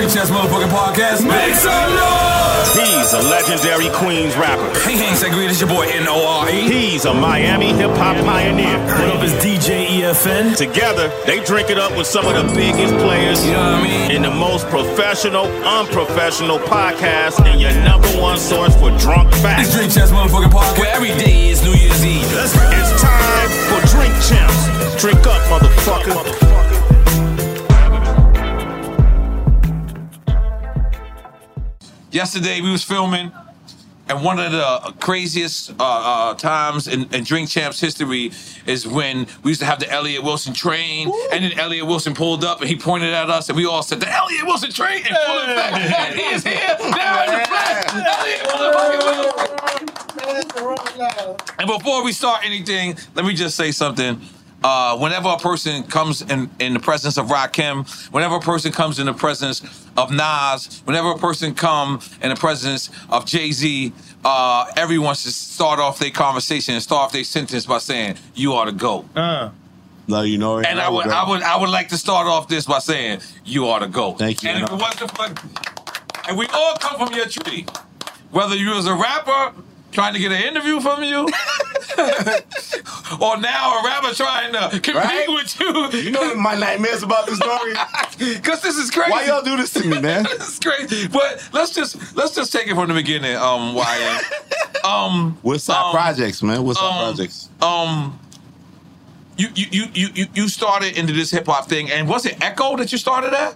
[0.00, 1.28] It's Drink Champs Motherfucking Podcast.
[1.28, 2.72] Make some noise!
[2.72, 4.64] He's a legendary Queens rapper.
[4.80, 6.72] Hey, Hank Segreed, it's your boy N-O-R-E.
[6.72, 8.78] He's a Miami hip hop pioneer.
[8.96, 10.56] What up is DJ EFN?
[10.56, 14.08] Together, they drink it up with some of the biggest players You know what I
[14.08, 14.10] mean?
[14.16, 19.74] in the most professional, unprofessional podcast, and your number one source for drunk It's facts.
[19.76, 22.32] Drink Champs Motherfucking Podcast, where every day is New Year's Eve.
[22.32, 22.64] Let's go.
[22.72, 24.96] It's time for Drink Champs.
[24.96, 26.49] Drink up, motherfucker.
[32.10, 33.32] Yesterday we was filming
[34.10, 38.32] and one of the craziest uh, uh, times in, in Drink Champs history
[38.66, 42.42] is when we used to have the Elliott Wilson train, and then Elliott Wilson pulled
[42.44, 45.12] up and he pointed at us, and we all said, "The Elliott Wilson train effect,
[45.16, 47.84] and he is here now in the flesh."
[48.18, 48.80] Elliott Wilson.
[51.60, 54.20] And before we start anything, let me just say something.
[54.62, 58.98] Uh, whenever a person comes in, in the presence of Rakim, whenever a person comes
[58.98, 59.62] in the presence
[59.96, 63.92] of Nas, whenever a person come in the presence of Jay Z,
[64.24, 68.52] uh, everyone should start off their conversation and start off their sentence by saying, "You
[68.52, 69.06] are the goat."
[70.06, 70.66] No, you know it.
[70.66, 73.68] And I would, I would, I would like to start off this by saying, "You
[73.68, 75.26] are the goat." Thank you, And if it wasn't for,
[76.28, 77.64] and we all come from your tree,
[78.30, 79.54] whether you was a rapper
[79.92, 81.20] trying to get an interview from you,
[83.20, 85.26] or now a rapper trying to compete Right?
[85.28, 85.90] with you.
[86.00, 87.74] You know my nightmares about this story?
[88.20, 89.10] Because this is crazy.
[89.10, 90.24] Why y'all do this to me, man?
[90.38, 91.08] This is crazy.
[91.08, 94.24] But let's just let's just take it from the beginning, um, Wyatt.
[94.84, 96.62] Um, What's our Um, projects, man?
[96.62, 97.48] What's our um, projects?
[97.62, 98.18] um,
[99.38, 102.36] you you you you you- you started into this hip hop thing, and was it
[102.42, 103.54] Echo that you started at?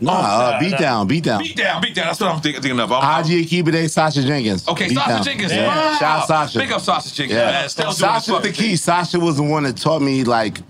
[0.00, 1.38] Nah, uh, beat down, beat down.
[1.40, 2.06] Beat down, beat down.
[2.06, 2.90] That's what I'm think- thinking of.
[2.92, 4.66] I'm- Haji Akhigbade, Sasha Jenkins.
[4.68, 5.22] Okay, Beat Sasha down.
[5.24, 5.52] Jenkins.
[5.52, 5.66] Yeah.
[5.68, 5.96] Wow.
[5.98, 6.58] Shout out Sasha.
[6.58, 7.38] Big up Sasha Jenkins.
[7.38, 7.50] Yeah.
[7.50, 8.76] Man, still doing Sasha's the fucking key.
[8.76, 10.60] Sasha was the one that taught me like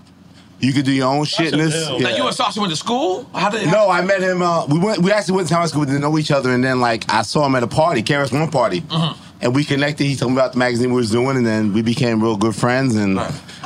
[0.59, 1.87] you could do your own shit in this.
[1.87, 2.01] thing.
[2.03, 3.27] Now you and Sasha went to school?
[3.33, 4.41] How did No, I met him.
[4.41, 4.99] Uh, we went.
[5.01, 5.81] We actually went to high school.
[5.81, 8.31] We didn't know each other, and then like I saw him at a party, KRS
[8.31, 9.21] One party, Mm-hmm.
[9.41, 10.05] and we connected.
[10.05, 12.55] He told me about the magazine we was doing, and then we became real good
[12.55, 12.95] friends.
[12.95, 13.19] And.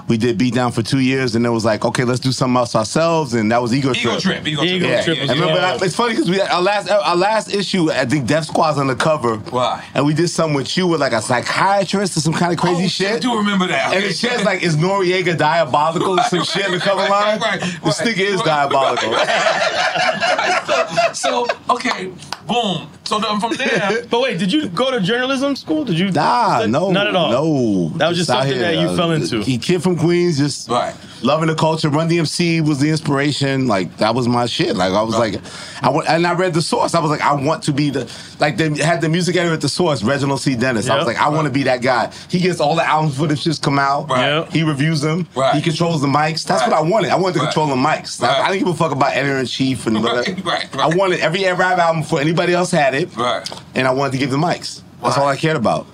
[0.09, 2.57] We did beat down for two years, and it was like, okay, let's do something
[2.57, 4.81] else ourselves, and that was ego, Ego Trip, Ego Trip.
[4.81, 5.79] Yeah, Trip was and remember good.
[5.79, 7.91] that, it's funny because we our last our last issue.
[7.91, 9.38] I think Death Squad's on the cover.
[9.38, 9.85] Why?
[9.94, 12.85] And we did something with you with like a psychiatrist or some kind of crazy
[12.85, 13.11] Oh, shit.
[13.11, 13.94] I do remember that.
[13.94, 17.39] And it says like, is Noreaga diabolical or some shit in the cover line?
[17.39, 18.15] Right, right, This right.
[18.15, 19.13] nigga is diabolical.
[21.13, 22.12] so okay,
[22.47, 22.88] boom.
[23.03, 25.83] So then from there, But wait, did you go to journalism school?
[25.83, 26.12] Did you?
[26.12, 27.31] Nah, stud- no, Not at all.
[27.31, 29.41] No, That was just out something here, that you uh, fell into.
[29.41, 30.96] He kid from Queens, just right.
[31.22, 31.90] loving the culture.
[31.90, 33.68] Run DMC was the inspiration.
[33.68, 34.75] Like that was my shit.
[34.75, 35.36] Like I was like,
[35.81, 36.96] I want, and I read the source.
[36.96, 39.62] I was like, I want to be the like they had the music editor at
[39.62, 40.56] the source, Reginald C.
[40.56, 40.90] Dennis.
[40.90, 42.12] I was like, I want to be that guy.
[42.30, 44.10] He gets all the albums before the shits come out.
[44.10, 44.51] Right.
[44.51, 45.28] He reviews them.
[45.54, 46.46] He controls the mics.
[46.46, 47.12] That's what I wanted.
[47.12, 48.24] I wanted to control the mics.
[48.24, 50.24] I, I didn't give a fuck about editor in chief and whatever.
[50.80, 53.16] I wanted every rap album before anybody else had it.
[53.16, 53.50] Right.
[53.75, 54.81] And I wanted to give the mics.
[55.01, 55.88] That's all I cared about.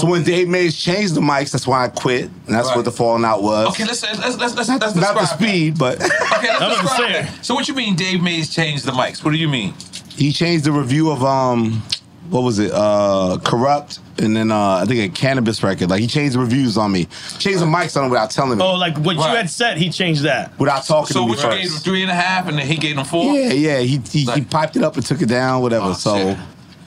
[0.00, 2.92] So when Dave Mays changed the mics, that's why I quit, and that's what the
[2.92, 3.68] falling out was.
[3.68, 5.38] Okay, let's let's let's let's, Not, let's not the describe that.
[5.38, 6.10] speed, but Okay,
[6.48, 7.12] let's I'm describe say.
[7.22, 7.44] that.
[7.44, 9.24] So what you mean Dave Mays changed the mics?
[9.24, 9.74] What do you mean?
[10.16, 11.80] he changed the review of um,
[12.28, 12.70] what was it?
[12.74, 15.88] Uh, corrupt, and then uh, I think a cannabis record.
[15.88, 17.06] Like he changed the reviews on me,
[17.38, 19.88] changed the mics on him without telling me, Oh, like what you had said, he
[19.90, 20.58] changed that.
[20.58, 22.66] without talking So to me what you gave him three and a half, and then
[22.66, 23.32] he gave him four.
[23.32, 23.78] Yeah, yeah.
[23.78, 25.86] He he, he piped it up and took it down, whatever.
[25.86, 26.38] Oh, so shit.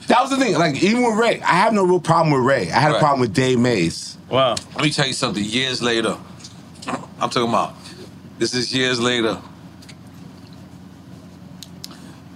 [0.08, 0.54] That was the thing.
[0.58, 2.70] Like even with Ray, I have no real problem with Ray.
[2.70, 4.18] I had a problem with Dave Mays.
[4.28, 4.56] Wow.
[4.74, 5.42] Let me tell you something.
[5.44, 6.16] Years later,
[6.86, 7.74] I'm talking about.
[8.38, 9.40] This is years later.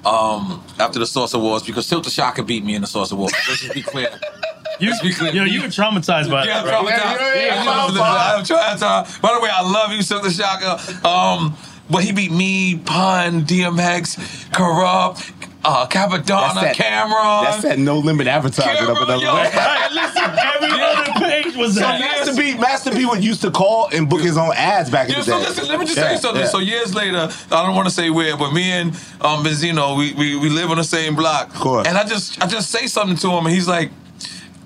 [0.04, 3.34] Um, after the Source Awards, because Silk the Shocker beat me in the Source Awards.
[3.48, 4.10] Let's just be clear.
[4.78, 5.32] You, Let's be clear.
[5.32, 6.74] yo, you were traumatized by Yeah, that.
[6.74, 7.00] I'm right?
[7.00, 7.98] traumatized.
[8.36, 9.22] I'm traumatized.
[9.22, 11.08] By the way, I love you, Silk the Shocker.
[11.08, 11.56] Um,
[11.88, 15.35] but he beat me, Pun, DMX, Corrupt,
[15.66, 17.44] uh, Cappadonna, Cam'ron.
[17.44, 19.34] That's that no limit advertising up another yo.
[19.34, 19.50] way.
[19.52, 22.00] Hey, listen, every other page was So that.
[22.00, 25.14] Master P, Master P would used to call and book his own ads back in
[25.14, 25.44] Yeah, the so day.
[25.48, 26.42] listen, let me just Yeah, tell you something.
[26.42, 26.48] yeah.
[26.48, 28.90] So years later, I don't want to say where, but me and
[29.20, 31.48] um Benzino, we, we we live on the same block.
[31.54, 31.86] Of course.
[31.88, 33.90] And I just I just say something to him, and he's like,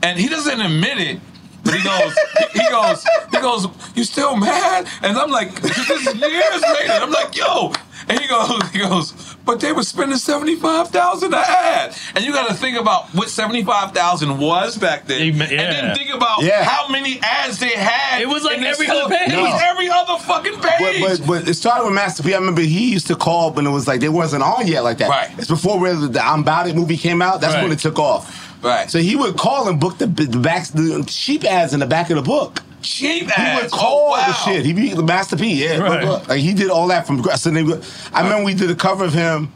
[0.02, 1.20] and he doesn't admit it.
[1.62, 2.14] But he goes,
[2.54, 4.86] he, he goes, he goes, you still mad?
[5.02, 6.92] And I'm like, this is years later.
[7.04, 7.72] I'm like, yo.
[8.10, 12.24] And he goes, he goes, but they were spending seventy five thousand an ad, and
[12.24, 16.12] you got to think about what seventy five thousand was back then, and then think
[16.14, 16.64] about Yeah.
[16.64, 18.20] how many ads they had.
[18.20, 19.32] It was like every whole- other page.
[19.32, 21.00] It was every other fucking page.
[21.00, 22.34] But, but but it started with Master P.
[22.34, 24.98] I remember he used to call when it was like they wasn't on yet like
[24.98, 25.08] that.
[25.08, 25.30] Right.
[25.38, 27.40] It's before really the I'm About It movie came out.
[27.40, 27.62] That's Right.
[27.62, 28.48] when it took off.
[28.62, 28.90] Right.
[28.90, 32.10] So he would call and book the the back the cheap ads in the back
[32.10, 32.62] of the book.
[32.82, 33.62] Cheap He ads.
[33.62, 34.26] would call oh, wow.
[34.26, 34.64] the shit.
[34.64, 35.62] He be the Master P.
[35.64, 36.28] Yeah, Right.
[36.28, 37.22] like he did all that from.
[37.22, 37.60] So they,
[38.12, 39.52] I remember we did a cover of him.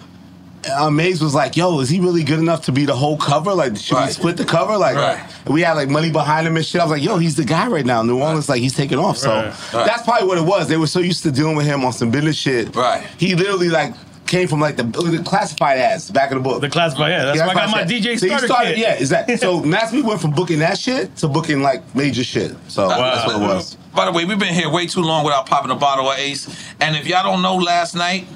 [0.75, 3.53] Uh, Mays was like, "Yo, is he really good enough to be the whole cover?
[3.53, 4.79] Like, should we split the cover?
[4.79, 5.23] Like, Right.
[5.47, 6.81] we had like money behind him and shit.
[6.81, 9.19] I was like, "Yo, he's the guy right now." New Orleans, like, he's taking off.
[9.19, 9.45] So Right.
[9.75, 9.87] Right.
[9.87, 10.69] that's probably what it was.
[10.69, 12.75] They were so used to dealing with him on some business shit.
[12.75, 13.07] Right.
[13.19, 13.93] He literally like
[14.27, 16.61] came from like the, the classified ads, the back of the book.
[16.61, 17.25] The classified, yeah.
[17.25, 17.83] That's Yeah, why I got my.
[17.85, 18.79] DJ So he starter started, kit.
[18.79, 19.37] Yeah, exactly.
[19.37, 22.57] So Master P went from booking that shit to booking like major shit.
[22.69, 23.77] So that's what it was.
[23.95, 26.49] By the way, we've been here way too long without popping a bottle of Ace.
[26.81, 28.27] And if y'all don't know, last night,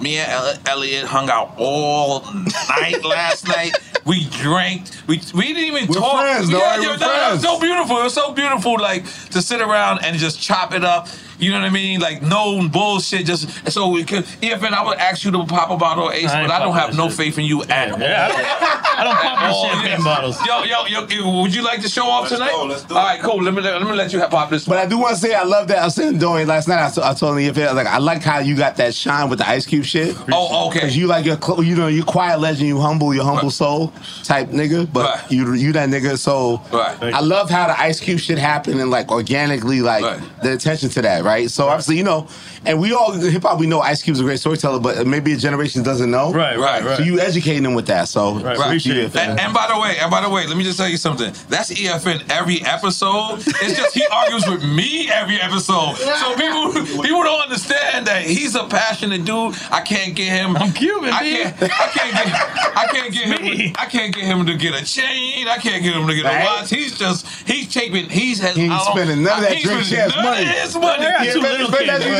[0.00, 2.20] me and Elliott hung out all
[2.68, 3.72] night last night.
[4.04, 4.88] We drank.
[5.06, 6.20] We we didn't even We're talk.
[6.20, 7.42] friends, though, yeah, yeah, We're no, no, it was friends.
[7.44, 7.98] so beautiful.
[8.00, 11.08] It was so beautiful, like to sit around and just chop it up.
[11.38, 12.00] You know what I mean?
[12.00, 13.26] Like no bullshit.
[13.26, 14.24] Just so we could.
[14.42, 16.74] EFN, I would ask you to pop a bottle of Ace, I but I don't
[16.74, 17.16] have no shit.
[17.18, 17.98] faith in you at all.
[18.00, 20.04] Yeah, I don't, I don't pop no champagne yes.
[20.04, 20.46] bottles.
[20.46, 22.52] Yo, yo, yo, yo, would you like to show off tonight?
[22.52, 23.42] All right, cool.
[23.42, 24.64] Let me let, let me let you have pop this.
[24.66, 25.78] But I do want to say I love that.
[25.78, 26.84] I was saying Dorian last night.
[26.86, 29.38] I, told- I told him if like I like how you got that shine with
[29.40, 30.16] the Ice Cube shit.
[30.32, 30.80] Oh, okay.
[30.80, 33.92] Cause you like your cl- you know you quiet legend, you humble, your humble soul
[34.22, 34.90] type nigga.
[34.92, 35.32] But Right.
[35.32, 36.16] you you that nigga.
[36.18, 37.14] So Right.
[37.14, 40.20] I love how the Ice Cube shit happened and like organically like Right.
[40.42, 41.23] the attention to that.
[41.24, 41.50] Right.
[41.50, 42.28] So obviously you know,
[42.66, 45.36] and we all hip hop we know Ice Cube's a great storyteller, but maybe a
[45.36, 46.32] generation doesn't know.
[46.32, 46.96] Right, right, right.
[46.98, 48.08] So you educating them with that.
[48.08, 49.16] So Right, appreciate you- it.
[49.16, 51.32] And, and by the way, and by the way, let me just tell you something.
[51.48, 53.36] That's EFN every episode.
[53.46, 55.94] It's just he argues with me every episode.
[55.96, 59.54] So people people don't understand that he's a passionate dude.
[59.70, 60.56] I can't get him.
[60.56, 61.32] I'm Cuban, I B.
[61.36, 61.62] can't.
[61.62, 62.76] I can't get.
[62.76, 63.56] I can't get Me.
[63.68, 63.74] him.
[63.78, 65.48] I can't get him to get a chain.
[65.48, 66.70] I can't get him to get a watch.
[66.70, 67.26] He's just.
[67.48, 68.08] He's taking.
[68.08, 68.56] He's has.
[68.56, 70.44] He ain't spending none of that drink spending champs none money.
[70.44, 71.04] His money.
[71.24, 72.04] Got two little kids.
[72.04, 72.10] bro.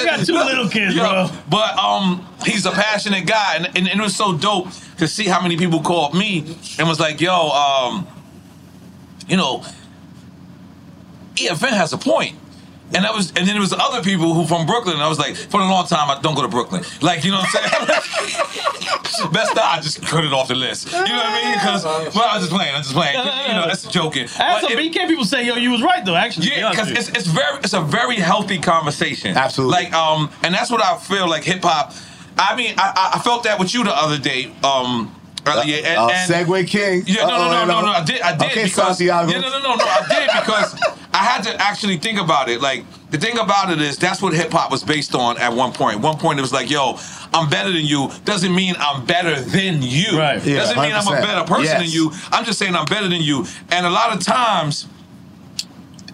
[0.00, 1.28] I got two little kids, bro.
[1.48, 4.68] But um, he's a passionate guy, and, and, and it was so dope
[4.98, 8.06] to see how many people called me and was like, "Yo, um,
[9.28, 9.64] you know,
[11.36, 12.36] EFN has a point."
[12.94, 14.94] And that was, and then there was other people who from Brooklyn.
[14.94, 16.82] And I was like, for a long time, I don't go to Brooklyn.
[17.02, 18.42] Like, you know what I'm saying?
[19.32, 20.86] Best that I just cut it off the list.
[20.86, 21.52] You know what I mean?
[21.54, 22.74] Because, well, I'm just playing.
[22.74, 23.14] I'm just playing.
[23.18, 24.24] You know, that's joking.
[24.24, 26.48] I had But some it- BK people say, yo, you was right, though, actually.
[26.50, 29.36] yeah, because it's, it's very it's a very healthy conversation.
[29.36, 29.72] Absolutely.
[29.84, 31.92] Like um, and that's what I feel like hip hop.
[32.38, 34.52] I mean, I, I- I felt that with you the other day.
[34.64, 35.14] Um,
[35.48, 37.04] earlier, and, Uh, and Segway King.
[37.06, 37.92] yeah, no, no, no, no, no.
[37.92, 39.30] I did, I did Okay, because Santiago.
[39.32, 39.84] yeah, no, no, no, no.
[39.84, 40.74] I did because
[41.12, 42.60] I had to actually think about it.
[42.60, 45.72] Like the thing about it is that's what hip hop was based on at one
[45.72, 46.00] point.
[46.00, 46.98] One point it was like, yo,
[47.34, 48.10] I'm better than you.
[48.24, 50.18] Doesn't mean I'm better than you.
[50.18, 50.44] Right.
[50.44, 51.80] Yeah, Doesn't mean I'm a better person Yes.
[51.82, 52.12] than you.
[52.30, 53.46] I'm just saying I'm better than you.
[53.70, 54.86] And a lot of times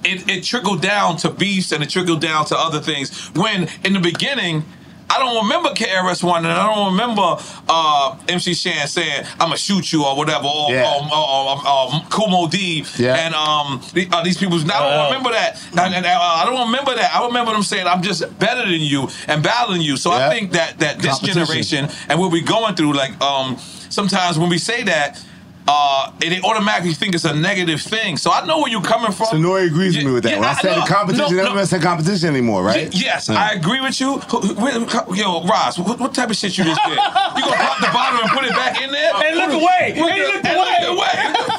[0.04, 3.30] it, it trickled down to beefs and it trickled down to other things.
[3.34, 4.64] When in the beginning,
[5.10, 7.36] I don't remember KRS One and I don't remember
[7.68, 10.90] uh, MC Shan saying "I'm gonna shoot you" or whatever, or, Yeah.
[10.90, 13.14] or, or, or, or Kool Moe Dee Yeah.
[13.14, 14.58] and um the, uh, these people.
[14.58, 17.14] I don't remember that, and, and, uh, I don't remember that.
[17.14, 19.96] I remember them saying "I'm just better than you" and battling you.
[19.96, 23.56] So I think that that this generation and what we're going through, like um
[23.90, 25.20] sometimes when we say that.
[25.66, 28.18] Uh, and they automatically think it's a negative thing.
[28.18, 29.28] So I know where you're coming from.
[29.28, 30.32] So Nori agrees with me with that.
[30.32, 30.80] Yeah, when I, I said know.
[30.84, 31.64] the competition, No, never no.
[31.64, 32.92] said competition anymore, right?
[32.92, 33.42] Y- Yes, Yeah.
[33.42, 34.18] I agree with you.
[34.18, 36.92] Who- who- Yo, Ross, what, what type of shit you just did?
[36.92, 36.98] You
[37.44, 39.12] gonna pop the bottle and put it back in there?
[39.14, 39.94] Hey, look away.
[39.96, 41.32] What Hey, the- look away.
[41.32, 41.52] What the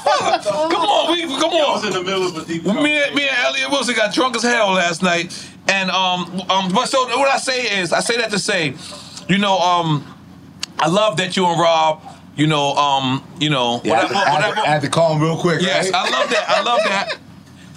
[0.44, 0.72] fuck?
[0.72, 1.70] Come on, we come on.
[1.70, 4.14] I was in the middle of a deep Me, and- me and Elliott Wilson got
[4.14, 5.34] drunk as hell last night,
[5.68, 8.76] and um, um, but so what I say is, I say that to say,
[9.28, 10.06] you know, um,
[10.78, 12.02] I love that you and Rob,
[12.36, 14.60] you know, um, you know, Yeah, whatever, to, I, had to, whatever.
[14.62, 15.62] I had to call him real quick.
[15.62, 15.96] Yes, right?
[16.06, 16.46] I love that.
[16.50, 17.18] I love that.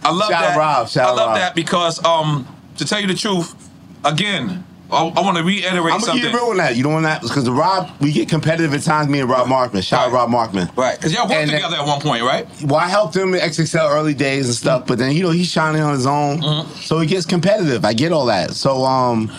[0.04, 0.56] I love Shout out that.
[0.58, 1.36] Rob, shout I out love Rob.
[1.38, 2.46] that because, um,
[2.76, 3.54] to tell you the truth,
[4.04, 6.22] again, I, I want to reiterate I'm something.
[6.24, 6.74] keep it real on that.
[6.76, 9.08] You know on that because Rob we get competitive at times.
[9.10, 9.82] Me and Rob Markman.
[9.82, 10.74] Shout out Rob Markman.
[10.78, 12.46] Right, because y'all worked And- together at one point, right?
[12.64, 15.50] Well, I helped him in XXL early days and stuff, but then you know he's
[15.50, 16.72] shining on his own, Mm-hmm.
[16.80, 17.84] so he gets competitive.
[17.84, 18.52] I get all that.
[18.52, 19.30] So um,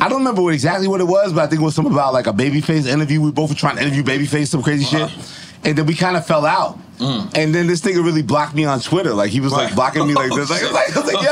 [0.00, 2.12] I don't remember what, exactly what it was, but I think it was something about
[2.12, 3.20] like a babyface interview.
[3.20, 5.08] We both were trying to interview babyface, some crazy Uh-huh.
[5.08, 5.30] shit,
[5.64, 6.78] and then we kind of fell out.
[7.00, 9.12] And then this nigga really blocked me on Twitter.
[9.12, 9.74] Like he was like Mm.
[9.74, 10.48] Blocking me like this.
[10.48, 11.24] Like, I was like, I was like,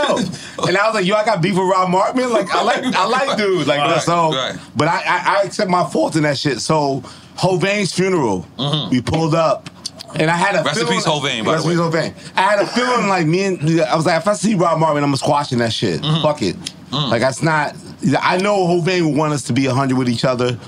[0.59, 0.67] yo.
[0.69, 2.31] And I was like, yo, I got beef with Rob Markman.
[2.31, 3.67] Like I like I like dude.
[3.67, 4.57] Like Right, so right.
[4.77, 6.61] but I, I, I accept my fault in that shit.
[6.61, 7.01] So
[7.39, 8.47] Hovain's funeral,
[8.91, 9.71] we pulled up.
[10.15, 10.67] And I had a Mm-hmm.
[10.67, 12.37] Rest in feeling, peace, Hovain, by Rest the in peace, Hovain.
[12.37, 15.03] I had a feeling like me and I was like, if I see Rob Markman,
[15.03, 16.03] I'm squashing that shit.
[16.03, 16.23] Mm-hmm.
[16.23, 16.57] Fuck it.
[16.91, 17.11] Mm.
[17.11, 17.75] Like that's not.
[18.21, 20.59] I know Hovain would want us to be hundred with each other.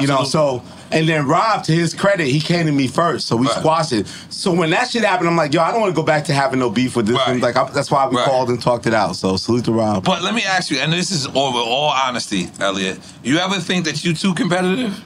[0.00, 3.36] You know, so and then Rob, to his credit, he came to me first, so
[3.36, 3.56] we Right.
[3.56, 4.06] squashed it.
[4.30, 6.32] So when that shit happened, I'm like, yo, I don't want to go back to
[6.32, 7.16] having no beef with this.
[7.16, 7.40] Right.
[7.40, 8.24] Like I, that's why we Right.
[8.24, 9.16] called and talked it out.
[9.16, 10.04] So salute to Rob.
[10.04, 12.98] But let me ask you, and this is over all honesty, Elliott.
[13.22, 15.02] You ever think that you too competitive?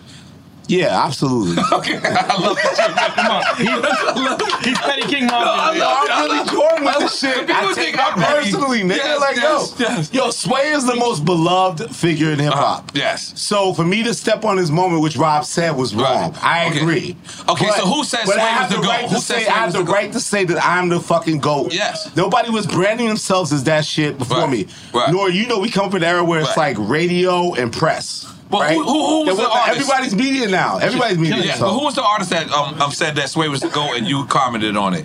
[0.68, 1.62] Yeah, absolutely.
[1.78, 3.12] Okay, I love that.
[3.14, 4.62] Come on.
[4.62, 5.78] He, he's Petty King Mafia.
[5.80, 7.36] No, I'm really Jordan with this shit.
[7.46, 8.96] People I think take that personally, nigga.
[8.96, 10.12] Yes, like, yes, yo, yes.
[10.14, 12.84] yo, Sway is the most beloved figure in hip hop.
[12.88, 13.32] Uh, yes.
[13.40, 16.44] So for me to step on his moment, which Rob said was wrong, Right.
[16.44, 16.80] I Okay.
[16.80, 17.16] agree.
[17.48, 18.88] Okay, so who says Sway I was the the GOAT?
[18.88, 21.00] right Who says say Sway I have the the right to say that I'm the
[21.00, 21.72] fucking goat.
[21.72, 22.14] Yes.
[22.16, 24.50] Nobody was branding themselves as that shit before Right.
[24.50, 24.66] me.
[24.92, 25.10] Right.
[25.12, 28.26] Nor you know we come from an era where it's like radio and press.
[28.50, 28.74] But right?
[28.76, 29.80] who- who- who was There the artist?
[29.80, 30.78] Everybody's media now.
[30.78, 31.44] Everybody's media.
[31.44, 31.66] Yes, so.
[31.66, 34.06] but who was the artist that um, um said that Sway was the GOAT and
[34.06, 35.04] you commented on it?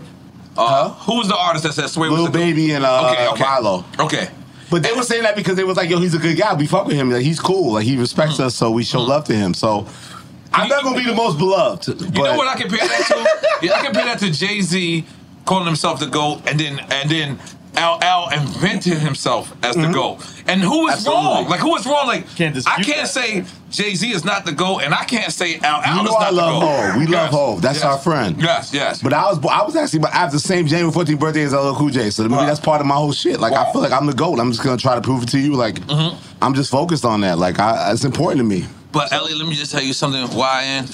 [0.56, 0.90] Uh, huh?
[1.06, 2.46] Who was the artist that said Sway was Lil the GOAT?
[2.46, 3.44] Baby and uh, Okay, okay.
[3.44, 3.86] Milo.
[4.00, 4.30] Okay.
[4.70, 6.54] But they were saying that because they was like, yo, he's a good guy.
[6.54, 7.12] We fuck with him.
[7.12, 7.74] Like he's cool.
[7.74, 9.54] Like he respects us, so we show love to him.
[9.54, 9.86] So
[10.54, 11.88] I'm not gonna be the most beloved.
[11.88, 13.06] You know what I compare that
[13.60, 13.66] to?
[13.68, 15.06] yeah, I compare that to Jay Z
[15.46, 17.40] calling himself the GOAT and then and then
[17.76, 19.94] LL invented himself as the mm-hmm.
[19.94, 20.44] GOAT.
[20.48, 21.24] And who is Absolutely.
[21.24, 21.48] wrong?
[21.50, 22.08] Like who is wrong?
[22.08, 23.08] Like Can't I can't that.
[23.08, 26.04] say Jay Z is not the GOAT and I can't say LL You is know
[26.04, 26.68] not I the love GOAT.
[26.92, 26.98] Hov.
[26.98, 27.62] We love Yes, Hov.
[27.62, 27.86] That's yes.
[27.86, 28.42] our friend.
[28.42, 29.02] Yes, yes.
[29.02, 31.74] But I was I was actually I have the same January 14th birthday as LL
[31.76, 32.46] Cool J, so maybe Wow.
[32.46, 33.40] that's part of my whole shit.
[33.40, 34.40] Like I feel like I'm the goat.
[34.40, 35.54] I'm just gonna try to prove it to you.
[35.56, 36.18] Like mm-hmm.
[36.44, 37.38] I'm just focused on that.
[37.38, 38.66] Like I, it's important to me.
[38.92, 40.28] But Ellie, let me just tell you something.
[40.38, 40.86] Why YN,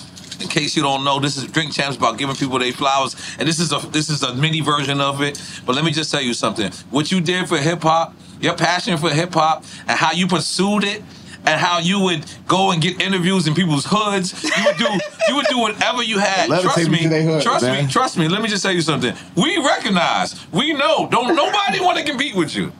[0.41, 3.48] in case you don't know, this is Drink Champs about giving people their flowers, and
[3.48, 5.41] this is a this is a mini version of it.
[5.65, 6.72] But let me just tell you something.
[6.89, 10.84] What you did for hip hop, your passion for hip hop, and how you pursued
[10.84, 11.01] it.
[11.46, 14.84] And how you would go and get interviews in people's hoods, you would do
[15.29, 16.50] you would do whatever you had.
[16.50, 17.86] Let trust me me, hood, trust man.
[17.86, 18.27] me, trust me.
[18.27, 19.15] Let me just tell you something.
[19.36, 21.08] We recognize, we know.
[21.10, 22.74] Don't nobody want to compete with you.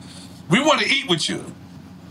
[0.50, 1.42] We want to eat with you.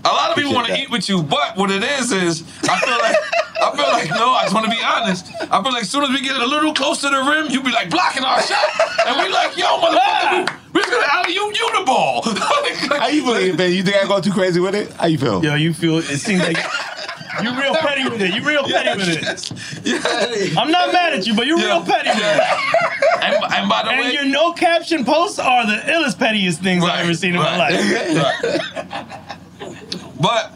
[0.06, 2.80] A lot of people want to eat with you, but what it is is I
[2.80, 3.16] feel like
[3.62, 5.28] I feel like no, I just want to be honest.
[5.52, 7.64] I feel like as soon as we get a little close to the rim, you'll
[7.64, 8.64] be like blocking our shot,
[9.06, 12.22] and we like, yo, motherfucker, we, we're just gonna alley you you the ball.
[12.98, 13.74] How you feeling, man?
[13.74, 14.92] You think I go too crazy with it?
[14.94, 15.44] How you feel?
[15.44, 16.58] Yo, you feel it seems like
[17.44, 18.34] you real petty with it.
[18.34, 19.54] You real petty with
[19.84, 20.58] it.
[20.58, 23.24] I'm not mad at you, but you're real petty with it.
[23.24, 26.86] and, and by the And way, your no caption posts are the illest pettiest things
[26.86, 29.36] I've ever seen in my life.
[30.20, 30.54] But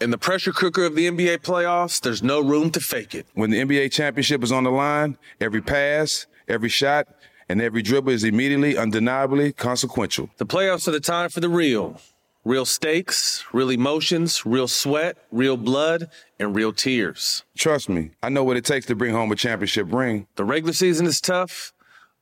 [0.00, 3.26] In the pressure cooker of the NBA playoffs, there's no room to fake it.
[3.34, 7.08] When the NBA championship is on the line, every pass, every shot,
[7.48, 10.30] and every dribble is immediately, undeniably consequential.
[10.36, 12.00] The playoffs are the time for the real.
[12.44, 16.08] Real stakes, real emotions, real sweat, real blood,
[16.38, 17.42] and real tears.
[17.56, 20.28] Trust me, I know what it takes to bring home a championship ring.
[20.36, 21.72] The regular season is tough,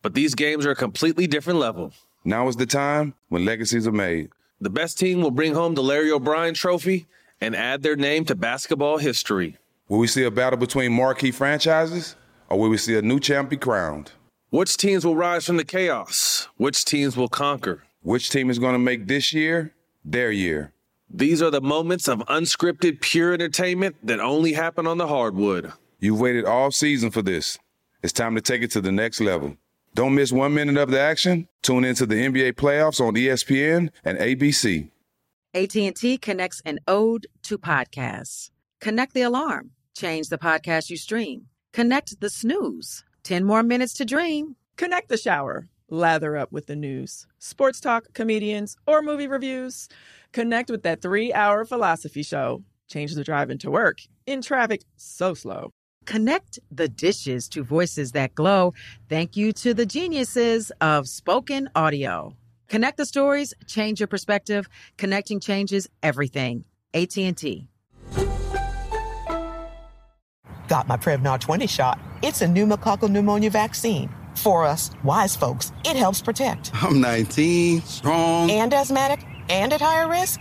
[0.03, 1.93] but these games are a completely different level.
[2.25, 4.31] Now is the time when legacies are made.
[4.61, 7.07] The best team will bring home the Larry O'Brien Trophy
[7.41, 9.59] and add their name to basketball history.
[9.89, 12.17] Will we see a battle between marquee franchises,
[12.49, 14.13] or will we see a new champ be crowned?
[14.51, 16.49] Which teams will rise from the chaos?
[16.57, 17.83] Which teams will conquer?
[18.03, 20.73] Which team is going to make this year their year?
[21.11, 25.73] These are the moments of unscripted, pure entertainment that only happen on the hardwood.
[26.01, 27.59] You've waited all season for this.
[28.03, 29.57] It's time to take it to the next level.
[29.97, 31.49] Don't miss one minute of the action.
[31.63, 34.91] Tune into the NBA playoffs on ESPN and ABC.
[35.55, 38.51] AT&T connects an ode to podcasts.
[38.79, 39.71] Connect the alarm.
[39.97, 41.47] Change the podcast you stream.
[41.73, 43.07] Connect the snooze.
[43.23, 44.57] 10 more minutes to dream.
[44.77, 45.71] Connect the shower.
[45.89, 49.89] Lather up with the news, sports talk, comedians, or movie reviews.
[50.31, 52.63] Connect with that three hour philosophy show.
[52.87, 55.73] Change the drive into work in traffic so slow.
[56.07, 58.73] Connect the dishes to voices that glow.
[59.09, 62.35] Thank you to the geniuses of spoken audio.
[62.69, 64.69] Connect the stories, change your perspective.
[64.97, 66.65] Connecting changes everything.
[66.95, 67.69] AT&T.
[70.69, 72.01] Got my Prevnar 20 shot.
[72.23, 74.11] It's a pneumococcal pneumonia vaccine.
[74.35, 76.71] For us, wise folks, it helps protect.
[76.75, 78.51] I'm 19, strong.
[78.51, 80.41] And asthmatic and at higher risk?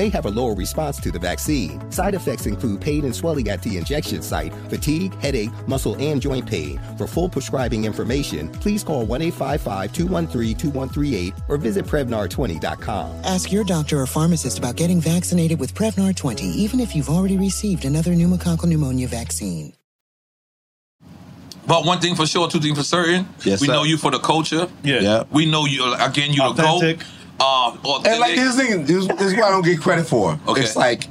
[0.00, 1.78] may have a lower response to the vaccine.
[1.90, 6.46] Side effects include pain and swelling at the injection site, fatigue, headache, muscle, and joint
[6.46, 6.80] pain.
[6.96, 13.24] For full prescribing information, please call 1 855 213 2138 or visit Prevnar20.com.
[13.24, 17.36] Ask your doctor or pharmacist about getting vaccinated with Prevnar 20, even if you've already
[17.36, 19.74] received another pneumococcal pneumonia vaccine.
[21.66, 23.28] But one thing for sure, two things for certain.
[23.44, 23.74] Yes, we sir.
[23.74, 24.66] know you for the culture.
[24.82, 25.00] Yeah.
[25.00, 25.24] Yeah.
[25.30, 26.30] We know you again.
[26.30, 26.98] You the Authentic.
[27.00, 27.06] goat.
[27.40, 28.00] Uh.
[28.04, 30.38] And like this thing, this, this is what I don't get credit for.
[30.46, 30.60] Okay.
[30.60, 31.08] It's like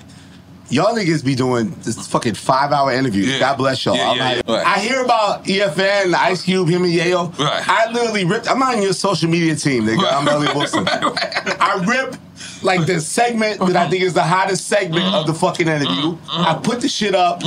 [0.69, 3.23] y'all niggas be doing this fucking five hour interview.
[3.23, 3.39] Yeah.
[3.39, 3.95] God bless y'all.
[3.95, 4.47] Yeah, yeah, like-.
[4.47, 4.67] Right.
[4.67, 7.37] I hear about EFN, Ice Cube, him and Yayo.
[7.37, 7.67] Right.
[7.67, 8.49] I literally ripped.
[8.49, 10.07] I'm not in your social media team, nigga.
[10.11, 10.87] I'm Elliott Wilson.
[10.87, 12.15] I rip
[12.61, 16.17] like the segment that I think is the hottest segment of the fucking interview.
[16.29, 17.41] I put the shit up.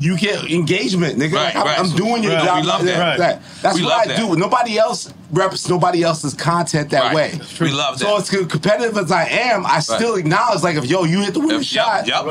[0.00, 1.32] You get engagement, nigga.
[1.34, 1.78] Right, I'm, right.
[1.78, 2.44] I'm doing your Right.
[2.44, 2.60] job.
[2.60, 3.18] We love that.
[3.18, 3.38] Right.
[3.62, 4.16] That's We what love I that.
[4.16, 4.36] do.
[4.36, 7.14] Nobody else reps nobody else's content that Right.
[7.14, 7.40] way.
[7.60, 8.04] We love that.
[8.06, 11.40] So as competitive as I am, I still acknowledge like if yo, you hit the
[11.40, 12.26] winning Yep, shot, Yep.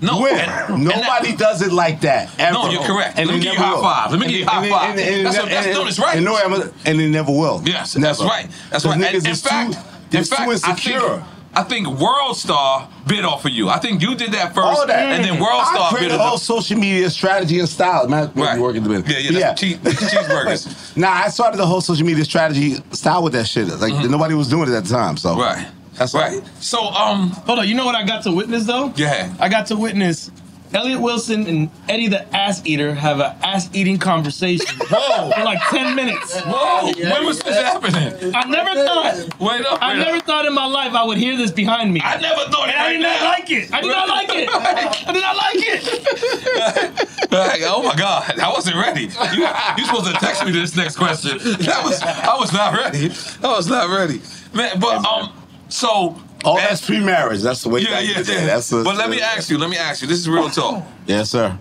[0.00, 0.34] No, win.
[0.36, 2.30] and- and Nobody that- does it like that.
[2.36, 2.52] Ever.
[2.54, 3.16] No, you're correct.
[3.18, 3.82] Let me give you never high will.
[3.82, 4.10] five.
[4.10, 4.90] Let me give you high and- five.
[4.90, 6.16] and- and- That's- and- that's- and- no, that's right.
[6.16, 7.62] And, no, I'm- and they never will.
[7.64, 8.08] Yes, never.
[8.08, 8.48] that's right.
[8.70, 9.00] That's 'Cause right.
[9.00, 9.72] niggas And in is fact,
[10.10, 11.22] too, in fact, too I think, insecure.
[11.54, 13.68] I think World Star bid off of you.
[13.68, 15.12] I think you did that first, All that.
[15.12, 16.40] and then World I Star bid created it a whole off.
[16.42, 18.08] social media strategy and style.
[18.08, 18.52] Man, Right.
[18.52, 18.58] right.
[18.60, 19.06] working the minute.
[19.08, 20.96] Yeah, yeah, that's cheese- cheeseburgers.
[20.96, 23.68] nah, I started the whole social media strategy style with that shit.
[23.68, 25.16] Like nobody was doing it at the time.
[25.16, 25.40] So Mm-hmm.
[25.40, 25.66] Right.
[25.94, 26.42] That's right.
[26.58, 27.68] So, um, hold on.
[27.68, 28.92] You know what I got to witness though?
[28.96, 29.30] Yeah.
[29.38, 30.30] I got to witness
[30.74, 34.66] Elliott Wilson and Eddie the ass eater have an ass eating conversation.
[34.90, 35.30] Whoa.
[35.32, 36.40] For like 10 minutes.
[36.40, 36.92] Whoa.
[36.96, 38.34] When was this happening?
[38.34, 39.40] I never thought.
[39.40, 39.82] Wait up.
[39.82, 40.24] I wait never up.
[40.24, 42.00] thought in my life I would hear this behind me.
[42.02, 43.28] I never thought it And I right did not now.
[43.28, 43.72] like it.
[43.72, 44.48] I did not like it.
[45.08, 47.08] I did not like it.
[47.32, 49.04] Like, oh my God, I wasn't ready.
[49.34, 51.38] You you supposed to text me this next question.
[51.38, 53.06] That was I was not ready.
[53.42, 54.20] I was not ready,
[54.52, 54.78] man.
[54.78, 55.32] But um,
[55.70, 57.40] so all that's pre-marriage.
[57.42, 57.80] That's the way.
[57.80, 58.46] yeah, that- yeah, yeah, yeah.
[58.46, 59.58] That's the, but let me ask you.
[59.58, 60.08] Let me ask you.
[60.08, 61.56] This is real talk, Yes, sir.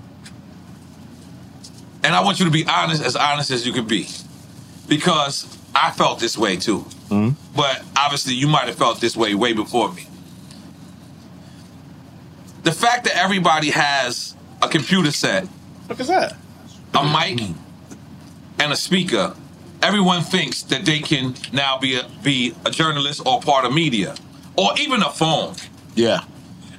[2.03, 4.07] and I want you to be honest, as honest as you can be,
[4.87, 6.79] because I felt this way too.
[7.09, 7.29] Mm-hmm.
[7.55, 10.07] But obviously, you might have felt this way way before me.
[12.63, 15.45] The fact that everybody has a computer set
[15.87, 16.35] What is that?
[16.93, 17.41] a mic
[18.59, 19.35] and a speaker,
[19.81, 24.13] everyone thinks that they can now be a, be a journalist or part of media,
[24.55, 25.55] or even a phone.
[25.95, 26.21] Yeah.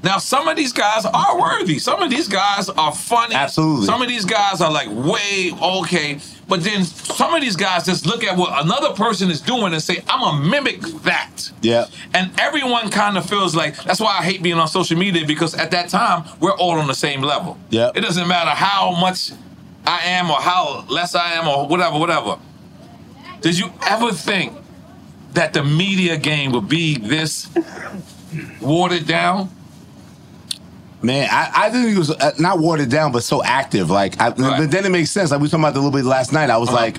[0.02, 1.78] Now, some of these guys are worthy.
[1.78, 3.37] Some of these guys are funny.
[3.37, 3.87] Absolutely.
[3.87, 6.18] Some of these guys are like way okay.
[6.48, 9.80] But then some of these guys just look at what another person is doing and
[9.80, 11.50] say, I'm going to mimic that.
[11.62, 11.87] Yeah.
[12.12, 15.54] And everyone kind of feels like that's why I hate being on social media because
[15.54, 17.56] at that time we're all on the same level.
[17.70, 17.92] Yeah.
[17.94, 19.30] It doesn't matter how much
[19.87, 22.38] I am or how less I am or whatever, whatever.
[23.40, 24.52] Did you ever think
[25.33, 27.49] that the media game would be this
[28.61, 29.51] watered down?
[31.03, 33.90] Man, I, I think it was uh, not watered down, but so active.
[33.90, 35.33] Like, I, but then it makes sense.
[35.33, 36.49] Like we were talking about a little bit last night.
[36.49, 36.99] I was like,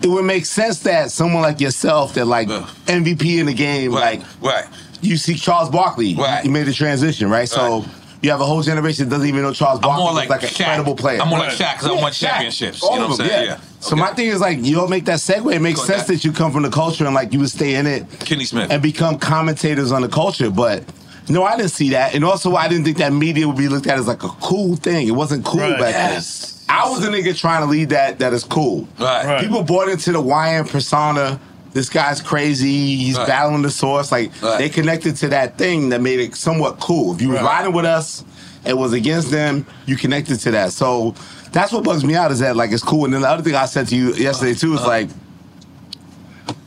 [0.00, 4.22] it would make sense that someone like yourself, that like MVP in the game, like
[4.40, 4.64] right,
[5.02, 6.42] you see Charles Barkley, Right.
[6.42, 7.48] he made the transition, right?
[7.48, 7.84] So
[8.20, 10.42] You have a whole generation that doesn't even know Charles Barkley more was like like
[10.42, 10.64] a Shaq.
[10.64, 11.20] credible player.
[11.22, 12.18] I'm more like Shaq 'cause I won Shaq.
[12.30, 13.46] championships, All you know of what I'm them, saying?
[13.46, 13.54] yeah.
[13.54, 13.60] Yeah.
[13.80, 15.54] So my thing is like you don't make that segue.
[15.54, 16.16] It makes Go sense ahead.
[16.18, 18.04] that you come from the culture and like you would stay in it.
[18.20, 18.70] Kenny Smith.
[18.72, 20.50] and become commentators on the culture.
[20.50, 20.82] But
[21.28, 23.86] no, I didn't see that, and also I didn't think that media would be looked
[23.86, 25.06] at as like a cool thing.
[25.06, 25.78] It wasn't cool Right.
[25.78, 26.64] back Yes.
[26.66, 26.76] then.
[26.76, 28.18] I was a nigga trying to lead that.
[28.18, 28.88] That is cool.
[28.98, 29.24] Right.
[29.26, 29.40] Right.
[29.42, 31.38] People bought into the YN persona.
[31.72, 32.96] This guy's crazy.
[32.96, 33.26] He's Right.
[33.28, 34.10] battling the source.
[34.10, 34.58] Like Right.
[34.58, 37.14] they connected to that thing that made it somewhat cool.
[37.14, 37.44] If you Right.
[37.44, 38.24] riding with us,
[38.64, 39.66] it was against them.
[39.86, 40.72] You connected to that.
[40.72, 41.14] So
[41.52, 43.04] that's what bugs me out is that like it's cool.
[43.04, 44.88] And then the other thing I said to you yesterday too is uh-huh.
[44.88, 45.08] like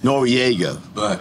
[0.04, 1.20] Noreaga, Right.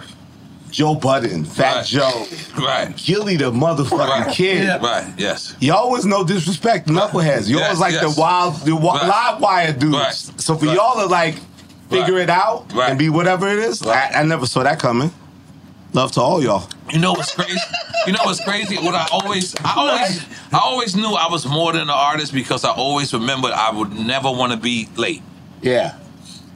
[0.71, 1.85] Joe Budden, Fat Right.
[1.85, 2.25] Joe,
[2.57, 2.95] Right.
[2.95, 4.33] Gillie the motherfucking Right.
[4.33, 4.81] kid.
[4.81, 5.05] Right.
[5.17, 5.53] Yes.
[5.59, 7.47] Y'all was no disrespect, knuckleheads.
[7.49, 8.15] Y'all Yes, was like yes.
[8.15, 9.07] the wild, the Right.
[9.07, 9.95] live wire dudes.
[9.95, 10.15] Right.
[10.37, 11.35] So for y'all to like
[11.91, 12.23] figure Right.
[12.23, 12.89] it out Right.
[12.89, 14.11] and be whatever it is, Right.
[14.15, 15.11] I, I never saw that coming.
[15.93, 16.69] Love to all y'all.
[16.89, 17.59] You know what's crazy?
[18.07, 18.77] You know what's crazy?
[18.77, 22.63] What I always, I always, I always knew I was more than an artist because
[22.63, 25.21] I always remembered I would never want to be late.
[25.61, 25.95] Yeah.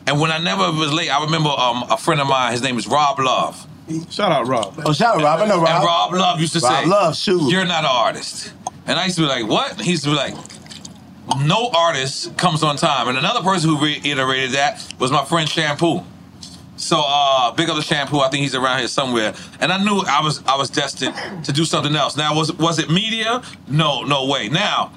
[0.07, 2.53] And when I never was late, I remember um, a friend of mine.
[2.53, 3.67] His name is Rob Love.
[4.09, 4.81] Shout out Rob.
[4.85, 5.39] Oh, shout out Rob.
[5.41, 5.67] I know Rob.
[5.75, 7.51] And Rob Love used to Rob say, Love, shoot.
[7.51, 8.51] "You're not an artist."
[8.87, 10.33] And I used to be like, "What?" He used to be like,
[11.39, 16.03] "No artist comes on time." And another person who reiterated that was my friend Shampoo.
[16.77, 18.19] So uh, big up the Shampoo.
[18.19, 19.33] I think he's around here somewhere.
[19.59, 22.17] And I knew I was I was destined to do something else.
[22.17, 23.41] Now was was it media?
[23.67, 24.49] No, no way.
[24.49, 24.91] Now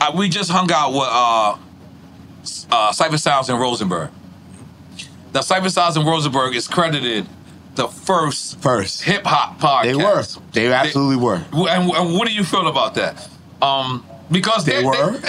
[0.00, 1.56] I, we just hung out with uh,
[2.70, 4.10] uh, Cipha Sounds in Rosenberg.
[5.32, 7.26] Now Cipha Sounds in Rosenberg is credited
[7.74, 9.02] the first First.
[9.02, 9.82] hip hop podcast.
[9.84, 10.42] They were.
[10.52, 11.42] They absolutely were.
[11.52, 13.28] And, and what do you feel about that?
[13.60, 15.20] Um, because They they were.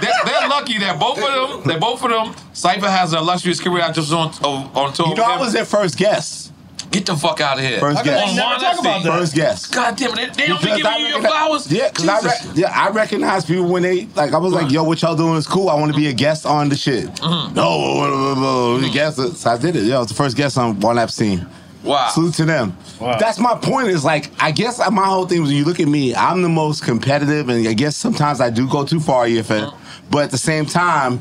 [0.00, 3.18] They, they, are lucky that both of them, that both of them, Cipha has an
[3.18, 3.82] illustrious career.
[3.82, 5.08] I just on on, tour.
[5.08, 6.52] You know, I was their first guest.
[6.90, 7.80] Get the fuck out of here.
[7.80, 8.36] First guest.
[8.36, 9.18] never talk about that?
[9.18, 9.74] First guest.
[9.74, 10.34] God damn it!
[10.34, 11.70] They, they don't be giving I you your flowers.
[11.70, 14.32] Yeah, because I, yeah, I recognize people when they like.
[14.32, 15.68] I was like, "Yo, what y'all doing is cool.
[15.68, 17.54] I want to be a guest on the shit." Mm-hmm.
[17.54, 19.36] No, the guest.
[19.36, 19.84] So I did it.
[19.84, 21.46] Yo, I was the first guest on Juan Epstein.
[21.84, 22.08] Wow.
[22.08, 22.76] Salute to them.
[23.00, 23.18] Wow.
[23.18, 23.88] That's my point.
[23.88, 26.82] Is like, I guess my whole thing was, you look at me, I'm the most
[26.84, 29.68] competitive, and I guess sometimes I do go too far, if it.
[30.10, 31.20] But at the same time,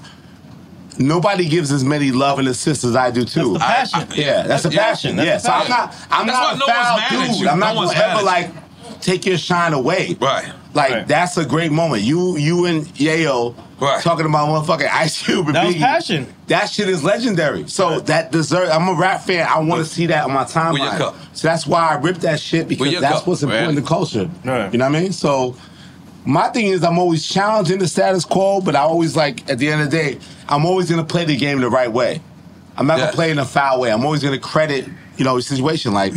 [0.98, 3.58] nobody gives as many love and assists as I do too.
[3.58, 4.14] That's the passion.
[4.16, 5.16] Yeah, that's a Yeah, passion.
[5.16, 5.96] that's Yeah, the so I'm not.
[6.10, 6.98] I'm That's not a no foul
[7.38, 7.48] dude.
[7.48, 8.50] I'm No not one's gonna ever like
[9.02, 10.18] take your shine away.
[10.20, 10.52] Right.
[10.74, 11.08] Like Right.
[11.08, 12.04] that's a great moment.
[12.04, 14.02] You you and Yayo Right.
[14.02, 15.80] talking about motherfucking Ice Cube and That was Biggie.
[15.80, 16.34] passion.
[16.48, 17.68] That shit is legendary.
[17.68, 18.72] So that deserves.
[18.72, 19.48] I'm a rap fan.
[19.48, 21.16] I want to see that on my Where timeline.
[21.34, 23.84] So that's why I rip that shit because that's cup, what's important man?
[23.84, 24.30] to culture.
[24.44, 24.72] Right.
[24.72, 25.12] You know what I mean?
[25.14, 25.56] So
[26.26, 29.70] my thing is I'm always challenging the status quo, but I always like at the
[29.70, 32.22] end of the day, I'm always gonna play the game the right way.
[32.76, 33.06] I'm not Yeah.
[33.06, 33.92] gonna play in a foul way.
[33.92, 34.88] I'm always gonna credit,
[35.18, 36.14] you know, a situation like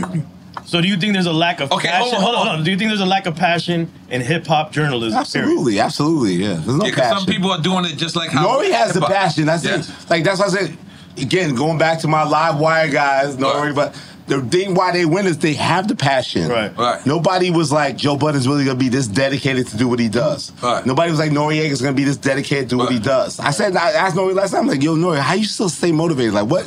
[0.66, 2.20] So do you think there's a lack of Okay, passion?
[2.20, 2.64] hold on, hold on.
[2.64, 5.10] Do you think there's a lack of passion in hip hop journalism?
[5.12, 5.20] period?
[5.20, 6.54] absolutely, absolutely, yeah.
[6.54, 7.18] There's no Yeah, 'cause passion.
[7.18, 9.46] some people are doing it just like how Nori has the passion.
[9.46, 9.76] That's Yeah.
[9.76, 9.86] it.
[10.08, 10.76] Like that's why I said
[11.18, 13.74] again, going back to my live wire guys, Nori, Right.
[13.74, 13.94] but
[14.26, 16.48] the thing why they win is they have the passion.
[16.48, 16.76] Right.
[16.78, 17.04] Right.
[17.04, 20.52] Nobody was like Joe Budden's really gonna be this dedicated to do what he does.
[20.62, 20.86] Right.
[20.86, 23.40] Nobody was like Noreaga's gonna be this dedicated to do what he does.
[23.40, 26.32] I said I asked Nori last time, like, yo, Nori, how you still stay motivated?
[26.34, 26.64] Like what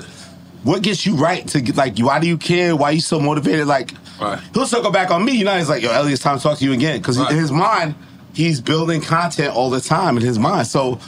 [0.63, 2.76] what gets you right to get like why do you care?
[2.76, 3.67] Why you so motivated?
[3.67, 4.39] Like Right.
[4.54, 6.58] he'll circle back on me, you know, he's like, yo, Elliott, it's time to talk
[6.60, 6.99] to you again.
[6.99, 7.32] Because Right.
[7.32, 7.95] in his mind,
[8.34, 10.67] he's building content all the time in his mind.
[10.67, 10.99] So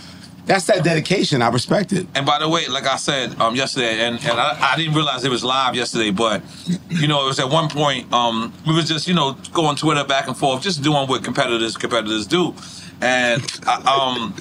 [0.47, 1.41] that's that dedication.
[1.41, 2.07] I respect it.
[2.15, 5.23] And by the way, like I said um, yesterday, and, and I, I didn't realize
[5.23, 6.41] it was live yesterday, but
[6.89, 10.03] you know, it was at one point um, we was just you know going Twitter
[10.03, 12.53] back and forth, just doing what competitors competitors do,
[13.01, 14.33] and I,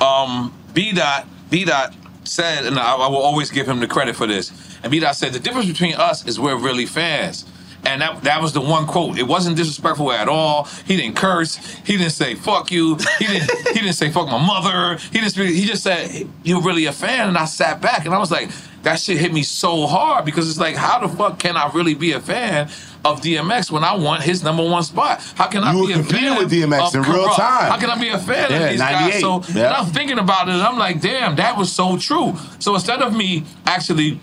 [0.00, 3.86] um, um, B dot B dot said, and I, I will always give him the
[3.86, 4.52] credit for this.
[4.82, 7.44] And B dot said the difference between us is we're really fans.
[7.84, 9.18] And that, that was the one quote.
[9.18, 10.68] It wasn't disrespectful at all.
[10.86, 11.56] He didn't curse.
[11.84, 13.50] He didn't say "fuck you." He didn't.
[13.68, 17.28] he didn't say "fuck my mother." He just he just said you're really a fan.
[17.28, 18.50] And I sat back and I was like,
[18.82, 21.94] that shit hit me so hard because it's like, how the fuck can I really
[21.94, 22.68] be a fan
[23.04, 25.20] of DMX when I want his number one spot?
[25.36, 27.70] How can I You be were a competing fan with DMX of in real time.
[27.70, 29.20] How can I be a fan Yeah, of these guys?
[29.20, 29.66] So Yeah.
[29.66, 32.36] and I'm thinking about it, and I'm like, damn, that was so true.
[32.58, 34.20] So instead of me actually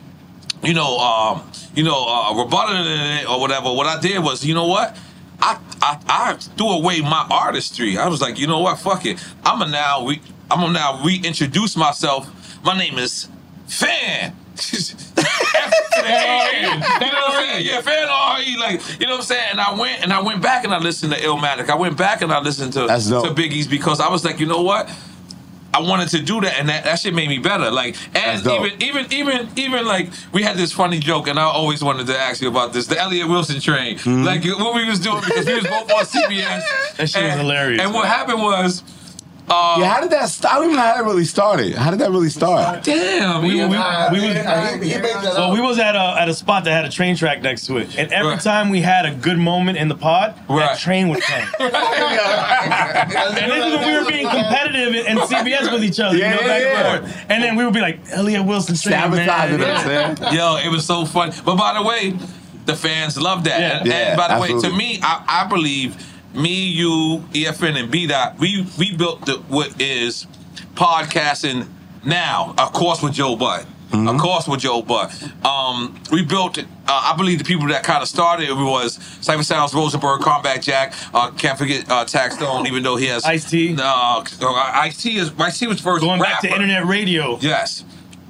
[0.62, 3.72] you know, um, you know, uh, rebutting it or whatever.
[3.72, 4.94] What I did was, you know what?
[5.42, 7.98] I, I I threw away my artistry.
[7.98, 8.78] I was like, you know what?
[8.78, 9.24] Fuck it.
[9.46, 12.28] I'm gonna now re- I'm gonna now reintroduce myself.
[12.62, 13.30] My name is
[13.68, 14.36] Fan.
[14.60, 16.84] F to the A-N.
[17.02, 17.66] You know what I'm saying?
[17.66, 18.58] Yeah, Fan R-E.
[18.58, 19.48] Like, you know what I'm saying?
[19.52, 21.70] And I went and I went back and I listened to Illmatic.
[21.70, 24.62] I went back and I listened to, to Biggie's because I was like, you know
[24.62, 24.90] what?
[25.72, 27.70] I wanted to do that, and that, that shit made me better.
[27.70, 31.84] Like, and even even even even like we had this funny joke, and I always
[31.84, 33.98] wanted to ask you about this: the Elliott Wilson train.
[33.98, 34.24] Mm-hmm.
[34.24, 36.98] Like what we was doing because we was both on CBS.
[36.98, 37.82] That shit was hilarious.
[37.82, 38.84] And what happened was.
[39.50, 40.54] Uh, yeah, how did that start?
[40.54, 41.74] I don't even know how that really started.
[41.76, 42.84] How did that really start?
[42.84, 44.36] Damn, we, we, we, we was,
[45.36, 47.78] well, we was at a at a spot that had a train track next to
[47.78, 51.22] it, and every time we had a good moment in the pod, that train would
[51.22, 51.48] come.
[51.60, 56.36] and this is when we were being competitive in, in CBS with each other, Yeah,
[56.36, 56.96] you know, back yeah.
[56.96, 57.26] and forth.
[57.30, 60.18] And then we would be like, Elliott Wilson train, Sabotaging man.
[60.22, 61.32] us, Yo, it was so fun.
[61.46, 62.14] But by the way,
[62.66, 63.60] the fans love that.
[63.60, 63.80] Yeah.
[63.80, 65.96] And, Yeah, and by the way, to me, I, I believe
[66.34, 70.28] me, you, EFN, and B Dot, we we built the, what is
[70.76, 71.68] podcasting
[72.06, 72.54] now.
[72.58, 73.68] Of course, with Joe Budden.
[73.92, 75.32] Of course, with Joe Budden.
[75.44, 76.66] Um, we built it.
[76.88, 80.62] Uh, I believe the people that kind of started it was Cipha Sounds, Rosenberg, Combat
[80.62, 80.94] Jack.
[81.14, 83.76] Uh, can't forget uh, Taxstone, even though he has Ice T.
[83.80, 84.24] Uh,
[84.74, 87.40] Ice T is Ice T was first Going back to internet radio.
[87.42, 87.84] Yes,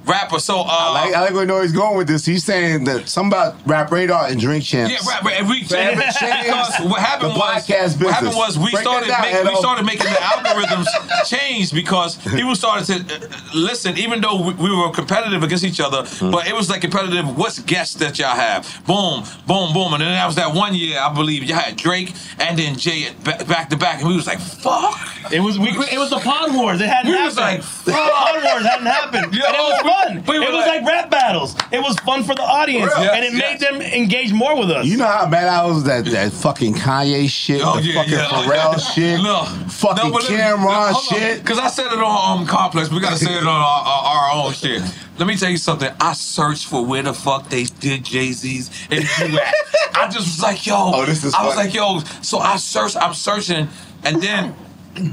[0.06, 0.38] rapper.
[0.38, 2.24] So uh, I like, I like where Noah's going with this.
[2.24, 4.92] He's saying that something about Rap Radar and Drink Champs.
[4.92, 8.58] Yeah, Rap But if we Forever because what happened the was podcast what happened was
[8.58, 10.86] we Break started down, making we started making the algorithms
[11.28, 13.96] change because people started to uh, listen.
[13.98, 16.30] Even though we, we were competitive against each other, Hmm.
[16.30, 17.36] but it was like competitive.
[17.36, 18.64] What's guests that y'all have?
[18.86, 22.12] Boom, boom, boom, and then that was that one year I believe y'all had Drake
[22.38, 24.98] and then Jay at back to back, and we was like, fuck.
[25.32, 25.68] It was we.
[25.68, 26.80] It was the Pod Wars.
[26.80, 27.26] It hadn't We happened.
[27.26, 30.24] was like, the Pod Wars hadn't happened, Yo, and it was fun.
[30.26, 31.54] we it was like- like, rap battles.
[31.72, 34.86] It was fun for the audience, Yes, and it made them engage more with us.
[34.86, 38.12] You know how mad I was that that fucking Kanye shit, Oh, the yeah, fucking
[38.12, 38.24] yeah.
[38.26, 39.44] Pharrell shit, No.
[39.68, 41.40] fucking Cam'ron shit.
[41.42, 42.90] Because I said it on um, Complex.
[42.90, 44.82] We got to say it on our, our, our own shit.
[45.18, 45.90] Let me tell you something.
[46.00, 49.54] I searched for where the fuck they did Jay Z's and you at.
[49.94, 50.74] I just was like, yo.
[50.76, 51.98] Oh, this is I was like, yo.
[52.22, 52.96] So I searched.
[52.96, 53.68] I'm searching,
[54.04, 54.54] and then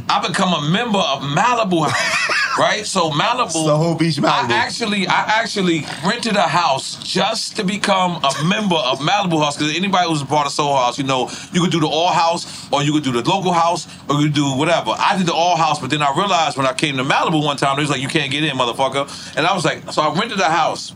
[0.10, 2.86] I become a member of Malibu House, right?
[2.86, 4.50] So Malibu, the whole Beach, Malibu.
[4.50, 9.58] I actually, I actually rented a house just to become a member of Malibu House.
[9.58, 12.84] Because anybody who's a Soho House, you know, you could do the all house, or
[12.84, 14.92] you could do the local house, or you could do whatever.
[14.98, 17.58] I did the all house, but then I realized when I came to Malibu one
[17.58, 19.36] time, they was like, you can't get in, motherfucker.
[19.38, 20.94] And I was like, so I rented a house,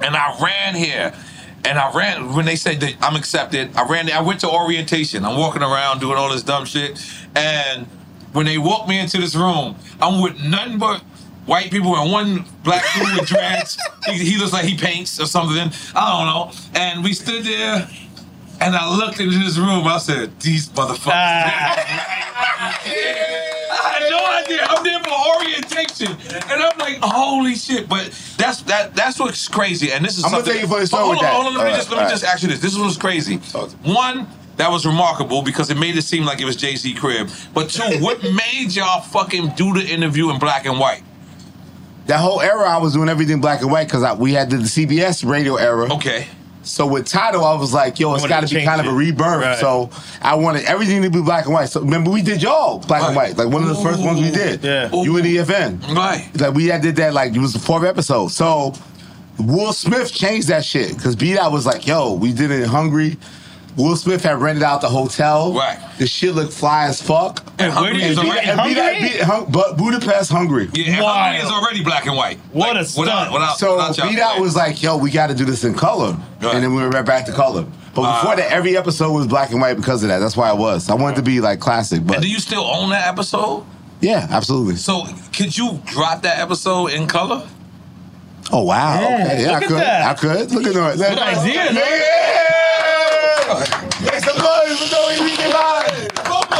[0.00, 1.14] and I ran here.
[1.64, 3.74] And I ran when they said that I'm accepted.
[3.76, 4.10] I ran.
[4.10, 5.24] I went to orientation.
[5.24, 7.02] I'm walking around doing all this dumb shit.
[7.34, 7.86] And
[8.32, 11.00] when they walked me into this room, I'm with nothing but
[11.46, 13.78] white people and one black dude with dreads.
[14.06, 15.70] he, he looks like he paints or something.
[15.94, 16.52] I don't know.
[16.74, 17.88] And we stood there,
[18.60, 19.86] and I looked into this room.
[19.86, 21.84] I said, "These motherfuckers." Ah.
[23.76, 24.66] I had no idea.
[24.68, 26.08] I'm there orientation,
[26.50, 28.94] and I'm like, "Holy shit!" But that's that.
[28.94, 29.92] That's what's crazy.
[29.92, 31.54] And this is I'm gonna you a story Hold on, hold on.
[31.54, 32.32] Let me All just right, let me just right.
[32.32, 32.60] ask you this.
[32.60, 33.36] This was crazy.
[33.82, 34.26] One.
[34.56, 37.28] That was remarkable because it made it seem like it was Jay Z crib.
[37.52, 41.02] But two, what made y'all fucking do the interview in black and white?
[42.06, 45.28] That whole era, I was doing everything black and white because we had the CBS
[45.28, 45.92] radio era.
[45.94, 46.28] Okay.
[46.64, 48.92] So with Tidal, I was like, yo, it's got to to be change kind of
[48.92, 49.42] a rebirth.
[49.42, 49.58] Right.
[49.58, 51.68] So I wanted everything to be black and white.
[51.68, 54.30] So remember, we did y'all black and white, like one of the first ones we
[54.30, 54.62] did.
[54.62, 54.90] Yeah.
[54.92, 55.94] You and EFN.
[55.94, 56.28] Right.
[56.38, 58.28] Like we had did that like it was the fourth episode.
[58.28, 58.74] So
[59.38, 63.16] Will Smith changed that shit because B Dot was like, yo, we did it Hungary.
[63.76, 65.52] Will Smith had rented out the hotel.
[65.52, 65.78] Right.
[65.98, 67.44] The shit looked fly as fuck.
[67.58, 68.44] And where did you B- do it?
[68.44, 69.00] In and B Dot Hungary?
[69.08, 70.70] beat- Hung- but Budapest, Hungary.
[70.74, 72.38] Yeah, and Hungary is already black and white.
[72.52, 73.06] What a stunt.
[73.06, 74.42] Without, without, So without y'all B Dot playing.
[74.42, 76.54] was like, "Yo, we got to do this in color," Right.
[76.54, 77.62] and then we went right back to color.
[77.94, 78.36] But before Ah.
[78.36, 80.18] that, every episode was black and white because of that.
[80.20, 80.88] That's why it was.
[80.90, 83.64] I wanted to be like classic, but And do you still own that episode?
[84.00, 84.76] yeah, absolutely.
[84.76, 85.06] So
[85.36, 87.42] could you drop that episode in color?
[88.52, 90.06] Oh wow, Yeah, okay, yeah, I look at could, that.
[90.06, 90.52] I could.
[90.52, 90.96] Look at that.
[90.96, 91.74] Good idea, man.
[91.74, 93.64] Yeah.
[94.00, 96.10] Make some noise for Joey Weekend Live.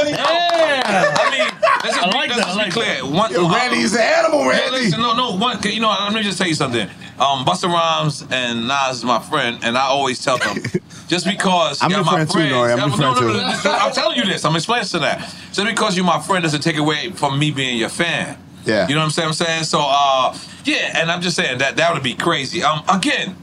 [0.06, 1.14] Yeah.
[1.16, 1.48] I mean,
[1.82, 3.04] let's just, I be, like let's that, just I like be clear.
[3.04, 4.70] One, Yo, Randy's an animal, Yeah, Randy.
[4.78, 6.88] listen, no, no, one, you know, let me just tell you something.
[7.18, 10.56] Um, Busta Rhymes and Nas is my friend, and I always tell them,
[11.08, 12.72] just because I'm you're your my friend too, Nori.
[12.72, 13.26] I'm yeah, your no, friend no, too.
[13.28, 14.44] no, no, I'm telling you this.
[14.44, 15.18] I'm explaining to that.
[15.52, 18.36] Just because you're my friend doesn't take away from me being your fan.
[18.64, 18.88] Yeah.
[18.88, 19.28] You know what I'm saying?
[19.28, 19.80] I'm saying so.
[19.82, 22.62] uh Yeah, and I'm just saying that that would be crazy.
[22.62, 23.36] Um, again,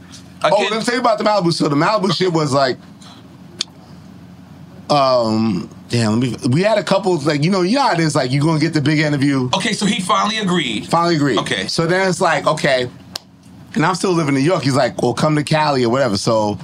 [0.44, 1.52] Oh, again, let me tell you about the Malibu.
[1.52, 2.76] So the Malibu shit was like,
[4.90, 6.18] um, damn.
[6.18, 6.48] Let me.
[6.48, 8.16] We had a couple like you know, you know how it is.
[8.16, 9.48] Like you're gonna get the big interview.
[9.54, 10.86] okay, so he finally agreed.
[10.88, 11.38] Finally agreed.
[11.38, 11.68] Okay.
[11.68, 12.90] So then it's like, okay,
[13.74, 14.64] and I'm still living in New York.
[14.64, 16.16] He's like, well, come to Cali or whatever.
[16.16, 16.58] So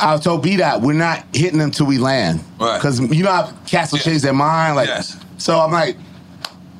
[0.00, 2.42] I told B Dot, we're not hitting them till we land.
[2.58, 2.78] Right.
[2.78, 4.04] Because you know how cats will Yeah.
[4.04, 4.76] change their mind.
[4.76, 5.16] Like, Yes.
[5.38, 5.96] so I'm like,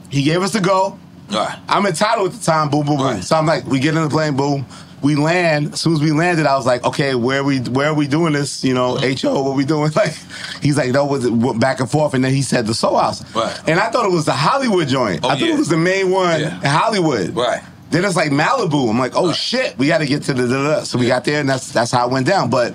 [0.09, 0.99] he gave us the go.
[1.31, 1.59] Right.
[1.69, 2.71] I'm entitled at the time.
[2.71, 3.07] Boom, boom, boom.
[3.07, 3.23] Right.
[3.25, 4.35] So I'm like, we get in the plane.
[4.37, 4.65] Boom.
[5.01, 5.75] We land.
[5.75, 8.33] As soon as we landed, I was like, okay, where we where are we doing
[8.33, 8.65] this?
[8.65, 9.93] You know, HO, what we doing?
[9.97, 10.15] Like,
[10.61, 13.23] he's like, no, was it back and forth, and then he said the Soho House,
[13.35, 13.57] Right.
[13.69, 15.21] and I thought it was the Hollywood joint.
[15.23, 15.55] Oh, I thought yeah.
[15.55, 17.35] it was the main one in Hollywood.
[17.37, 17.63] Right.
[17.91, 18.91] Then it's like Malibu.
[18.91, 20.47] I'm like, oh shit, we got to get to the.
[20.49, 20.83] Da, da.
[20.83, 22.51] So we got there, and that's that's how it went down.
[22.51, 22.75] But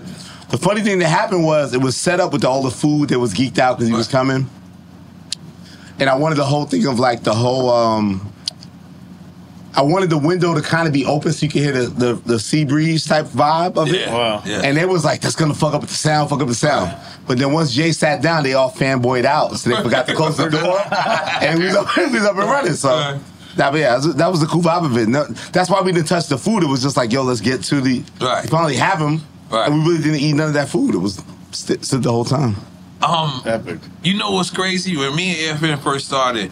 [0.50, 3.20] the funny thing that happened was it was set up with all the food that
[3.20, 4.50] was geeked out because he was coming,
[6.00, 7.70] and I wanted the whole thing of like the whole.
[7.70, 8.33] um
[9.76, 12.14] I wanted the window to kind of be open so you could hear the, the,
[12.14, 14.02] the sea breeze type vibe of it.
[14.02, 14.44] Yeah, Wow.
[14.46, 14.62] yeah.
[14.64, 16.96] And it was like, that's gonna fuck up the sound, fuck up the sound.
[17.28, 19.56] But then once Jay sat down, they all fanboyed out.
[19.58, 20.80] So they forgot to close the door.
[21.44, 22.74] and we was up, we was up and running.
[22.74, 23.20] So
[23.56, 25.08] that, yeah, that was, the cool vibe of it.
[25.08, 26.64] No, that's why we didn't touch the food.
[26.64, 28.04] It was just like, yo, let's get to the.
[28.22, 28.44] Right.
[28.44, 29.22] We finally have them.
[29.50, 29.70] Right.
[29.70, 30.94] And we really didn't eat none of that food.
[30.96, 32.56] It was sit, sit the whole time.
[33.02, 33.80] Um, Epic.
[34.04, 34.96] You know what's crazy?
[34.98, 36.52] When me and EFN first started,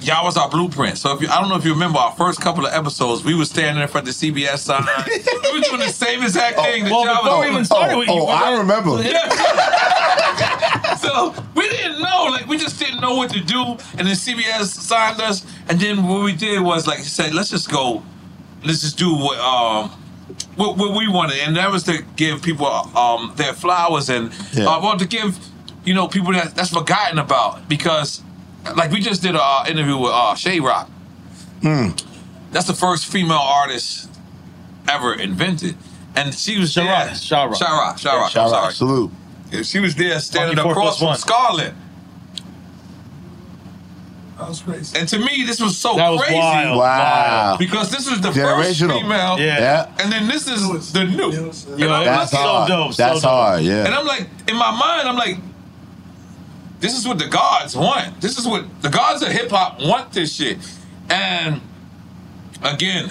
[0.00, 0.96] Y'all was our blueprint.
[0.98, 3.34] So if you, I don't know if you remember our first couple of episodes, we
[3.34, 4.84] were standing in front of the CBS sign.
[5.06, 6.84] we were doing the same exact thing.
[6.84, 9.02] that well, y'all before was we even started with you, oh, I remember.
[9.08, 10.94] Yeah.
[10.96, 13.62] so we didn't know, like we just didn't know what to do,
[13.96, 17.70] and then CBS signed us, and then what we did was like said, let's just
[17.70, 18.02] go,
[18.64, 19.90] let's just do what um
[20.56, 24.66] what, what we wanted, and that was to give people um their flowers, and Yeah.
[24.68, 25.38] I wanted to give
[25.84, 28.22] you know people that that's forgotten about because
[28.76, 30.88] like we just did a uh, interview with uh Shay Rock.
[31.62, 31.88] Hmm.
[32.52, 34.10] That's the first female artist
[34.88, 35.76] ever invented.
[36.16, 37.14] And she was Sha-Rock, there.
[37.14, 37.56] Sha-Rock.
[37.56, 38.72] Sha-Rock, Sha-Rock, I'm sorry.
[38.72, 39.10] salute.
[39.52, 41.18] Yeah, She was there standing Funky across from one.
[41.18, 41.74] Scarlett.
[44.38, 44.98] That was crazy.
[44.98, 46.38] And to me, this was so That was crazy.
[46.38, 46.78] wild.
[46.78, 47.56] Wow.
[47.58, 49.38] Because this was the first female.
[49.38, 49.58] Yeah.
[49.58, 49.92] Yeah.
[49.98, 51.30] And then this is the new.
[51.32, 51.88] Yo, That's looking-
[52.46, 52.68] hard.
[52.68, 53.30] dope, so That's dope.
[53.30, 53.84] hard, yeah.
[53.84, 53.94] And.
[53.94, 55.38] I'm like, in my mind, I'm like,
[56.80, 58.20] this is what the gods want.
[58.20, 60.58] This is what the gods of hip hop want this shit.
[61.10, 61.60] And
[62.62, 63.10] again,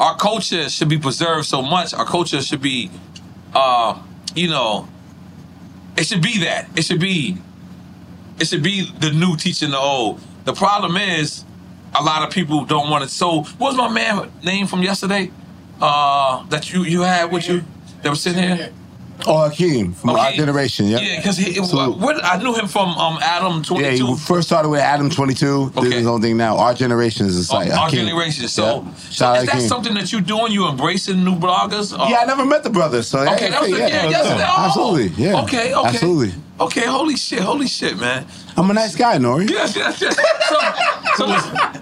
[0.00, 1.94] our culture should be preserved so much.
[1.94, 2.90] Our culture should be,
[3.54, 4.00] uh,
[4.34, 4.88] you know,
[5.96, 6.68] it should be that.
[6.76, 7.36] It should be,
[8.40, 10.20] it should be the new teaching the old.
[10.44, 11.44] The problem is,
[11.94, 13.10] a lot of people don't want it.
[13.10, 15.30] So, what was my man name from yesterday?
[15.80, 17.62] Uh, that you you had with you
[18.02, 18.72] that was sitting here?
[19.26, 20.86] Oh, Hakeem from our generation.
[20.86, 20.98] Yeah.
[21.00, 21.36] Yeah, because
[21.70, 25.70] So- what, I knew him from um, Adam Yeah, he first started with Adam 22.
[25.80, 26.56] Did his own thing now.
[26.58, 27.70] Our generation is the site.
[27.70, 28.06] our Hakeem.
[28.06, 28.48] generation.
[28.48, 28.94] So, Yeah.
[29.10, 30.52] so is that something that you're doing?
[30.52, 31.98] You embracing new bloggers?
[31.98, 33.08] Or- Yeah, I never met the brothers.
[33.08, 34.54] so yeah, Okay, that was yeah, yeah, yeah, yeah.
[34.58, 34.64] oh.
[34.66, 36.34] absolutely, yeah, Okay, okay, absolutely.
[36.60, 38.26] Okay, holy shit, holy shit, man.
[38.56, 39.50] I'm a nice guy, Nori.
[39.50, 40.14] Yes, yes, yes.
[40.48, 40.56] So,
[41.16, 41.26] so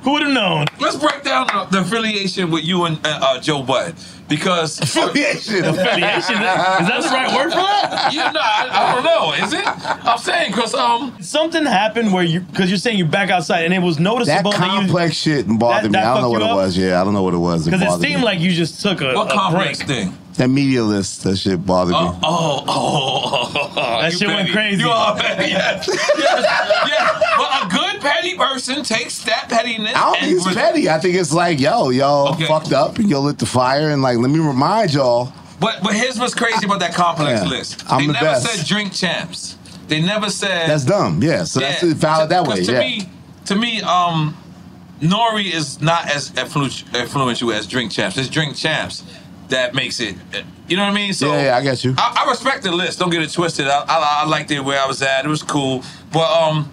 [0.02, 0.66] who would have known?
[0.80, 3.94] Let's break down the, the affiliation with you and uh, uh, Joe Budden
[4.28, 6.36] because affiliation, Affiliation?
[6.36, 8.10] Is that the right word for that?
[8.12, 9.44] Yeah, no, I, I don't know.
[9.46, 10.06] Is it?
[10.06, 13.74] I'm saying because um something happened where you because you're saying you're back outside and
[13.74, 15.92] it was That noticeable that, you complex shit bothered That- me.
[15.92, 16.56] that I don't know what it up?
[16.56, 16.76] was.
[16.78, 17.64] Yeah, I don't know what it was.
[17.64, 18.24] because it bothered seemed me.
[18.24, 19.88] like you just took a, what a complex break.
[19.88, 20.18] thing?
[20.34, 21.24] That media list.
[21.24, 21.98] That shit bothered me.
[22.22, 24.52] Oh, oh, That you shit went petty.
[24.52, 24.82] crazy.
[24.82, 25.50] You are petty.
[25.50, 27.22] Yes, yes, yes.
[27.36, 29.94] But a good petty person takes that pettiness.
[29.94, 30.88] I don't and think it's petty.
[30.90, 34.18] I think it's like, yo, y'all fucked up and y'all lit the fire and like,
[34.18, 35.32] let me remind y'all.
[35.60, 37.48] But but his was crazy about that complex Yeah.
[37.48, 37.84] list.
[37.88, 38.46] I'm they the never best.
[38.46, 39.56] said drink champs.
[39.88, 41.22] They never said That's dumb.
[41.22, 42.54] Yeah, so that's valid that way.
[42.60, 42.80] Because to Yeah.
[42.80, 43.08] me,
[43.46, 44.36] to me, um,
[45.00, 48.16] Nori is not as influ- influential as Drink Champs.
[48.16, 49.02] It's Drink Champs
[49.52, 50.16] that makes it.
[50.68, 51.12] You know what I mean?
[51.12, 51.94] So Yeah, yeah, I get you.
[51.96, 52.98] I, I respect the list.
[52.98, 53.66] Don't get it twisted.
[53.68, 55.24] I, I, I liked it where I was at.
[55.24, 55.82] It was cool.
[56.12, 56.70] But um,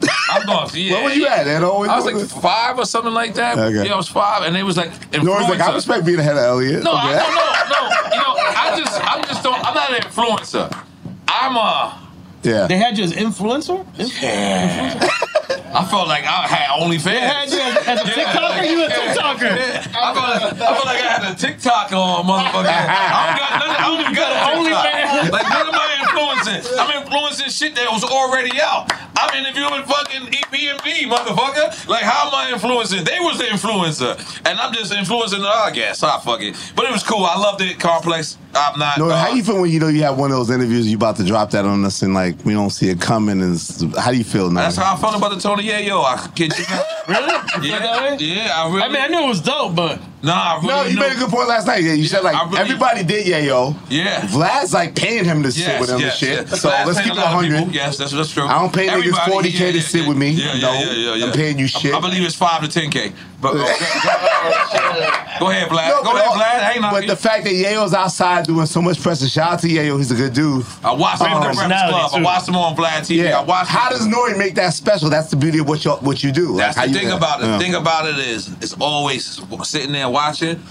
[0.30, 0.68] I'm going.
[0.74, 1.62] Yeah, Where were you at, Ed?
[1.62, 3.58] Always I was doing like five or something like that.
[3.58, 3.86] Okay.
[3.86, 4.90] Yeah, I was five, and it was like.
[5.12, 6.82] Nori's like, I respect being ahead of Elliott.
[6.84, 7.18] No, Okay.
[7.20, 8.14] I, no, no, no.
[8.14, 9.64] You know, I just, I just don't.
[9.64, 10.84] I'm not an influencer.
[11.28, 12.08] I'm a.
[12.44, 12.66] Yeah.
[12.68, 13.84] They had you as influencer.
[14.22, 15.08] Yeah.
[15.74, 17.04] I felt like I had OnlyFans.
[17.04, 18.64] They had you as- a TikToker?
[18.70, 19.52] You a TikToker?
[19.52, 19.84] Yeah.
[19.92, 22.72] I, felt like, I felt like I had a TikTok on, motherfucker.
[22.72, 23.76] I don't got nothing.
[23.76, 25.28] I don't even got a OnlyFans.
[25.28, 25.30] OnlyFans.
[25.32, 26.78] Like, what am I influencing?
[26.78, 28.90] I'm influencing shit that was already out.
[29.16, 31.88] I'm interviewing fucking E EPMD, motherfucker.
[31.88, 33.04] Like, how am I influencing?
[33.04, 34.16] They was the influencer,
[34.48, 36.02] and I'm just influencing the I guess.
[36.02, 36.56] I fuck it.
[36.74, 37.24] But it was cool.
[37.24, 37.78] I loved it.
[37.78, 38.38] Complex.
[38.54, 38.98] I'm not.
[38.98, 40.96] No, uh, how you feel when you know you have one of those interviews you
[40.96, 43.42] about to drop that on us and like we don't see it coming?
[43.42, 43.58] And
[43.96, 44.62] how do you feel now?
[44.62, 46.00] That's how I felt about the Tony Yeah, yo.
[46.00, 46.64] I kid you.
[47.08, 47.68] Really?
[47.68, 48.82] Yeah, yeah, I really.
[48.82, 51.12] I mean, I knew it was dope, but Nah, I really no, you knew- made
[51.12, 51.82] a good point last night.
[51.84, 53.74] Yeah, you said like really- everybody did Yeah, yo.
[53.88, 54.20] Yeah.
[54.22, 56.48] Vlad's like paying him to sit Yes, with him yes, and shit.
[56.50, 56.60] yes.
[56.60, 57.72] So Vlad's let's keep a it lot 100.
[57.74, 58.44] Yes, that's, that's true.
[58.46, 60.08] I don't pay niggas Everybody, 40K yeah, to yeah, sit yeah.
[60.08, 60.30] with me.
[60.30, 61.24] Yeah, yeah, No, yeah, yeah, yeah.
[61.26, 61.94] I'm paying you shit.
[61.94, 63.12] I, I believe it's five to ten k.
[63.40, 63.58] But uh,
[65.38, 65.88] go ahead, Vlad.
[65.88, 66.72] No, go ahead, all- Vlad.
[66.74, 69.68] Ain't But the fact that Yayo's outside doing so much press, and shout out to
[69.68, 70.66] Yayo, he's a good dude.
[70.82, 72.10] I watched him Um, on the Breakfast Club.
[72.14, 73.22] I watched him on Vlad TV.
[73.24, 73.38] Yeah.
[73.38, 73.70] I watched.
[73.70, 75.08] How does Nori make that special?
[75.08, 76.48] That's the beauty of what you what you do.
[76.48, 77.44] Like, That's how the thing about it.
[77.46, 77.52] Yeah.
[77.58, 80.62] The thing about it is, it's always sitting there watching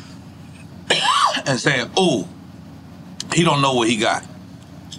[1.45, 2.27] and saying, "Oh,
[3.33, 4.23] he don't know what he got.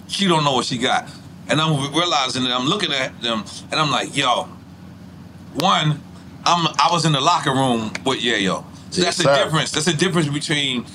[0.07, 1.09] She don't know what she got."
[1.49, 4.47] And I'm realizing that I'm looking at them, and I'm like, "Yo,
[5.55, 6.01] one,
[6.45, 8.63] I'm I was in the locker room with Yayo.
[8.91, 9.71] So Yes, that's the difference.
[9.71, 10.85] That's the difference between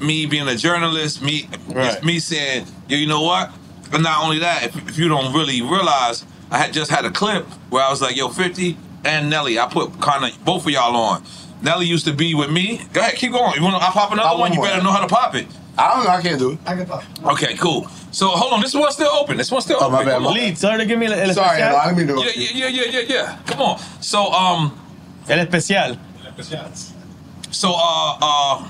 [0.00, 2.02] me being a journalist, me Right.
[2.04, 3.50] me saying, Yo, you know what?
[3.92, 7.10] And not only that, if, if you don't really realize, I had just had a
[7.10, 10.72] clip where I was like, Yo, 50 and Nelly, I put kind of both of
[10.72, 11.22] y'all on.
[11.62, 12.80] Nelly used to be with me.
[12.92, 13.54] Go ahead, keep going.
[13.56, 14.50] You want to I pop another Pop one?
[14.50, 15.46] one You better know how to pop it.
[15.76, 16.10] I don't know.
[16.10, 16.58] I can't do it.
[16.66, 17.04] I can pop.
[17.34, 17.86] Okay, cool.
[18.10, 19.36] So hold on, this one's still open.
[19.36, 19.92] This one's still Oh, open.
[19.92, 20.34] my bad, Come my on.
[20.34, 21.76] Lee, tell her to give me el, el Sorry, especial.
[21.76, 22.22] I didn't mean to.
[22.24, 23.38] Yeah, yeah, yeah, yeah, yeah, yeah.
[23.46, 23.78] Come on.
[24.00, 24.78] So um,
[25.28, 25.96] El especial.
[26.26, 26.94] El especial.
[27.50, 28.64] So, uh, uh,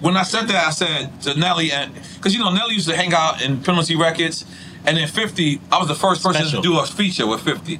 [0.00, 2.96] when I said that, I said to Nelly, and because you know Nelly used to
[2.96, 4.44] hang out in Penalty Records,
[4.84, 6.62] and then 50, I was the first person Special.
[6.62, 7.78] to do a feature with 50,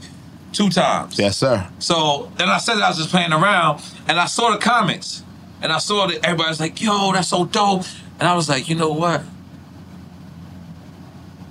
[0.57, 1.19] two times.
[1.19, 1.69] Yes, sir.
[1.79, 5.23] So then I said that I was just playing around, and I saw the comments,
[5.63, 7.85] and I saw that everybody was like, "Yo, that's so dope,"
[8.19, 9.23] and I was like, you know what?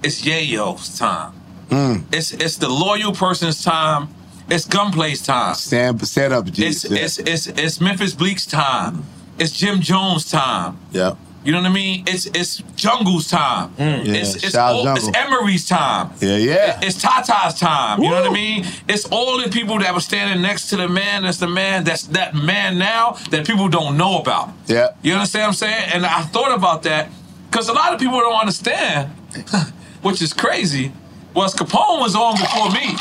[0.04, 1.34] It's Yayo's time.
[1.70, 2.04] Mm.
[2.14, 4.10] It's it's the loyal person's time.
[4.50, 5.56] It's Gunplay's time.
[5.56, 6.68] Stand, stand up, G.
[6.68, 9.04] It's, it's it's it's Memphis Bleek's time.
[9.40, 10.78] It's Jim Jones' time.
[10.92, 11.16] yeah.
[11.46, 12.04] You know what I mean?
[12.08, 13.70] It's it's Jungle's time.
[13.76, 14.06] Mm.
[14.06, 16.10] Yeah, It's it's, all, it's Emery's time.
[16.20, 16.80] Yeah, yeah.
[16.82, 18.02] It's Tata's time.
[18.02, 18.66] You know what I mean?
[18.90, 22.04] It's all the people that were standing next to the man that's the man that's
[22.08, 24.50] that man now that people don't know about.
[24.66, 24.88] Yeah.
[25.04, 25.92] You understand what I'm saying?
[25.94, 27.10] And I thought about that
[27.52, 29.10] because a lot of people don't understand,
[30.02, 30.92] which is crazy.
[31.36, 32.96] Was Capone was on before me.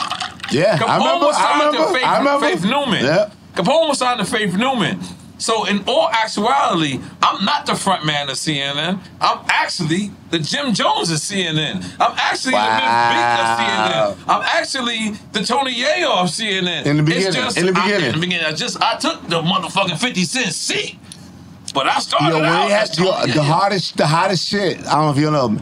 [0.50, 0.76] Yeah.
[0.76, 1.26] Capone I remember.
[1.26, 1.86] was I signed remember.
[1.88, 2.46] to Faith, I remember.
[2.46, 3.04] Faith Newman.
[3.04, 3.30] Yeah.
[3.54, 5.00] Capone was signed to Faith Newman.
[5.44, 8.98] So in all actuality, I'm not the front man of CNN.
[9.20, 11.84] I'm actually the Jim Jones of CNN.
[12.00, 14.16] I'm actually the Vince Beak of CNN.
[14.26, 16.86] I'm actually the Tony Yayo of CNN.
[16.86, 18.06] In the It's beginning, just- in the I- beginning.
[18.06, 20.98] in the beginning, I just I took the motherfucking 50 cent seat.
[21.74, 24.78] But I started Yo, out had yo, the hottest, the hottest shit.
[24.86, 25.58] I don't know if you know.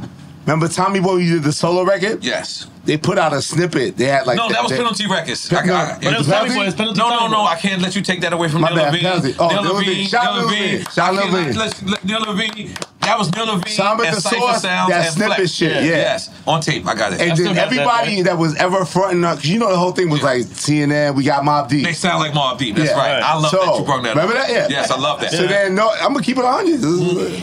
[0.47, 1.17] Remember Tommy Boy?
[1.19, 2.25] You did the solo record.
[2.25, 2.67] Yes.
[2.85, 3.97] They put out a snippet.
[3.97, 5.49] They had like no, that was they- penalty records.
[5.49, 6.55] Pe- I, no, I, but it was penalty?
[6.57, 7.43] Boy, it's penalty no, no, no.
[7.45, 9.35] I can't let you take that away from My Neil bad, Levine.
[9.39, 9.89] Oh, Neil Neil Levine.
[9.91, 10.07] Levine.
[10.09, 11.59] Shout Neil out Neil Levine.
[11.59, 11.63] Levine.
[11.63, 14.91] I cannot let Neil Levine That was Neil Levine Samba and the Cypher Source, Sounds
[14.91, 15.51] that and snippet Flex.
[15.53, 15.81] shit, yeah.
[15.91, 16.85] Yes, on tape.
[16.89, 17.21] I got it.
[17.21, 20.25] And then everybody that was ever fronting up, because you know the whole thing was
[20.25, 21.85] like CNN, we got Mobb Deep.
[21.85, 22.75] They sound like Mobb Deep.
[22.75, 22.97] That's Yeah.
[22.97, 23.23] right.
[23.23, 24.17] I love So, that you brought that.
[24.17, 24.49] Remember up.
[24.49, 24.51] that?
[24.51, 24.67] Yeah.
[24.69, 25.31] Yes, I love that.
[25.31, 26.79] So then, no, I'm gonna keep it on you.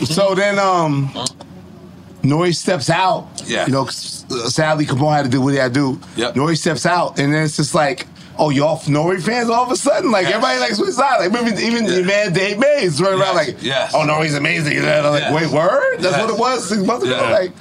[0.04, 1.10] So then, um,
[2.22, 3.28] Nori steps out.
[3.46, 3.66] Yeah.
[3.66, 6.00] You know, uh, sadly, Capone had to do what he had to do.
[6.16, 6.34] Yep.
[6.34, 8.06] Nori steps out, and then it's just like,
[8.38, 11.32] oh, y'all Nori fans all of a sudden, like everybody like switch sides.
[11.32, 13.92] Like even even your man Dave Mays running around like, yes.
[13.94, 14.76] oh, Nori's amazing.
[14.76, 15.34] And then I'm like, Yes.
[15.34, 15.98] wait, word?
[16.00, 16.20] That's Yes.
[16.20, 17.16] what it was six months ago.
[17.20, 17.30] Yeah.
[17.30, 17.52] Like,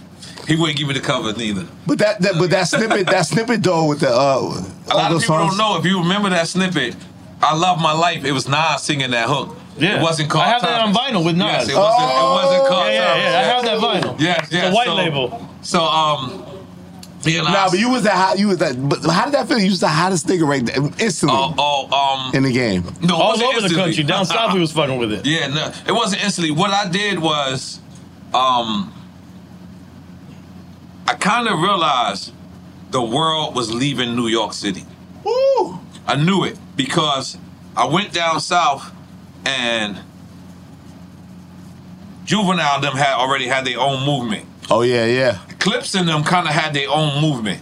[0.48, 1.66] He wouldn't give me the cover neither.
[1.86, 5.20] but that, that but that snippet that snippet though with the uh, A lot of
[5.20, 5.52] people songs.
[5.52, 5.78] don't know.
[5.78, 6.96] If you remember that snippet,
[7.42, 8.26] I love my life.
[8.26, 9.56] It was Nas singing that hook.
[9.82, 10.00] Yeah.
[10.00, 10.46] It wasn't called.
[10.46, 11.46] I have that on vinyl with Nas.
[11.46, 12.12] Yes, it wasn't.
[12.12, 12.88] it wasn't called.
[12.88, 13.40] Yeah, yeah, yeah.
[13.40, 14.20] I have that vinyl.
[14.20, 14.72] Yes, It's yes.
[14.72, 15.50] a white so, label.
[15.62, 16.46] So um,
[17.24, 18.40] yeah, Nah, but you was the hot.
[18.40, 18.76] You was that.
[18.90, 19.60] But how did that feel?
[19.60, 22.84] You was the hottest nigga right there instantly Oh, um, in the game.
[23.02, 23.84] No, All wasn't over the instantly.
[23.84, 24.04] country.
[24.04, 25.26] Down south, we was fucking with it.
[25.26, 26.52] Yeah, no, it wasn't instantly.
[26.52, 27.80] What I did was,
[28.34, 28.94] um,
[31.08, 32.32] I kind of realized
[32.92, 34.86] the world was leaving New York City.
[35.24, 35.80] Woo!
[36.08, 37.38] I knew it because
[37.76, 38.92] I went down south
[39.46, 40.00] and
[42.26, 44.46] Juvenile and them had already had their own movement.
[44.70, 45.40] Oh yeah, yeah.
[45.60, 47.62] Clipse and them kind of had their own movement.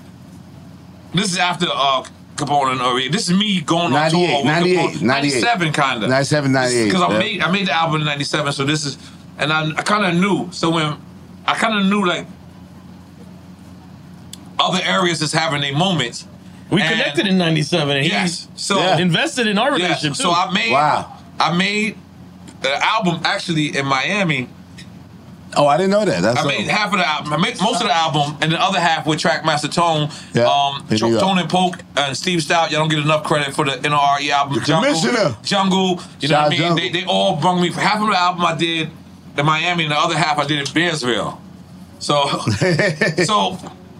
[1.13, 2.03] This is after uh,
[2.36, 3.07] Capone and Ori.
[3.07, 5.01] This is me going on tour 98, with 98, Capone.
[5.01, 5.03] 98.
[5.03, 6.09] 97 kind of.
[6.09, 7.19] 97, 98, Because I yeah.
[7.19, 8.97] made I made the album in 97, so this is,
[9.38, 10.49] and I, I kind of knew.
[10.51, 10.97] So when
[11.47, 12.28] I kind of knew like
[14.59, 16.25] other areas that's having their moments.
[16.69, 17.95] We And- connected in '97.
[17.95, 18.49] and he Yes.
[18.55, 20.23] So invested in our Yeah, relationship too.
[20.23, 20.73] So I made
[21.39, 21.97] I made
[22.61, 24.49] the album actually in Miami.
[25.55, 26.21] Oh, I didn't know that.
[26.21, 27.33] That's I made half of the album.
[27.33, 30.09] I made most of the album, and the other half with Trackmaster Tone.
[30.33, 30.85] Yeah, Um,
[31.19, 32.69] Tone and Poke and Steve Stoute.
[32.71, 34.55] Y'all don't get enough credit for the NRE album.
[34.59, 35.38] The Jungle, commissioner.
[35.43, 36.01] Jungle.
[36.19, 36.75] You know Shout what I mean?
[36.75, 37.71] They, they all brung me.
[37.71, 38.89] Half of the album I did
[39.38, 41.39] in Miami, and the other half I did in Bearsville.
[41.99, 42.27] So,
[43.23, 43.57] so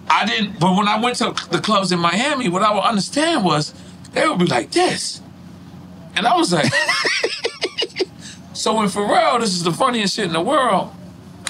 [0.10, 0.60] I didn't.
[0.60, 3.74] But when I went to the clubs in Miami, what I would understand was
[4.12, 5.22] they would be like this,
[6.18, 6.72] and I was like.
[8.58, 10.92] So when Pharrell, this is the funniest shit in the world.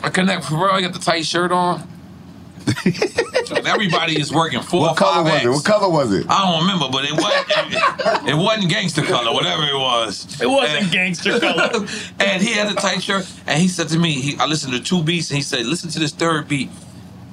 [0.04, 1.88] I connect Pharrell, I got the tight shirt on.
[2.86, 5.50] and everybody is working four What or color five was it?
[5.50, 6.26] What color was it?
[6.30, 8.28] I don't remember, but it wasn't.
[8.28, 10.42] It, wasn't gangster color, whatever it was.
[10.42, 11.88] It wasn't gangster color.
[12.20, 14.82] and he had a tight shirt, and he said to me, he, I listened to
[14.82, 16.70] two beats, and he said, "Listen to this third beat."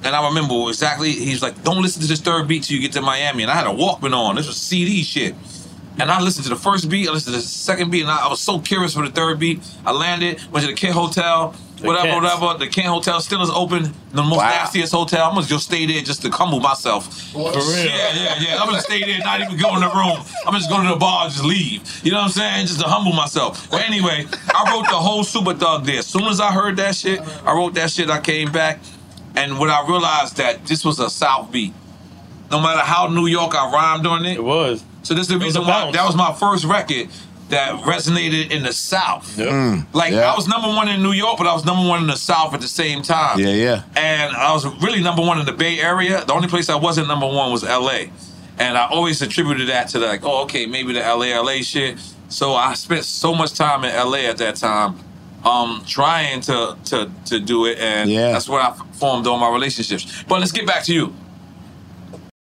[0.05, 1.11] And I remember exactly.
[1.11, 3.55] He's like, "Don't listen to this third beat till you get to Miami." And I
[3.55, 4.37] had a Walkman on.
[4.37, 5.35] This was CD shit.
[5.97, 8.25] And I listened to the first beat, I listened to the second beat, and I,
[8.25, 9.61] I was so curious for the third beat.
[9.85, 12.41] I landed, went to the Kent Hotel, whatever, Kents.
[12.41, 12.59] whatever.
[12.59, 15.27] The Kent Hotel still is open, the most nastiest hotel.
[15.29, 17.31] I'm gonna just stay there just to humble myself.
[17.31, 17.51] For real.
[17.53, 18.57] Yeah, yeah, yeah.
[18.59, 20.19] I'm gonna stay there, not even go in the room.
[20.45, 21.81] I'm just going to the bar and just leave.
[22.03, 22.67] You know what I'm saying?
[22.67, 23.69] Just to humble myself.
[23.71, 25.99] But anyway, I wrote the whole Super Thug there.
[25.99, 28.09] As soon as I heard that shit, I wrote that shit.
[28.09, 28.79] I came back,
[29.35, 31.73] and when I realized that this was a South beat,
[32.51, 34.83] no matter how New York I rhymed on it, it was.
[35.05, 37.07] So this is the reason why that was my first record
[37.49, 39.37] that resonated in the South.
[39.37, 40.31] Mm, Like yeah.
[40.31, 42.55] I was number one in New York, but I was number one in the South
[42.55, 43.39] at the same time.
[43.39, 43.83] Yeah, yeah.
[43.95, 46.25] And I was really number one in the Bay Area.
[46.25, 48.05] The only place I wasn't number one was LA.
[48.57, 51.99] And I always attributed that to like, oh, okay, maybe the LA, LA shit.
[52.29, 54.97] So I spent so much time in LA at that time,
[55.43, 58.31] um, trying to to to do it, and Yeah.
[58.31, 60.23] that's where I formed all my relationships.
[60.27, 61.13] But let's get back to you.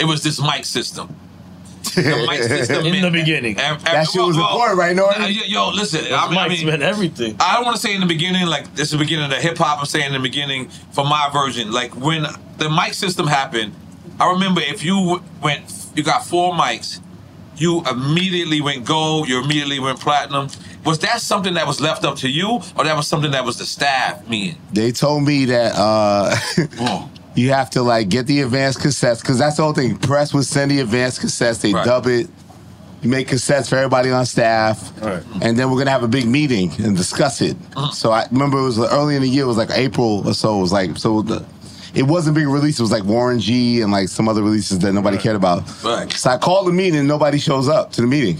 [0.00, 1.14] it was this mic system.
[1.94, 3.58] The mic system In meant- the beginning.
[3.58, 5.22] And- and- That shit was important, right, Norton?
[5.22, 6.04] Nah, Yo, yo, listen.
[6.04, 7.36] Those I mean, I mics mean, meant everything.
[7.40, 9.36] I don't want to say in the beginning, like this is the beginning of the
[9.40, 9.78] hip hop.
[9.80, 12.26] I'm saying in the beginning for my version, like when
[12.58, 13.72] the mic system happened.
[14.20, 15.62] I remember if you went,
[15.94, 17.00] you got four mics,
[17.56, 19.28] you immediately went gold.
[19.28, 20.48] You immediately went platinum.
[20.84, 23.58] Was that something that was left up to you, or that was something that was
[23.58, 24.56] the staff mean?
[24.72, 26.34] They told me that uh.
[27.38, 29.96] you have to like get the advanced cassettes because that's the whole thing.
[29.96, 31.60] Press would send the advanced cassettes.
[31.60, 31.84] They Right.
[31.84, 32.28] dub it.
[33.00, 34.92] You make cassettes for everybody on staff,
[35.40, 37.56] and then we're gonna have a big meeting and discuss it.
[37.76, 37.92] Uh-huh.
[37.92, 39.44] So I remember it was early in the year.
[39.44, 40.58] It was like April or so.
[40.58, 41.44] It was like so the.
[41.94, 42.78] It wasn't a big release.
[42.78, 45.62] It was like Warren G and like some other releases that nobody cared about.
[45.82, 46.12] Right.
[46.12, 48.36] So I called the meeting and nobody shows up to the meeting.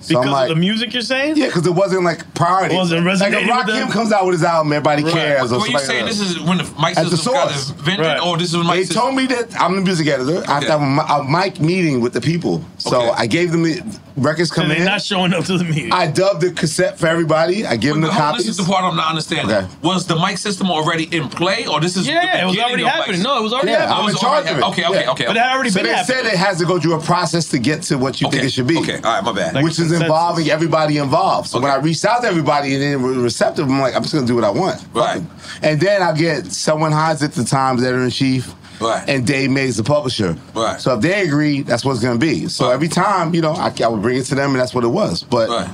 [0.00, 1.36] So Because I'm like, of the music you're saying?
[1.36, 2.74] yeah, because it wasn't like priority.
[2.74, 5.52] It wasn't like resonating if with Rakim comes out with his album, everybody cares.
[5.52, 6.00] or What you saying?
[6.04, 6.38] like This that.
[6.38, 7.70] is when the mic At the system got source.
[7.70, 9.02] invented, or oh, this is when mic They system?
[9.02, 10.42] told me that I'm the music editor.
[10.48, 12.64] I have to have a, a mic meeting with the people.
[12.78, 13.82] So I gave them the
[14.16, 14.84] records come So they're in.
[14.84, 15.92] not showing up to the meeting.
[15.92, 17.64] I dubbed the cassette for everybody.
[17.66, 18.46] I give them the Hold copies.
[18.46, 19.54] This is the part I'm not understanding.
[19.54, 19.66] Okay.
[19.82, 22.82] Was the mic system already in play, or this is Yeah, the it was already
[22.84, 23.22] of happening.
[23.22, 23.98] No, it was already yeah, happening.
[23.98, 24.62] I'm Oh, in charge of it.
[24.64, 26.80] okay, okay, okay, But it had already so been they said it has to go
[26.80, 28.78] through a process to get to what you think it should be.
[28.78, 29.62] okay, all right, my bad.
[29.62, 30.02] Which is consensus.
[30.06, 31.48] involving everybody involved.
[31.48, 34.14] So when I reached out to everybody and they were receptive, I'm like, I'm just
[34.14, 34.84] gonna do what I want.
[34.94, 35.22] Right.
[35.62, 38.54] And then I get Selwyn Hinds at the Times editor in chief.
[38.80, 39.06] Right.
[39.08, 40.36] And Dave Mays, the publisher.
[40.54, 40.80] Right.
[40.80, 42.48] So if they agree, that's what it's gonna be.
[42.48, 42.72] So Right.
[42.74, 44.88] every time, you know, I, I would bring it to them, and that's what it
[44.88, 45.22] was.
[45.22, 45.68] But Right.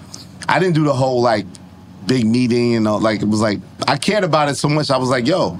[0.49, 1.47] I didn't do the whole like
[2.07, 4.91] big meeting and all, like it was like I cared about it so much.
[4.91, 5.57] I was like, yo.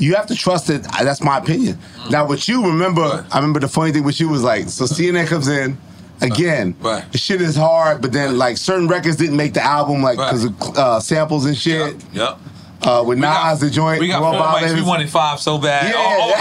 [0.00, 0.84] You have to trust it.
[1.02, 1.76] That's my opinion.
[2.04, 2.10] Mm.
[2.12, 3.26] Now, with you, remember.
[3.32, 5.76] I remember the funny thing with you was like, so CNN comes in,
[6.20, 7.10] again, Right.
[7.12, 10.26] the shit is hard, but then like certain records didn't make the album like Right.
[10.32, 11.96] because of uh, samples and shit.
[12.12, 12.38] Yep.
[12.80, 14.72] Uh, with We Nas, got- the joint, We got four mics.
[14.74, 15.86] We wanted five so bad.
[15.92, 15.94] Yeah.
[15.96, 16.32] Oh,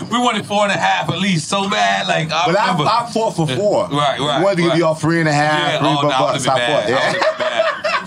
[0.00, 2.06] oh, we wanted four and a half at least so bad.
[2.06, 2.84] Like I But I, remember.
[2.84, 3.88] I fought for four.
[3.88, 6.08] Right, right, I wanted to give y'all three and a half, yeah, three oh, no,
[6.10, 6.46] I bucks.
[6.46, 6.88] I fought.
[6.88, 7.12] Yeah.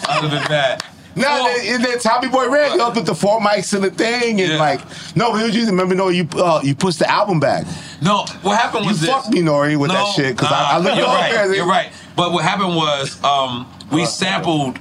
[0.09, 0.83] I would have been bad.
[1.25, 1.55] I would have been bad.
[1.55, 3.83] No, Four- then, and then Tommy Boy Red he up with the four mics and
[3.83, 4.59] the thing, and Yeah.
[4.59, 4.81] like,
[5.15, 7.65] no, but it was just remember, no, you uh, you pushed the album back.
[8.01, 9.09] No, what happened You was this.
[9.09, 11.31] fucked me, Nori, with that shit because I, nah, I looked you're right.
[11.33, 11.55] there.
[11.55, 11.89] You're right.
[12.15, 14.79] But what happened was um, we sampled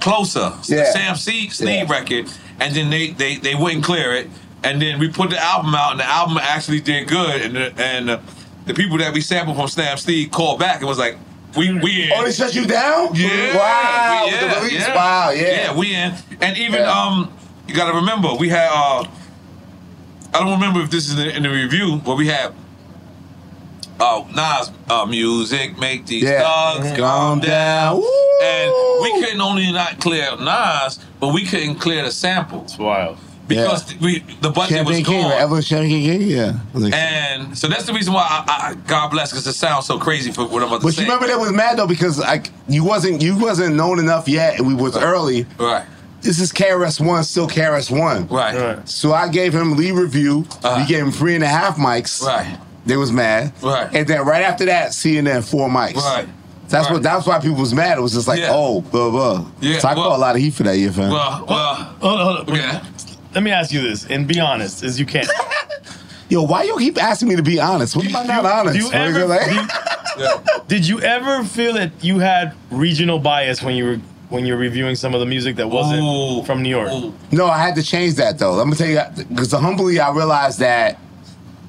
[0.00, 0.92] closer the Yeah.
[0.92, 1.92] Sam C Sneed Yeah.
[1.92, 4.28] record, and then they, they they wouldn't clear it,
[4.62, 7.72] and then we put the album out, and the album actually did good, and the,
[7.82, 8.20] and
[8.66, 11.18] the people that we sampled from Sam Sneed called back and was like,
[11.56, 12.10] we we in.
[12.14, 13.14] Oh, they shut you down?
[13.14, 13.56] Yeah.
[13.56, 14.24] Wow.
[14.26, 14.72] we- with the yeah, release?
[14.88, 14.94] yeah.
[14.94, 15.30] Wow.
[15.30, 15.42] Yeah.
[15.42, 16.14] Yeah, we in.
[16.40, 16.90] And even Yeah.
[16.90, 17.32] um,
[17.68, 19.04] you got to remember we had uh,
[20.34, 22.52] I don't remember if this is in the, in the review, but we had.
[24.00, 26.40] Uh, Nas uh, music make these Yeah.
[26.42, 26.96] thugs Mhm.
[26.96, 27.96] calm Calm down, down.
[27.98, 28.38] Woo.
[28.42, 33.16] and we couldn't only not clear Nas, but we couldn't clear the samples It's wild.
[33.48, 35.30] Because we the budget was Champagne King, gone.
[35.32, 35.40] right?
[35.42, 36.58] Evelyn Champagne King, yeah.
[36.72, 39.98] Like- And so that's the reason why I, I God bless because it sounds so
[39.98, 41.02] crazy for what I'm about to But say.
[41.02, 44.58] you remember that was mad though because like you wasn't you wasn't known enough yet,
[44.58, 45.46] and we was early.
[45.58, 45.84] right,
[46.22, 48.26] This is KRS One, still KRS One.
[48.28, 48.88] right, Right.
[48.88, 50.46] So I gave him lead review.
[50.62, 50.76] Uh-huh.
[50.80, 52.22] We gave him three and a half mics.
[52.22, 53.52] right, They was mad.
[53.62, 53.92] Right.
[53.94, 55.96] And then right after that, CNN four mics.
[55.96, 56.26] right.
[56.66, 56.94] That's Right.
[56.94, 57.02] what.
[57.02, 57.98] That's why people was mad.
[57.98, 58.48] It was just like, Yeah.
[58.50, 59.44] oh, blah blah.
[59.60, 61.10] Yeah, So I well- caught a lot of heat for that year, fam.
[61.10, 62.56] Well, well, Hold on, hold on.
[62.56, 62.80] yeah.
[63.34, 65.24] Let me ask you this, and be honest as you can.
[66.28, 67.96] Yo, why you keep asking me to be honest?
[67.96, 68.74] What am I not honest?
[68.74, 70.28] Do you Like, ever, like- do you-
[70.68, 73.96] did you ever feel that you had regional bias when you were
[74.30, 76.42] when you're reviewing some of the music that wasn't Ooh.
[76.44, 76.90] from New York?
[76.92, 77.12] Ooh.
[77.30, 78.52] No, I had to change that though.
[78.60, 80.98] I'm gonna tell you because humbly I realized that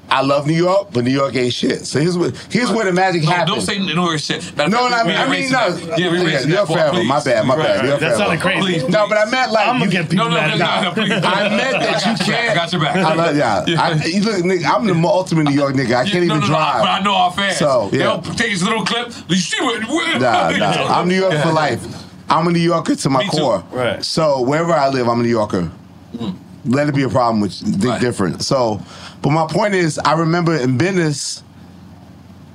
[0.08, 1.84] I love New York, but New York ain't shit.
[1.84, 3.50] So here's what here's where the magic No, happens.
[3.56, 4.56] don't say New York shit.
[4.56, 5.70] Matter No, fact, no, I mean, I mean, no.
[5.72, 5.98] that.
[5.98, 6.90] Yeah, we erasing New York forever.
[6.92, 7.08] please.
[7.08, 7.76] My bad, my Right, bad.
[7.76, 7.84] right.
[7.94, 8.60] New That sounded crazy.
[8.60, 10.50] Please, No, but I meant like I'm gonna you- get people No, no, mad.
[10.58, 10.80] no, Nah.
[10.82, 11.10] no, please.
[11.12, 12.26] I meant that you got your back.
[12.26, 12.50] can't.
[12.50, 12.96] I got your back.
[12.96, 13.64] I love, yeah.
[13.82, 15.94] I, you look, nigga, I'm the ultimate New York nigga.
[15.96, 16.82] I can't no, even no, no, drive.
[16.82, 17.56] but I know our fans.
[17.56, 17.98] So, yeah.
[17.98, 19.12] They'll take this little clip.
[19.28, 19.82] You see what?
[19.88, 20.86] what Nah, nah.
[21.00, 21.84] I'm New York for life.
[22.30, 23.64] I'm a New Yorker to my core.
[23.70, 24.04] Right.
[24.04, 25.70] So wherever I live, I'm a New Yorker.
[26.16, 26.34] Mm.
[26.66, 28.00] Let it be a problem with think Right.
[28.00, 28.42] different.
[28.42, 28.80] So,
[29.22, 31.42] but my point is, I remember in business,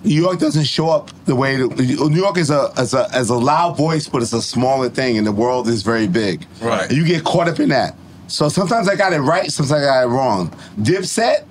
[0.03, 3.30] New York doesn't show up the way that, New York is a as a as
[3.30, 6.45] a loud voice, but it's a smaller thing, and the world is very big.
[6.62, 6.89] Right.
[6.89, 7.95] And you get caught up in that.
[8.28, 10.49] So sometimes I got it right, sometimes I got it wrong.
[10.80, 11.43] Dipset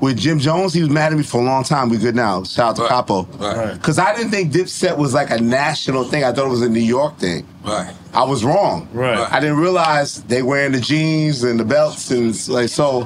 [0.00, 1.88] with Jim Jones, he was mad at me for a long time.
[1.88, 2.42] We good now.
[2.44, 2.88] Shout out to Right.
[2.90, 3.22] Capo.
[3.38, 3.72] Right.
[3.74, 6.24] Because I didn't think Dipset was like a national thing.
[6.24, 7.46] I thought it was a New York thing.
[7.64, 7.94] Right.
[8.12, 8.88] I was wrong.
[8.92, 9.18] Right.
[9.32, 13.04] I didn't realize they wearing the jeans and the belts and like so.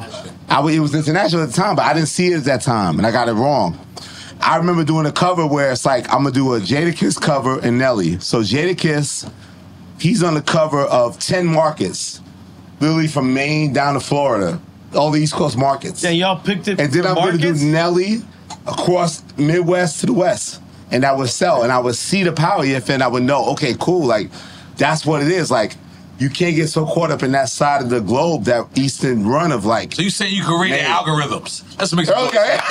[0.49, 2.63] I w- it was international at the time, but I didn't see it at that
[2.63, 3.79] time, and I got it wrong.
[4.41, 7.79] I remember doing a cover where it's like I'm gonna do a Jadakiss cover and
[7.79, 8.19] Nelly.
[8.21, 9.31] So Jadakiss,
[10.01, 12.21] he's on the cover of ten markets,
[12.81, 14.61] literally from Maine down to Florida,
[14.95, 16.03] all the East Coast markets.
[16.03, 16.81] Yeah, y'all picked it.
[16.81, 17.43] And then for I'm markets?
[17.45, 18.23] gonna do Nelly
[18.67, 20.61] across Midwest to the West.
[20.91, 21.63] And I would sell.
[21.65, 24.31] And I would see the power if and I would know, okay, cool, like
[24.77, 25.51] that's what it is.
[25.51, 25.77] Like
[26.19, 29.53] you can't get so caught up in that side of the globe, that eastern run
[29.53, 31.63] of like So you saying you can read the algorithms?
[31.77, 32.59] That's what makes it Okay.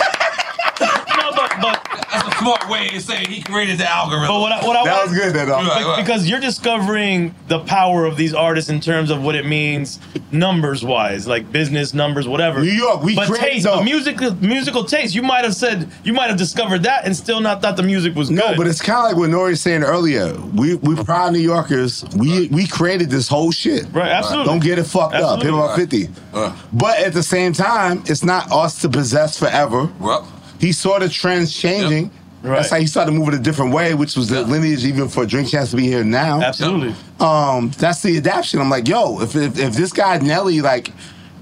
[1.62, 4.28] No, but, but That's a smart way of saying he created the algorithm.
[4.28, 5.55] But what I, what I That want- was good, that, though.
[5.58, 6.03] Right, right.
[6.05, 9.99] because you're discovering the power of these artists in terms of what it means
[10.32, 12.60] numbers wise, like business numbers, whatever.
[12.62, 15.16] New York, we but created taste, but musical musical taste.
[15.16, 18.16] You might have said you might have discovered that and still not thought the music
[18.16, 18.58] was No, good.
[18.58, 20.34] but it's kind of like what Nori was saying earlier.
[20.53, 22.05] We we proud New Yorkers.
[22.16, 23.86] We we created this whole shit.
[23.91, 24.45] Right, absolutely.
[24.51, 25.41] Don't get it fucked up.
[25.41, 26.05] Hip Absolutely.
[26.05, 26.68] Hop 50.
[26.74, 29.89] But at the same time, it's not us to possess forever.
[29.99, 30.28] Well,
[30.60, 32.12] He saw the trends changing.
[32.43, 35.49] That's how he started moving a different way, which was the lineage even for Drink
[35.49, 36.41] Champs to be here now.
[36.41, 36.93] Absolutely.
[37.20, 38.62] Um, that's the adaptation.
[38.62, 40.91] I'm like, yo, if, if if this guy Nelly, like,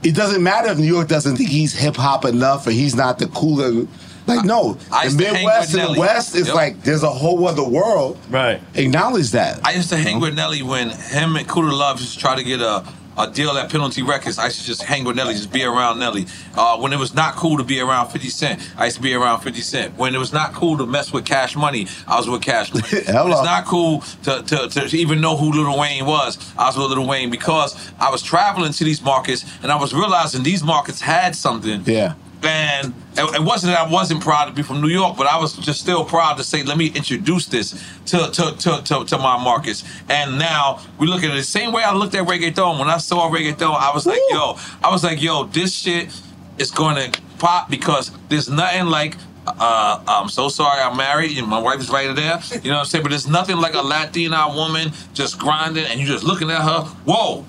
[0.04, 3.20] it doesn't matter if New York doesn't think he's hip hop enough or he's not
[3.20, 3.86] the cooler.
[4.26, 6.56] Like, no, I the used to hang Midwest and the West is Yep.
[6.56, 8.18] like there's a whole other world.
[8.32, 8.60] Right.
[8.74, 9.60] Acknowledge that.
[9.64, 12.62] I used to hang with Nelly when him and Kuda Love just try to get
[12.62, 12.84] a,
[13.18, 14.38] a deal at Penalty Records.
[14.38, 16.26] I used to just hang with Nelly, just be around Nelly.
[16.56, 19.14] Uh, when it was not cool to be around 50 Cent, I used to be
[19.14, 19.98] around 50 Cent.
[19.98, 22.86] When it was not cool to mess with Cash Money, I was with Cash Money.
[22.92, 26.98] it's not cool to, to, to even know who Lil Wayne was, I was with
[26.98, 31.02] Lil Wayne because I was traveling to these markets and I was realizing these markets
[31.02, 32.16] had something Yeah.
[32.46, 35.38] And it it wasn't that I wasn't proud to be from New York, but I
[35.40, 37.72] was just still proud to say, let me introduce this
[38.08, 39.84] to to to, to, to my markets.
[40.10, 42.80] And now we look at it the same way I looked at reggaeton.
[42.80, 46.10] When I saw reggaeton, I was like, yo, I was like, yo, this shit
[46.58, 49.18] is going to pop because there's nothing like.
[49.48, 52.40] Uh, I'm so sorry I'm married and my wife is right there.
[52.64, 53.04] You know what I'm saying?
[53.04, 56.80] But there's nothing like a Latina woman just grinding and you just looking at her.
[57.06, 57.46] Whoa,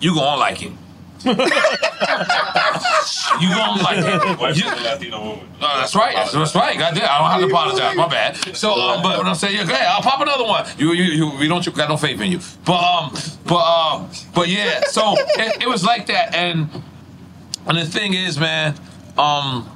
[0.00, 0.72] you gonna like it.
[1.24, 1.34] you
[3.50, 4.56] gonna like it.
[4.56, 5.10] You-
[5.60, 6.14] uh, that's right.
[6.14, 6.78] That's, that's right.
[6.78, 7.96] God damn, I don't have to apologize.
[7.96, 8.36] My bad.
[8.56, 9.86] So, um, but what I'm saying, yeah, go ahead.
[9.86, 10.66] I'll pop another one.
[10.78, 12.40] You, you, you, we don't you got no faith in you.
[12.64, 13.12] But, um,
[13.44, 14.80] but, um, but yeah.
[14.86, 16.70] So it, it was like that, and
[17.66, 18.74] and the thing is, man,
[19.18, 19.68] um,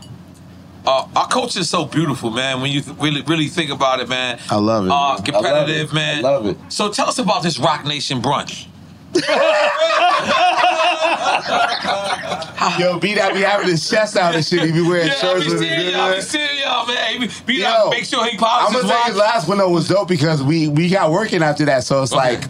[0.87, 2.61] uh, our culture is so beautiful, man.
[2.63, 4.39] When you th- really, really think about it, man.
[4.51, 4.91] I love it.
[4.91, 5.95] Uh, I love competitive, it.
[5.95, 6.19] man.
[6.25, 6.57] I love it.
[6.71, 8.67] So tell us about this Roc Nation brunch.
[12.79, 14.63] Yo, B Dot be having his chest out and shit.
[14.63, 17.13] He be wearing Yeah, be with his y'all, I be seeing y'all, man.
[17.13, 18.67] He be- be Yo, like, make sure he pops.
[18.69, 19.35] I'm gonna say his tell you, watch.
[19.35, 22.45] last one though was dope because we we got working after that, so it's like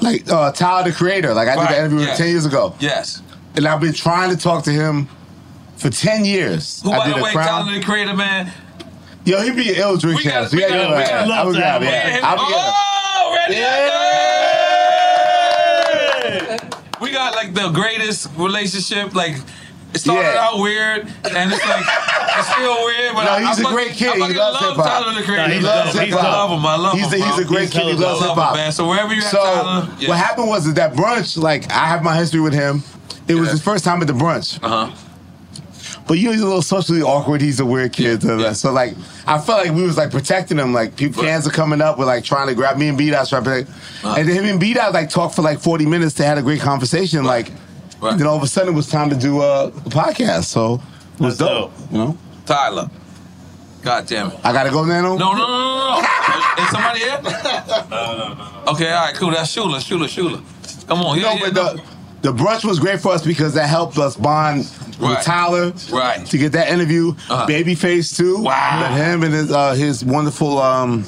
[0.00, 1.32] like uh, Tyler the Creator.
[1.34, 2.18] Like I did Right, the interview yes.
[2.18, 3.22] ten years ago, Yes.
[3.56, 5.08] and I've been trying to talk to him
[5.76, 6.82] for ten years.
[6.82, 7.46] Who, I by did the way, crown.
[7.66, 8.52] Tyler the Creator, man.
[9.24, 10.52] Yo, he be an ill drink We got- chance.
[10.52, 11.08] we Yeah, got- yeah, we yeah.
[11.08, 12.10] got- I love would to grab have yeah.
[12.16, 12.24] him.
[12.24, 13.54] I'll be Oh, ready?
[13.54, 13.60] We
[17.10, 19.14] got like the greatest relationship.
[19.14, 19.36] Like
[19.94, 20.40] it started Yeah.
[20.46, 21.84] out weird, and it's like
[22.38, 23.14] it's still weird.
[23.14, 24.08] But No, I, he's I a great kid.
[24.08, 25.02] I He fucking loves love hip-hop.
[25.04, 25.52] Tyler the Creator.
[25.54, 26.24] He loves hip-hop.
[26.24, 26.66] I love him.
[26.66, 27.20] I love he's him.
[27.22, 27.44] He's bro.
[27.44, 27.82] a great kid.
[27.82, 28.72] He loves dope, hip hop, man.
[28.72, 30.08] So wherever you at, So Tyler, yeah.
[30.08, 32.82] what happened was at that brunch, like I have my history with him.
[33.28, 34.58] It was his first time at the brunch.
[34.62, 34.96] Uh huh.
[36.10, 37.40] But you know he's a little socially awkward.
[37.40, 38.22] He's a weird kid.
[38.22, 38.96] so- So like
[39.28, 40.72] I felt like we was like protecting him.
[40.72, 43.28] Like people fans are coming up with like trying to grab me and B Dot
[43.28, 43.70] trying to protect.
[43.70, 44.16] Uh-huh.
[44.18, 46.14] And then him and B Dot like talked for like 40 minutes.
[46.14, 47.22] They had a great conversation.
[47.22, 47.52] Like
[48.02, 50.46] then all of a sudden it was time to do a, a podcast.
[50.46, 50.82] So
[51.14, 51.72] it was dope.
[51.92, 52.18] You know?
[52.44, 52.90] Tyler.
[53.82, 54.38] God damn it.
[54.42, 55.02] I gotta go now.
[55.02, 56.62] No, no, no, no, no.
[56.64, 57.20] Is somebody here?
[57.88, 58.72] No, no, no, no.
[58.72, 59.30] Okay, all right, cool.
[59.30, 60.86] That's Shula, Shula, Shula.
[60.88, 61.82] Come on, yeah, No, yeah, but the
[62.22, 64.68] the brunch was great for us because that helped us bond
[65.00, 66.26] with Tyler right.
[66.26, 67.10] to get that interview.
[67.10, 67.46] Uh-huh.
[67.46, 68.42] Babyface too.
[68.42, 68.80] Wow.
[68.80, 71.04] Met him and his uh, his wonderful um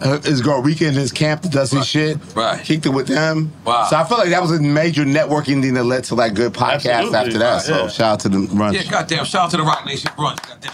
[0.00, 2.18] uh, his girl Rika in his camp that does his shit.
[2.34, 2.62] Right.
[2.62, 3.52] Kicked it with them.
[3.64, 3.86] Wow.
[3.88, 6.52] So I feel like that was a major networking thing that led to like good
[6.52, 7.16] podcasts Absolutely.
[7.18, 7.62] after that.
[7.62, 7.88] So Yeah.
[7.88, 8.74] shout out to the brunch.
[8.74, 9.24] Yeah, goddamn.
[9.24, 10.46] Shout out to the Roc Nation brunch.
[10.46, 10.72] Goddamn.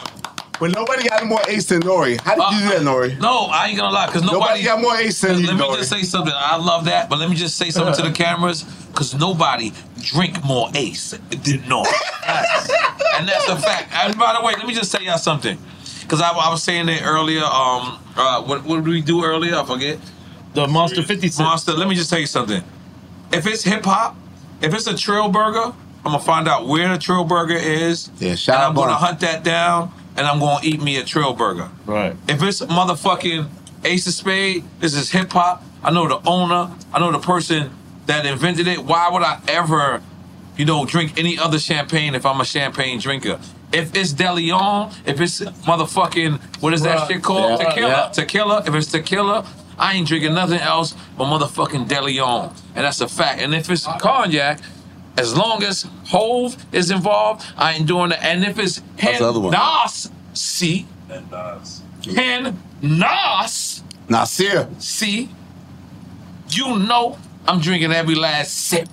[0.62, 2.20] But nobody got more ace than Nori.
[2.20, 3.18] How did you do that, Nori?
[3.18, 5.62] No, I ain't gonna lie, because nobody, Nobody got more ace than you, Let me
[5.62, 5.78] Nori.
[5.78, 6.32] just say something.
[6.36, 10.44] I love that, but let me just say something to the cameras, because nobody drink
[10.44, 11.92] more ace than Nori.
[13.18, 13.92] and that's a fact.
[13.92, 15.58] And by the way, let me just tell y'all something.
[16.02, 17.42] Because I, I was saying that earlier.
[17.42, 19.56] Um, uh, what, what did we do earlier?
[19.56, 19.98] I forget.
[20.54, 21.40] The Monster 56.
[21.40, 21.72] Monster.
[21.72, 22.62] Let me just tell you something.
[23.32, 24.14] If it's hip hop,
[24.60, 28.10] if it's a Trill Burger, I'm gonna find out where the Trill Burger is.
[28.20, 31.04] Yeah, shout and out I'm gonna hunt that down, and I'm gonna eat me a
[31.04, 31.70] Trill Burger.
[31.86, 32.16] Right.
[32.28, 33.48] If it's motherfucking
[33.84, 35.62] Ace of Spade, this is hip hop.
[35.82, 36.70] I know the owner.
[36.92, 37.70] I know the person
[38.06, 38.80] that invented it.
[38.84, 40.02] Why would I ever,
[40.56, 43.40] you know, drink any other champagne if I'm a champagne drinker?
[43.72, 47.60] If it's De Leon, if it's motherfucking what is that shit called?
[47.60, 47.88] Yeah, tequila.
[47.88, 48.08] yeah.
[48.12, 48.62] Tequila.
[48.66, 49.46] If it's tequila,
[49.78, 53.40] I ain't drinking nothing else but motherfucking De Leon, and that's a fact.
[53.40, 54.60] And if it's cognac.
[55.16, 58.22] As long as Hove is involved, I ain't doing that.
[58.22, 59.52] And if it's That's the other one.
[59.52, 60.86] Nas, see,
[62.14, 63.82] Hen Nas.
[64.08, 64.68] Nasir.
[64.78, 65.28] See,
[66.50, 68.88] you know I'm drinking every last sip.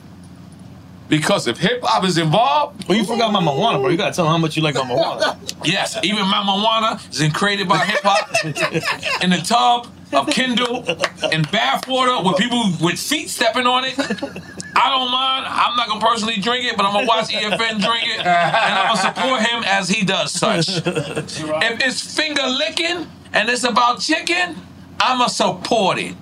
[1.10, 2.88] Because if hip hop is involved.
[2.88, 3.90] Well, you forgot Mama Juana, bro.
[3.90, 5.40] You gotta tell them how much you like Mama Juana.
[5.66, 8.30] Yes, even Mama Juana is created by hip hop
[9.24, 10.78] in the tub of Kindle
[11.32, 13.98] and bathwater with people with feet stepping on it.
[14.00, 15.46] I don't mind.
[15.48, 18.96] I'm not gonna personally drink it, but I'm gonna watch EFN drink it, and I'm
[18.96, 20.70] gonna support him as he does such.
[20.70, 24.56] If it's finger licking and it's about chicken,
[25.00, 26.16] I'ma support it.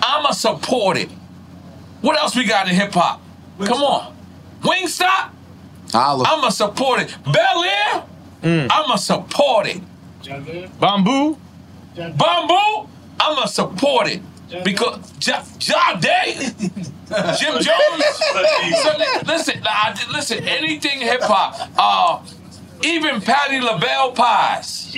[0.00, 1.10] I'ma support it.
[2.00, 3.22] What else we got in hip hop?
[3.64, 4.15] Come on,
[4.62, 5.30] Wingstop.
[6.26, 7.16] I'ma support it.
[7.24, 8.04] Bel Air.
[8.70, 9.80] I'ma support it.
[10.80, 11.36] Bamboo.
[11.96, 12.88] Bamboo.
[13.18, 14.20] I'ma support it
[14.64, 18.04] because Ja Ja Day, Jim Jones.
[18.82, 18.92] So,
[19.26, 20.44] listen, I, listen.
[20.46, 21.70] Anything hip hop.
[21.78, 22.20] Uh,
[22.84, 24.94] even Patti LaBelle pies.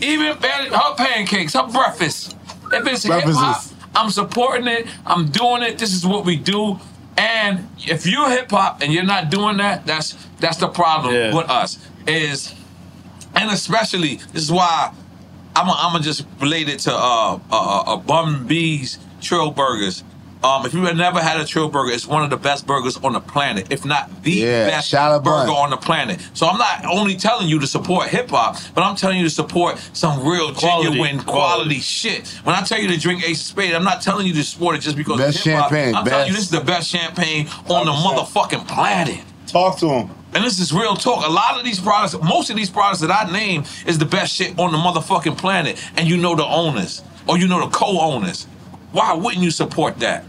[0.00, 2.36] Even Patty, her pancakes, her breakfast.
[2.72, 3.62] If it's hip hop,
[3.94, 4.86] I'm supporting it.
[5.06, 5.78] I'm doing it.
[5.78, 6.78] This is what we do.
[7.16, 11.48] And if you're hip hop and you're not doing that, that's that's the problem with
[11.48, 11.78] us.
[12.06, 12.54] Is
[13.34, 14.92] and especially this is why
[15.54, 20.04] I'm i I'm gonna just relate it to uh uh, uh Bun B's Trill Burgers.
[20.44, 23.14] Um, if you've never had a Trill Burger, it's one of the best burgers on
[23.14, 25.56] the planet, if not the Yeah, best shout out burger Bun.
[25.56, 26.20] on the planet.
[26.34, 29.30] So I'm not only telling you to support hip hop, but I'm telling you to
[29.30, 31.80] support some real Quality, genuine quality, quality.
[31.80, 32.28] shit.
[32.44, 34.76] When I tell you to drink Ace of Spade, I'm not telling you to support
[34.76, 35.70] it just because Best hip hop.
[35.70, 36.50] champagne, I'm telling you best.
[36.50, 39.20] this is the best champagne on the motherfucking planet.
[39.48, 40.10] Talk to him.
[40.34, 41.24] And this is real talk.
[41.26, 44.34] A lot of these products, most of these products that I name is the best
[44.34, 45.82] shit on the motherfucking planet.
[45.96, 48.46] And you know the owners or you know the co-owners.
[48.96, 50.24] Why wouldn't you support that?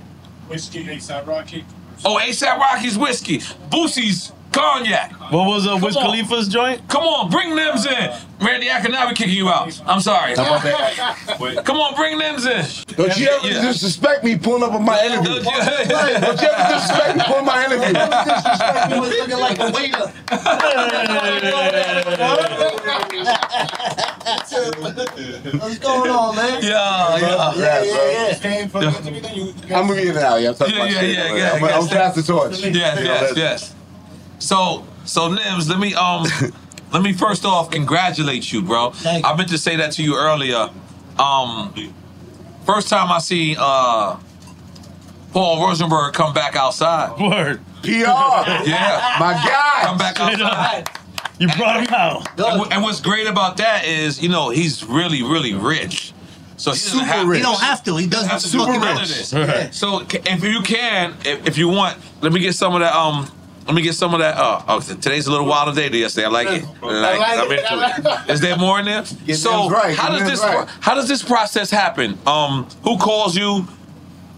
[0.49, 1.63] Whiskey, ASAP Rocky.
[2.03, 3.37] Oh, ASAP Rocky's whiskey,
[3.69, 5.11] Boosie's cognac.
[5.31, 6.03] What was uh, Wiz on.
[6.03, 6.81] Khalifa's joint?
[6.87, 8.11] Come on, bring Nems in.
[8.45, 9.79] Randy, I can never kick you out.
[9.85, 10.35] I'm sorry.
[10.35, 11.59] How about that?
[11.65, 12.65] Come on, bring Nems in.
[12.95, 13.61] Don't you ever Yeah.
[13.61, 15.41] disrespect me pulling up on my interview.
[15.41, 15.63] Don't Don't you- you
[16.49, 17.93] ever disrespect me pulling my interview.
[17.93, 20.11] Disrespect me was looking like a waiter.
[24.47, 26.63] What's going on, man?
[26.63, 27.53] Yeah, yeah.
[27.55, 29.77] yeah, yeah, yeah.
[29.77, 30.41] I'm gonna get it out.
[30.41, 31.17] Yeah, I'm talking Yeah, about yeah, shit.
[31.17, 31.83] yeah, I'm, yeah, I'm.
[31.83, 32.59] I'm pass the torch.
[32.59, 33.75] Yes, You yes, yes.
[34.39, 36.25] So, so Nems, let me um,
[36.93, 38.93] let me first off congratulate you, bro.
[39.05, 40.69] I meant to say that to you earlier.
[41.19, 41.73] Um,
[42.65, 44.17] first time I see uh,
[45.33, 47.19] Paul Rosenberg come back outside.
[47.19, 47.59] Word.
[47.81, 47.87] PR.
[48.67, 49.81] Yeah, My guy.
[49.83, 50.89] come back outside.
[51.39, 52.27] You brought him out.
[52.39, 56.11] And, and what's great about that is, you know, he's really, really rich.
[56.57, 57.37] So he doesn't Super have, rich.
[57.37, 57.95] He don't have to.
[57.97, 59.29] He doesn't have to to do fucking none of rich.
[59.31, 59.77] this.
[59.77, 62.95] So if you can, if, if you want, let me get some of that.
[62.95, 63.31] Um,
[63.67, 64.37] let me get some of that.
[64.37, 66.27] Uh, oh, t- today's a little wilder day than yesterday.
[66.27, 66.65] I like it.
[66.81, 67.59] I like, like it.
[67.59, 67.71] it.
[67.71, 68.29] I'm into it.
[68.31, 69.03] Is there more in there?
[69.25, 70.67] Get so right, how does this right.
[70.79, 72.17] how does this process happen?
[72.25, 73.67] Um, who calls you?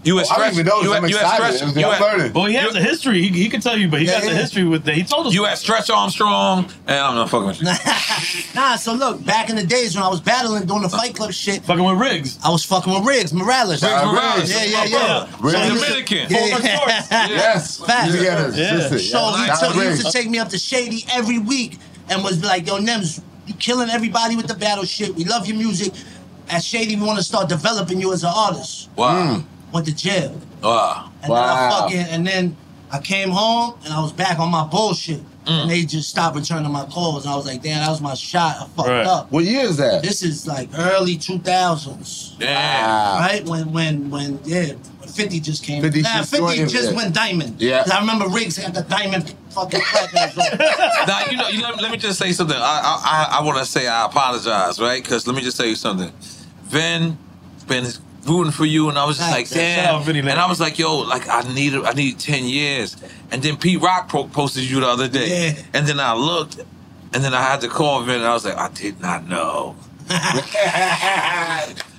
[0.02, 0.52] You at Oh, I don't stretch.
[0.54, 0.84] even know this.
[0.88, 1.56] You I'm at, you at excited.
[1.58, 1.84] stretch.
[1.84, 2.32] I'm learning.
[2.32, 3.20] Well, he has a history.
[3.22, 4.94] He, he can tell you, but he got the history with that.
[4.94, 5.34] He told us.
[5.34, 7.68] you at Stretch Armstrong, eh, and I'm not fucking with you.
[8.54, 11.32] Nah, so look, back in the days when I was battling doing the Fight Club
[11.32, 12.38] shit, fucking with Riggs.
[12.44, 13.82] I was fucking with Riggs Morales.
[13.82, 14.50] Riggs Morales.
[14.50, 15.26] Yeah, yeah, yeah.
[15.40, 15.52] Riggs.
[15.52, 16.30] So he used to- Dominican.
[16.30, 17.26] Yeah.
[17.28, 17.78] Yes.
[17.84, 18.14] Facts.
[18.14, 18.52] Together.
[18.54, 18.80] Yeah.
[18.80, 18.98] Sister.
[18.98, 21.78] So he, Shout took, he used to take me up to Shady every week
[22.08, 25.14] and was like, yo, Nems, you killing everybody with the battle shit.
[25.14, 25.92] We love your music.
[26.48, 28.90] At Shady, we want to start developing you as an artist.
[28.92, 28.96] Mm.
[28.96, 29.44] Wow.
[29.72, 30.38] Went to jail.
[30.62, 31.10] Wow.
[31.22, 32.56] And then I fucking, and then
[32.90, 35.20] I came home and I was back on my bullshit.
[35.46, 35.62] Mm.
[35.62, 37.24] And they just stopped returning my calls.
[37.24, 38.56] And I was like, damn, that was my shot.
[38.60, 39.06] I fucked Right.
[39.06, 39.32] up.
[39.32, 40.02] What year is that?
[40.02, 42.38] This is like early 2000s.
[42.38, 43.20] Damn.
[43.20, 43.44] Right?
[43.46, 44.74] When, when, when, yeah,
[45.06, 45.82] 50 just came.
[45.82, 46.96] 50 nah, just 50 just yeah.
[46.96, 47.60] went diamond.
[47.60, 47.82] Yeah.
[47.82, 50.58] 'Cause I remember Riggs had the diamond fucking platinum.
[51.06, 51.48] now you know.
[51.48, 52.56] You let, let me just say something.
[52.56, 55.02] I I, I, I want to say I apologize, right?
[55.02, 56.12] Because let me just tell you something.
[56.64, 57.16] Vin
[57.66, 57.86] been
[58.26, 60.02] rooting for you, and I was just like, Shout out damn.
[60.04, 60.30] Vinny, And.
[60.30, 62.96] I was like, yo, like I need I need ten years.
[63.30, 65.62] And then Pete Rock pro- posted you the other day, Yeah.
[65.74, 66.58] and then I looked,
[67.14, 69.76] and then I had to call Vin, and I was like, I did not know.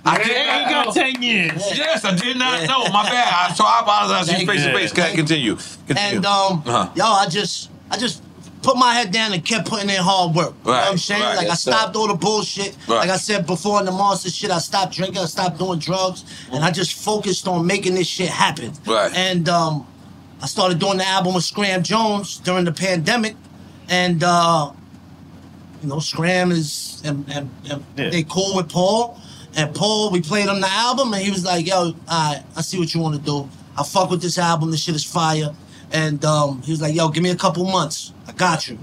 [0.04, 1.02] I did He not got know.
[1.02, 1.78] 10 years.
[1.78, 2.84] Yes, I did not know.
[2.92, 3.54] My bad.
[3.56, 4.92] So I apologize to you face to face.
[4.92, 5.56] Go ahead, continue.
[5.88, 6.18] continue.
[6.18, 6.90] And um, Uh-huh.
[6.96, 8.24] yo, I just, I just
[8.62, 10.54] put my head down and kept putting in hard work.
[10.66, 11.22] You know what I'm saying?
[11.22, 11.36] right.
[11.36, 11.72] like I Yes, sir.
[11.72, 12.76] stopped all the bullshit.
[12.88, 12.98] Right.
[12.98, 16.24] Like I said before in the monster shit, I stopped drinking, I stopped doing drugs,
[16.52, 18.72] and I just focused on making this shit happen.
[18.86, 19.12] Right.
[19.16, 19.88] And um,
[20.42, 23.36] I started doing the album with Scram Jones during the pandemic,
[23.90, 24.72] and uh,
[25.82, 28.10] you know, Scram is and, and, and Yeah.
[28.10, 29.20] they cool with Paul.
[29.56, 32.62] And Paul, we played him the album, and he was like, "Yo, all right, I
[32.62, 33.50] see what you want to do.
[33.78, 34.72] I fuck with this album.
[34.72, 35.50] This shit is fire."
[35.94, 38.14] And um, he was like, "Yo, give me a couple months.
[38.28, 38.78] I got you."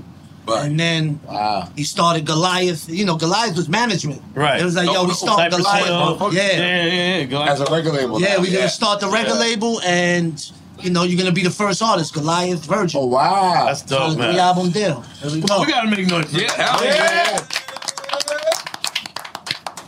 [0.49, 1.69] And then Wow.
[1.77, 2.89] he started Goliath.
[2.89, 4.23] You know, Goliath was management.
[4.35, 4.61] Right.
[4.61, 6.43] It was like, Oh, "Yo, we no, start Cypress Goliath." Yeah.
[6.43, 7.25] Yeah, yeah, yeah.
[7.25, 8.21] Go As a record label.
[8.21, 8.41] Yeah, now.
[8.41, 9.41] we're gonna start the record Yeah.
[9.41, 10.51] label, and
[10.81, 13.01] you know, you're gonna be the first artist, Goliath Virgin.
[13.03, 13.65] Oh wow.
[13.67, 14.31] That's So dope, the man.
[14.33, 15.05] three album deal.
[15.23, 15.61] There we go.
[15.61, 16.33] We gotta make noise.
[16.33, 17.39] Yeah, hell yeah.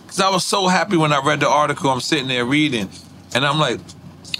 [0.08, 1.90] Cause I was so happy when I read the article.
[1.90, 2.90] I'm sitting there reading,
[3.34, 3.78] and I'm like,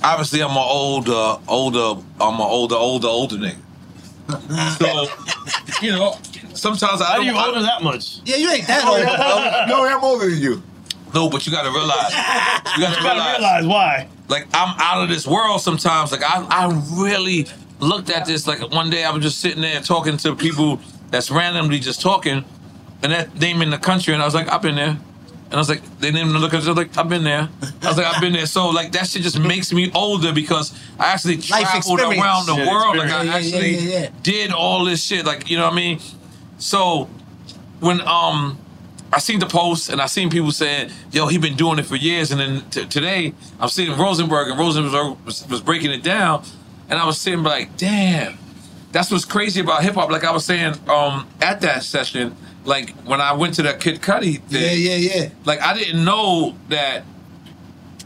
[0.02, 3.56] obviously I'm an older, older, I'm an older, older, older nigga.
[4.78, 5.06] So,
[5.82, 6.16] you know,
[6.54, 7.24] sometimes I How don't.
[7.26, 8.18] do you I- older that much?
[8.24, 9.68] Yeah, you ain't that old.
[9.68, 10.62] no, I'm older than you.
[11.14, 14.08] no, but you gotta realize, you gotta You gotta realize, realize why.
[14.28, 16.12] like I'm out of this world sometimes.
[16.12, 17.46] Like I, I really
[17.80, 18.46] looked at this.
[18.46, 20.78] Like one day I was just sitting there talking to people
[21.10, 22.44] that's randomly just talking,
[23.02, 24.96] and that name in the country, and I was like, I've been there.
[25.50, 26.66] And I was like, they didn't even look at it.
[26.66, 27.48] I was like, I've been there.
[27.82, 28.46] I was like, I've been there.
[28.46, 32.68] So like that shit just makes me older because I actually traveled around the Yeah,
[32.68, 32.96] world.
[32.96, 33.12] Like experience.
[33.12, 34.08] I Yeah, yeah, actually yeah, yeah.
[34.22, 35.26] did all this shit.
[35.26, 35.98] Like you know what I mean?
[36.58, 37.08] So
[37.80, 38.58] when um
[39.12, 41.96] I seen the post and I seen people saying, "Yo, he been doing it for
[41.96, 46.44] years," and then t- today I'm seeing Rosenberg and Rosenberg was, was breaking it down,
[46.88, 48.38] and I was sitting like, "Damn,
[48.92, 52.90] that's what's crazy about hip hop." Like I was saying um at that session, like
[53.04, 55.28] when I went to that Kid Cudi thing, Yeah, yeah, yeah.
[55.44, 57.04] like I didn't know that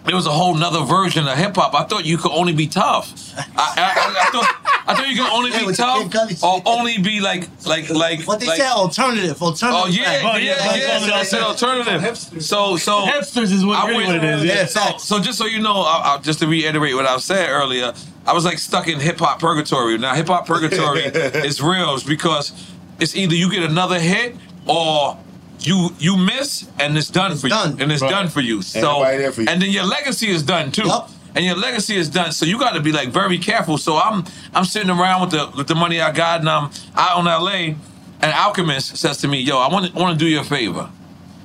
[0.07, 1.75] there was a whole nother version of hip hop.
[1.75, 3.33] I thought you could only be tough.
[3.39, 6.43] I, I, I, I thought I thought you could only Yeah, be tough Kid Cudi
[6.45, 6.67] or shit.
[6.67, 9.83] only be like like like What they like, said, alternative, alternative.
[9.83, 10.43] Oh yeah, rap.
[10.43, 11.07] yeah, yeah.
[11.07, 11.15] yeah.
[11.15, 12.19] I said alternative.
[12.43, 14.45] So so Hipsters is what, I really went- what it is.
[14.45, 14.55] Yeah.
[14.55, 17.49] Yeah, so, so just so you know, I, I, just to reiterate what I said
[17.49, 17.95] earlier,
[18.27, 19.97] I was like stuck in hip hop purgatory.
[19.97, 22.53] Now hip hop purgatory is real, it's because
[23.01, 24.37] it's either you get another hit
[24.67, 25.19] or
[25.61, 27.77] you you miss and it's done for done.
[27.77, 28.11] you, and it's Right.
[28.11, 28.63] done for you.
[28.63, 29.49] So for you.
[29.49, 30.87] and then your legacy is done too.
[30.87, 31.11] Yup.
[31.37, 33.77] And your legacy is done, so you got to be like very careful.
[33.77, 34.25] So I'm
[34.55, 37.77] I'm sitting around with the with the money I got, and I'm out in L.A.
[38.23, 40.89] And Alchemist says to me, "Yo, I want to want to do you a favor."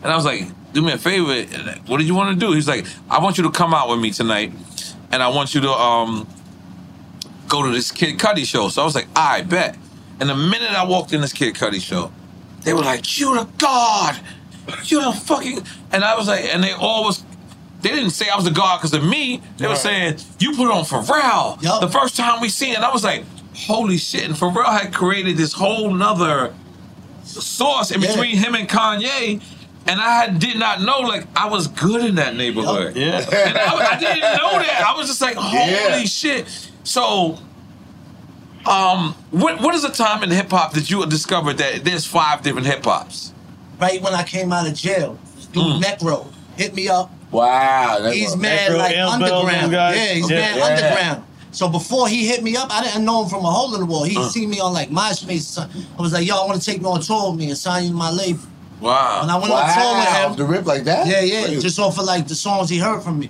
[0.03, 0.43] And I was like,
[0.73, 1.33] do me a favor.
[1.87, 2.53] What did you want to do?
[2.53, 4.53] He's like, I want you to come out with me tonight,
[5.11, 6.27] and I want you to um
[7.47, 8.69] go to this Kid Cudi show.
[8.69, 9.75] So I was like, I bet.
[10.19, 12.11] And the minute I walked in this Kid Cudi show,
[12.63, 14.19] they were like, you the god,
[14.85, 15.61] you the fucking.
[15.91, 17.23] And I was like, and they all was.
[17.81, 19.41] They didn't say I was the god because of me.
[19.57, 21.61] They were saying you put on Pharrell.
[21.63, 21.79] Yup.
[21.79, 23.23] The first time we seen it, I was like,
[23.55, 24.25] holy shit!
[24.25, 26.53] And Pharrell had created this whole nother
[27.23, 28.09] source in Yeah.
[28.09, 29.41] between him and Kanye.
[29.87, 32.95] And I had, did not know, like, I was good in that neighborhood.
[32.95, 33.17] Yeah.
[33.21, 34.83] And I, I didn't know that.
[34.85, 36.03] I was just like, holy Yeah.
[36.03, 36.69] shit.
[36.83, 37.39] So,
[38.65, 42.41] um, what what is the time in hip hop that you discovered that there's five
[42.41, 43.33] different hip hops?
[43.79, 45.81] Right when I came out of jail, this dude Mm.
[45.81, 47.09] Necro hit me up.
[47.31, 48.09] Wow.
[48.11, 49.71] He's what- mad Necro, like L underground.
[49.71, 50.37] Yeah, he's Yeah.
[50.39, 50.65] mad Yeah.
[50.65, 51.23] underground.
[51.51, 53.85] So before he hit me up, I didn't know him from a hole in the
[53.85, 54.03] wall.
[54.03, 54.27] He Uh.
[54.29, 55.57] seen me on like MySpace.
[55.97, 57.83] I was like, yo, I want to take you on tour with me and sign
[57.85, 58.41] you to my label.
[58.81, 59.19] Wow.
[59.23, 60.31] And I went on tour with him.
[60.31, 61.07] Off the rip like that?
[61.07, 61.43] Yeah, yeah.
[61.45, 61.59] Really?
[61.59, 63.29] Just off of like the songs he heard from me.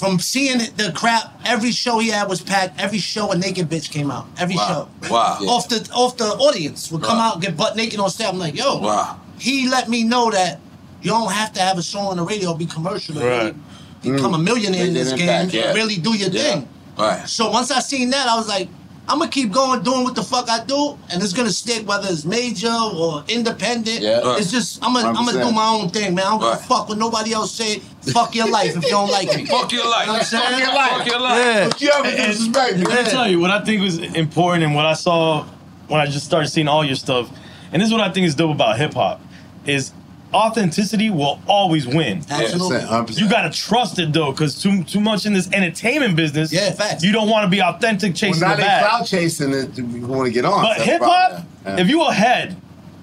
[0.00, 2.80] From seeing the crap, every show he had was packed.
[2.80, 4.26] Every show a naked bitch came out.
[4.38, 4.88] Every Wow.
[5.02, 5.10] show.
[5.12, 5.38] Wow.
[5.46, 7.24] Off the off the audience would come Wow.
[7.28, 8.26] out and get butt naked on stage.
[8.28, 8.78] I'm like, yo.
[8.78, 9.16] Wow.
[9.38, 10.58] He let me know that
[11.02, 13.54] you don't have to have a show on the radio, be commercial, Right.
[14.02, 15.72] really become a millionaire in this game, impact, yeah.
[15.74, 16.42] really do your Yeah.
[16.42, 16.68] thing.
[16.98, 17.28] Right.
[17.28, 18.68] So once I seen that, I was like,
[19.08, 22.08] I'm gonna keep going doing what the fuck I do, and it's gonna stick whether
[22.08, 24.00] it's major or independent.
[24.00, 24.20] Yeah.
[24.20, 24.40] Right.
[24.40, 26.26] It's just I'm gonna I'm gonna do my own thing, man.
[26.26, 26.60] I don't give Right.
[26.60, 27.82] fuck what nobody else say.
[28.02, 29.46] Fuck your life if you don't like me.
[29.46, 30.06] Fuck your life.
[30.06, 30.42] You know what I'm saying?
[30.42, 30.90] Fuck your life.
[30.90, 31.44] Fuck your life.
[31.44, 31.68] Yeah.
[31.68, 32.84] But you ever disrespect me?
[32.84, 35.44] Let me tell you what I think was important and what I saw
[35.88, 37.30] when I just started seeing all your stuff.
[37.72, 39.20] And this is what I think is dope about hip hop
[39.66, 39.92] is
[40.32, 42.22] authenticity will always win.
[42.30, 42.78] Absolutely.
[42.78, 43.18] 100%.
[43.18, 46.52] You gotta trust it though, because too too much in this entertainment business.
[46.52, 47.02] Yeah, facts.
[47.02, 48.84] You don't want to be authentic Well, chasing now the they bag.
[48.88, 49.76] cloud chasing it.
[49.76, 50.62] You want to get on.
[50.62, 51.44] But hip hop.
[51.64, 51.80] Yeah.
[51.80, 52.56] if you ahead,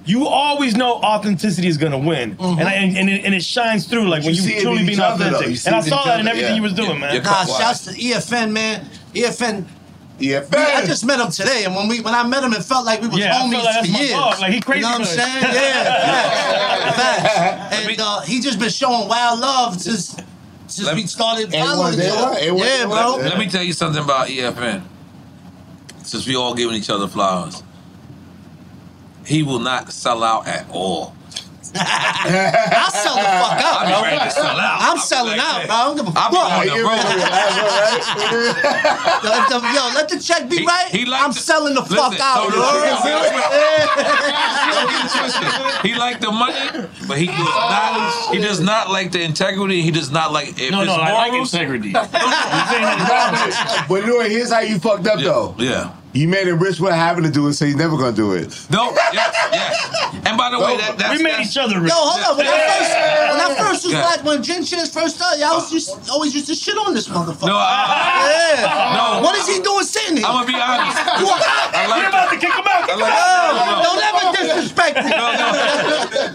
[0.07, 2.59] you always know authenticity is gonna win, Mm-hmm.
[2.59, 4.79] and, I, and, and, it, and it shines through like when You you, see truly
[4.79, 5.37] in being each other, though.
[5.39, 5.65] authentic.
[5.67, 6.55] And I saw each that in everything yeah.
[6.55, 7.15] you was doing, man.
[7.15, 7.21] Yeah.
[7.21, 8.85] Nah, shouts to EFN, man.
[9.13, 9.65] EFN.
[10.19, 12.85] Yeah, I just met him today, and when we when I met him, it felt
[12.87, 14.09] like we was Yeah, homies like that's for years.
[14.11, 14.39] dog.
[14.39, 15.43] Like, he crazy You know what I'm saying?
[15.53, 15.83] Yeah,
[16.95, 16.95] facts.
[17.69, 17.75] facts.
[17.87, 20.15] And uh, he just been showing wild love since
[20.65, 22.21] since Let we started following each other.
[22.31, 23.11] want, and what Yeah, bro.
[23.11, 23.23] want.
[23.25, 24.81] Let me tell you something about EFN.
[26.03, 27.61] Since we all giving each other flowers,
[29.27, 31.13] he will not sell out at all.
[31.79, 34.01] I'll sell the fuck out, I be bro.
[34.01, 34.77] ready to sell out.
[34.81, 35.75] I'm I be selling like out, bro.
[35.75, 36.51] I don't give a I be fuck.
[36.51, 37.03] on the road.
[39.23, 40.87] Yo, if the- yo, let the check be He- right.
[40.89, 42.61] he like I'm to- selling the fuck Listen, out, so bro.
[42.61, 42.67] the-
[44.71, 45.51] Don't get it twisted.
[45.91, 48.33] He like the money, but he does not.
[48.33, 49.81] He does not like the integrity.
[49.81, 51.53] He does not like if No, it's no, I like morals.
[51.53, 51.91] integrity.
[53.89, 55.53] But Louis, here's how you fucked up though.
[55.57, 55.91] Yeah.
[56.17, 58.49] You made him rich without having to do it, so he's never gonna do it.
[58.71, 58.89] No.
[59.13, 59.35] Yes.
[59.53, 60.17] Yes.
[60.25, 61.91] And by the way, that, that's we made that's- each other rich.
[61.93, 62.37] Yo, hold on.
[62.37, 62.91] When I first,
[63.31, 64.03] when I first was Yeah.
[64.05, 66.93] like, when Gin Chance first started, y'all was uh, just, always used to shit on
[66.95, 67.47] this motherfucker.
[67.47, 68.97] No, I- yeah.
[68.97, 69.21] no.
[69.21, 70.25] What is he doing sitting here?
[70.25, 70.97] I'm gonna be honest.
[71.21, 71.27] You?
[71.29, 72.89] I like You're about to kick him out.
[72.89, 75.09] I like Yo, don't ever disrespect me.
[75.13, 75.47] No, no.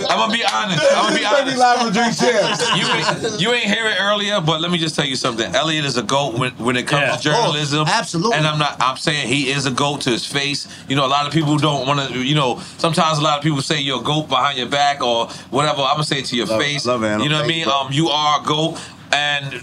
[0.09, 0.79] I'm gonna be honest.
[0.95, 1.59] I'm gonna be honest.
[1.59, 2.63] live with drink champs.
[2.79, 5.53] You ain't, you ain't hear it earlier, but let me just tell you something.
[5.55, 7.17] Elliott is a goat when, when it comes Yeah.
[7.17, 7.85] to journalism.
[7.87, 8.39] Oh, absolutely.
[8.39, 8.77] And I'm not.
[8.81, 10.67] I'm saying he is a goat to his face.
[10.89, 12.19] You know, a lot of people don't want to.
[12.23, 15.29] You know, sometimes a lot of people say you're a goat behind your back or
[15.51, 15.83] whatever.
[15.83, 16.85] I'm gonna say it to your Love- face.
[16.87, 17.21] love it.
[17.23, 17.69] You know what I mean?
[17.69, 18.79] Um, you are a goat,
[19.13, 19.63] and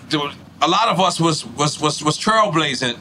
[0.61, 2.97] a lot of us was was was was trailblazing,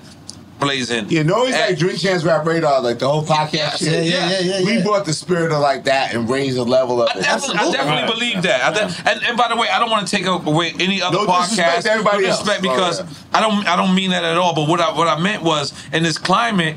[0.60, 1.08] blazing.
[1.10, 4.04] You know he's And- like Drink Champs Rap Radar, like the whole podcast shit.
[4.06, 4.82] Yeah, yeah, yeah, We yeah.
[4.82, 7.22] brought the spirit of like that and raised the level of I it.
[7.22, 8.10] definitely, I definitely Right.
[8.12, 8.62] believe that.
[8.64, 11.18] I de- and, and by the way, I don't want to take away any other
[11.18, 11.82] No disrespect podcast.
[11.82, 12.38] to everybody no else.
[12.40, 13.06] disrespect Oh, because yeah.
[13.34, 14.54] I don't I don't mean that at all.
[14.54, 16.76] But what I what I meant was in this climate.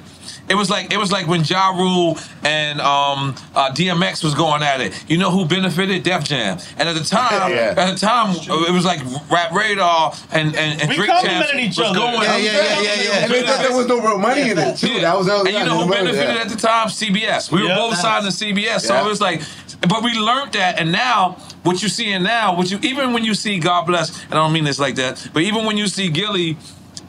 [0.52, 4.62] It was like it was like when Ja Rule and um, uh, DMX was going
[4.64, 4.92] at it.
[5.10, 6.04] You know who benefited?
[6.04, 6.58] Def Jam.
[6.78, 7.74] And at the time, Yeah.
[7.78, 9.00] at the time, it was like
[9.32, 12.00] Rap Radar and and, and We Drink Champs each was other.
[12.00, 12.22] going.
[12.24, 13.24] Yeah, yeah, yeah, yeah, yeah.
[13.24, 14.92] And they thought there was no real money in it too.
[14.92, 15.02] Yeah.
[15.02, 16.46] That was the other And you know who benefited that.
[16.46, 16.90] at the time?
[16.90, 17.50] CBS.
[17.52, 19.06] We were both signed to CBS, so Yeah.
[19.06, 19.42] it was like.
[19.88, 23.34] But we learned that, and now what you seeing now, what you even when you
[23.34, 26.10] see God bless, and I don't mean this like that, but even when you see
[26.10, 26.58] Gillie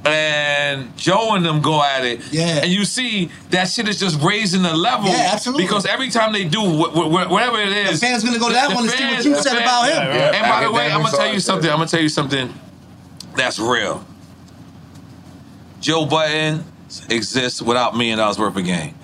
[0.05, 2.61] and Joe and them go at it, Yeah.
[2.63, 5.65] and you see that shit is just raising the level, Yeah, absolutely.
[5.65, 8.55] Because every time they do wh- wh- whatever it is, The fans gonna go to
[8.55, 9.95] that the one and see what you said fans- about him.
[9.97, 10.35] Yeah, right.
[10.35, 11.71] And by the way, I'm gonna tell you something.
[11.71, 12.53] I'm gonna tell you something
[13.37, 14.05] that's real.
[15.81, 16.65] Joe Budden
[17.09, 18.95] exists without million dollars worth of game.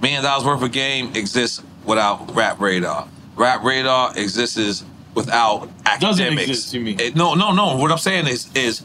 [0.00, 3.08] Million dollars worth of game exists without Rap Radar.
[3.36, 4.84] Rap Radar exists
[5.14, 5.68] without
[6.00, 6.48] Doesn't academics.
[6.48, 7.00] exist, you mean?
[7.00, 7.76] It- no, no, no.
[7.76, 8.82] What I'm saying is, is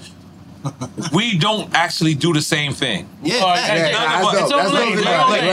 [1.14, 3.07] we don't actually do the same thing.
[3.22, 3.80] Yeah, All right, facts.
[3.80, 4.41] Yeah, None of that's us- dope.
[4.43, 5.03] it's That's only-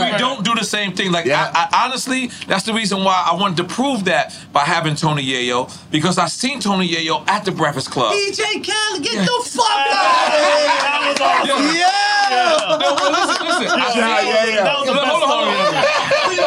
[0.00, 0.12] Right.
[0.12, 1.10] We don't do the same thing.
[1.12, 1.50] Like Yeah.
[1.54, 5.22] I, I honestly, that's the reason why I wanted to prove that by having Tony
[5.24, 8.12] Yayo because I seen Tony Yayo at the Breakfast Club.
[8.14, 10.38] DJ Khaled, get the fuck out of
[10.80, 11.76] That was awesome.
[11.76, 11.90] Yeah.
[12.30, 13.80] No, but listen, listen.
[13.80, 14.64] I Yeah, yeah, yeah.
[14.64, 15.84] That was the Hold on, hold on.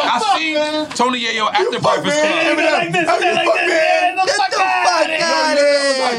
[0.06, 2.18] I seen Tony Yayo at the Breakfast.
[2.20, 2.44] Club.
[2.44, 4.03] Give me like this, like this,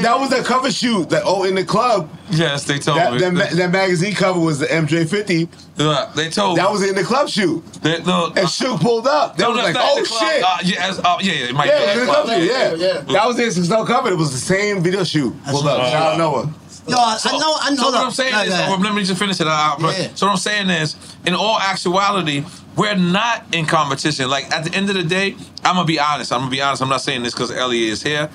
[0.04, 1.08] That was a cover shoot.
[1.08, 3.18] That oh, in the club, Yes, they told that, me.
[3.20, 5.48] that, ma- that magazine cover was the MJ50.
[5.78, 7.64] Uh, they told That was in the club shoot.
[7.82, 9.36] They, no, And Shook pulled up.
[9.36, 10.44] They no, was like, oh shit.
[10.44, 12.24] Uh, yeah, as- uh, yeah, it might yeah, be it was in that the club
[12.26, 12.38] club.
[12.38, 13.08] shoot.
[13.08, 13.56] Yeah, That was this.
[13.56, 14.10] It's no cover.
[14.10, 15.34] It was the same video shoot.
[15.46, 15.80] Pulled up.
[15.90, 16.52] Shout out Noah.
[16.86, 17.76] Yo, I, I know, I know.
[17.76, 18.76] So what that- I'm saying Nah, is, nah.
[18.76, 19.80] let me just finish it out.
[19.80, 20.08] Yeah.
[20.14, 22.44] So what I'm saying is, in all actuality,
[22.76, 24.28] we're not in competition.
[24.28, 25.34] Like at the end of the day,
[25.64, 26.30] I'm gonna be honest.
[26.30, 26.82] I'm gonna be honest.
[26.82, 28.28] I'm not saying this because Elliott is here.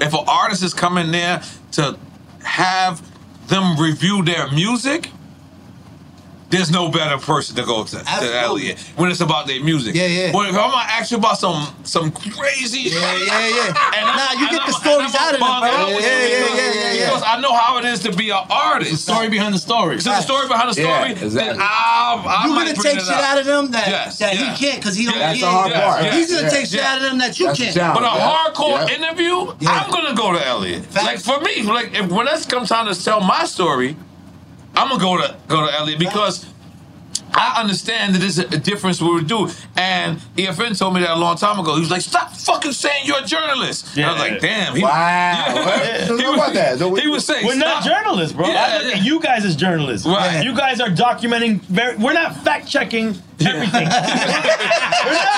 [0.00, 1.42] If an artist is coming there
[1.72, 1.98] to
[2.44, 3.02] have
[3.48, 5.10] them review their music,
[6.52, 9.94] there's no better person to go to, to Elliott when it's about their music.
[9.96, 10.30] Yeah, yeah.
[10.32, 13.96] But if I'm gonna ask you about some some crazy Yeah, shit, yeah, yeah.
[13.96, 15.82] and I'm- Nah, you and get I'm- the stories out of gonna them, bro.
[15.82, 17.06] out with Yeah, yeah, yeah, yeah, yeah.
[17.08, 18.90] Because I know how it is to be an artist.
[18.92, 19.98] The story behind the story.
[20.00, 21.56] So the story behind the story, Yeah, exactly.
[21.56, 23.24] then I'll, I You gonna take shit up.
[23.24, 24.54] out of them that, Yes, that yeah.
[24.54, 25.16] he can't because he don't.
[25.16, 26.12] Yeah, he that's the ain't- hard part.
[26.14, 27.74] He's gonna Yeah, take shit out of them that you That's can't.
[27.74, 27.98] challenge.
[28.00, 28.94] But a Yeah, hardcore yeah.
[28.96, 29.70] interview, Yeah.
[29.80, 30.84] I'm gonna go to Elliott.
[30.86, 31.06] Facts.
[31.06, 33.96] Like for me, like if, when it's come time to tell my story,
[34.74, 36.52] I'm gonna go to go to Elliott because I
[37.34, 39.48] I understand that there's a, a difference we would do.
[39.76, 41.74] And EFN told me that a long time ago.
[41.74, 44.82] He was like, "Stop fucking saying you're a journalist." And I was like, "Damn." He,
[44.82, 44.90] Wow.
[44.92, 46.06] Yeah.
[46.08, 46.78] Don't He was- about that.
[46.78, 48.46] Don't we- He was saying, We're not journalists, bro.
[48.48, 50.06] Yeah, I look you guys as journalists.
[50.06, 50.44] Right.
[50.44, 51.60] You guys are documenting.
[51.62, 53.14] Very, we're not fact checking
[53.46, 53.88] everything.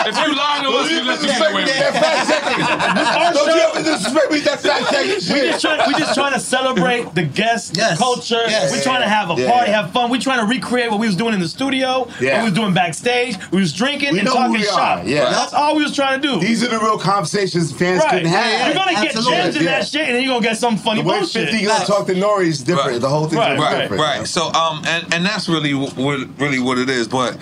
[0.06, 1.94] If you lie to us, we let you get away with it.
[1.96, 5.44] Our Don't you ever disrespect me with that fact checking We shit.
[5.52, 8.42] just trying, we just trying to celebrate the guests, the culture.
[8.46, 8.70] Yes.
[8.72, 9.50] We're trying to have a Yeah.
[9.50, 10.10] party, have fun.
[10.10, 12.32] We're trying to recreate what we was doing in the studio, Yeah.
[12.34, 13.38] what we was doing backstage.
[13.50, 15.02] We was drinking We and know who talking we shop.
[15.06, 15.30] yeah.
[15.30, 16.38] That's all we was trying to do.
[16.40, 18.10] These are the real conversations fans right.
[18.10, 18.66] couldn't have.
[18.66, 19.36] You're gonna get Absolutely.
[19.36, 19.70] gems in Yeah.
[19.78, 21.48] that shit, and then you're gonna get some funny The way bullshit.
[21.48, 22.90] 50 gonna talk to Nori is different.
[22.92, 23.00] Right.
[23.00, 24.02] The whole thing's Right, gonna right, different.
[24.02, 24.26] Right.
[24.28, 27.08] So um, and and that's really wh- what really what it is.
[27.08, 27.38] But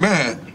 [0.00, 0.52] man,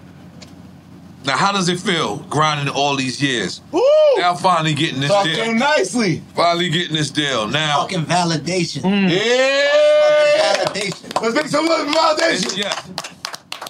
[1.26, 3.62] now how does it feel grinding all these years?
[3.72, 3.82] Woo!
[4.18, 5.54] Now finally getting this Talking deal.
[5.56, 6.22] nicely.
[6.36, 7.48] Finally getting this deal.
[7.48, 8.82] Now, Fucking validation.
[8.82, 9.10] Mm.
[9.10, 10.54] Yeah.
[10.64, 11.22] Fucking validation.
[11.22, 12.58] Let's make some love validation.
[12.58, 12.82] yeah.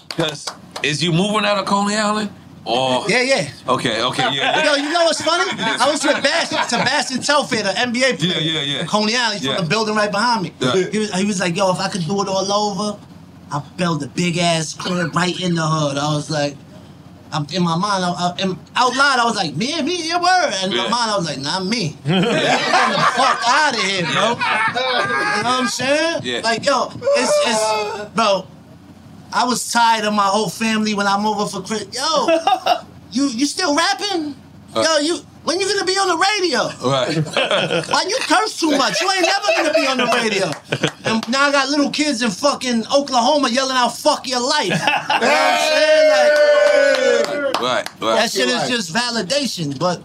[0.10, 0.47] Because
[0.84, 2.30] is you moving out of Coney Island?
[2.68, 3.49] Or Yeah, yeah.
[3.68, 4.64] okay, okay, yeah.
[4.65, 5.43] Yo, you know what's funny?
[5.61, 8.39] I was with Bash, Sebastian Telfair, the NBA player.
[8.39, 8.85] Yeah, yeah, yeah.
[8.85, 9.56] Coney Island, he's Yeah.
[9.57, 10.53] from the building right behind me.
[10.60, 10.73] Yeah.
[10.89, 12.99] He, was, he was like, yo, if I could do it all over,
[13.51, 15.97] I'd build a big ass crib right in the hood.
[15.97, 16.55] I was like,
[17.31, 20.07] I'm in my mind, I, I, in, out loud, I was like, me and me,
[20.07, 20.53] your word.
[20.63, 21.97] And in my mind, I was like, not me.
[22.05, 24.13] Get the fuck out of here, bro.
[24.13, 26.22] You know what I'm saying?
[26.23, 26.39] Yeah.
[26.39, 28.47] Like, yo, it's, it's, bro,
[29.34, 31.88] I was tired of my whole family when I'm over for Chris.
[31.91, 32.27] Yo,
[33.11, 34.35] you you still rapping?
[34.73, 34.81] Uh.
[34.81, 36.59] Yo, you when you gonna be on the radio?
[36.89, 37.88] Right.
[37.89, 38.99] Why you curse too much?
[39.01, 40.47] You ain't never gonna be on the radio.
[41.05, 44.69] And now I got little kids in fucking Oklahoma yelling out "fuck your life." You
[44.69, 47.43] know what I'm saying?
[47.53, 49.77] Like Right, that shit is just validation.
[49.80, 50.01] But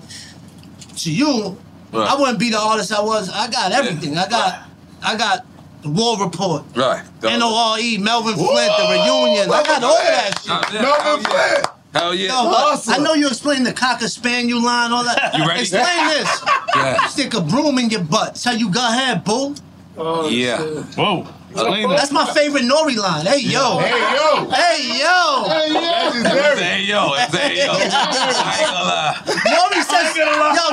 [0.98, 1.56] to you,
[1.92, 3.28] I wouldn't be the artist I was.
[3.30, 4.16] I got everything.
[4.16, 4.68] I got
[5.02, 5.44] I got
[5.82, 6.62] the War Report.
[6.76, 7.02] Right.
[7.22, 9.50] NORE, E, Melvin Flynt, the reunion.
[9.50, 10.82] I got all that shit.
[10.82, 11.66] Melvin Flynt.
[11.92, 12.28] Hell yeah.
[12.42, 15.34] Yo, look, I know you explained the cocker spaniel line, all that.
[15.38, 15.60] You ready?
[15.62, 16.42] Explain this.
[16.76, 17.04] Yeah.
[17.08, 18.28] Stick a broom in your butt.
[18.28, 19.56] That's how you got ahead, boo.
[19.98, 20.58] Oh, yeah.
[20.94, 21.26] Whoa.
[21.52, 23.26] That's my favorite Nori line.
[23.26, 23.78] Hey yo.
[23.80, 24.48] Hey, yo.
[24.50, 25.44] Hey yo.
[25.48, 27.72] That's his It's a hey yo, it's hey yo.
[27.72, 29.18] I ain't gonna lie.
[29.50, 30.26] Nori says, yo,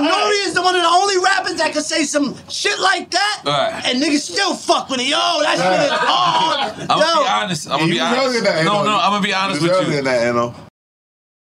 [0.06, 3.42] Nori is the one of the only rappers that can say some shit like that,
[3.44, 3.82] Right.
[3.88, 5.08] and niggas still fuck with it.
[5.08, 6.74] Yo, that shit is hard.
[6.82, 7.68] I'm gonna be honest.
[7.72, 8.44] I'm gonna be honest.
[8.66, 9.96] No, no, I'm gonna be honest with was earlier you.
[9.96, 10.54] than that, Eno.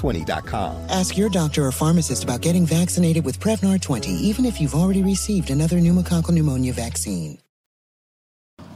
[0.00, 0.86] Prevnar20.com.
[0.90, 5.02] Ask your doctor or pharmacist about getting vaccinated with Prevnar 20, even if you've already
[5.02, 7.38] received another pneumococcal pneumonia vaccine.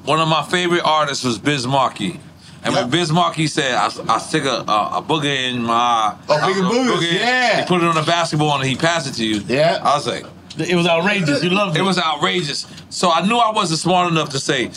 [0.05, 2.21] One of my favorite artists was Biz Markie.
[2.63, 6.17] And when Biz Markie said, I, I stick a, a, a booger in my.
[6.29, 7.61] Oh, Biggie a Boogers, in- yeah.
[7.61, 9.41] He put it on a basketball and he passed it to you.
[9.47, 9.81] Yeah.
[9.83, 10.25] I was like.
[10.57, 11.43] It was outrageous.
[11.43, 11.81] You loved it.
[11.81, 12.67] It was outrageous.
[12.89, 14.71] So I knew I wasn't smart enough to say,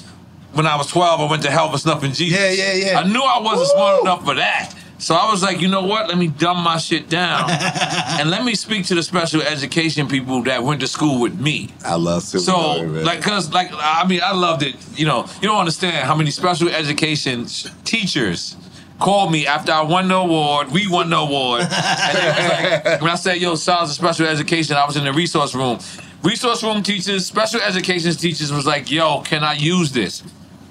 [0.53, 2.37] when I was 12, I went to hell for snuffing Jesus.
[2.37, 2.99] Yeah, yeah, yeah.
[2.99, 4.73] I knew I wasn't smart enough for that.
[4.99, 6.07] So I was like, you know what?
[6.07, 7.49] Let me dumb my shit down.
[8.19, 11.69] and let me speak to the special education people that went to school with me.
[11.85, 13.05] I love So, Silver man.
[13.05, 14.75] like, cause, like, I mean, I loved it.
[14.97, 17.45] You know, you don't understand how many special education
[17.85, 18.55] teachers
[18.99, 20.71] called me after I won the award.
[20.71, 21.69] We won the award, and
[22.17, 25.13] they was like, when I said, "Yo, Styles of special education," I was in the
[25.13, 25.77] resource room.
[26.23, 30.23] Resource room teachers, special education teachers was like, "Yo, can I use this?"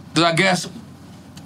[0.08, 0.68] Because I guess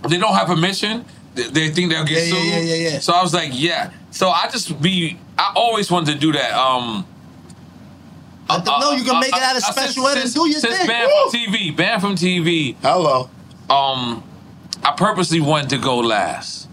[0.08, 1.04] they don't have permission.
[1.42, 2.44] They, they think they'll get Yeah, sued.
[2.44, 2.98] yeah, yeah, yeah, yeah.
[3.00, 5.18] So I was like, "Yeah." So I just be.
[5.38, 6.52] I always wanted to do that.
[6.52, 7.06] Um.
[8.48, 10.48] Let them know you can make it out of uh, special since- ed and do
[10.48, 10.86] your since thing.
[10.88, 12.74] banned from TV, banned from TV.
[12.82, 13.30] Hello.
[13.68, 14.24] Um,
[14.82, 16.68] I purposely wanted to go last.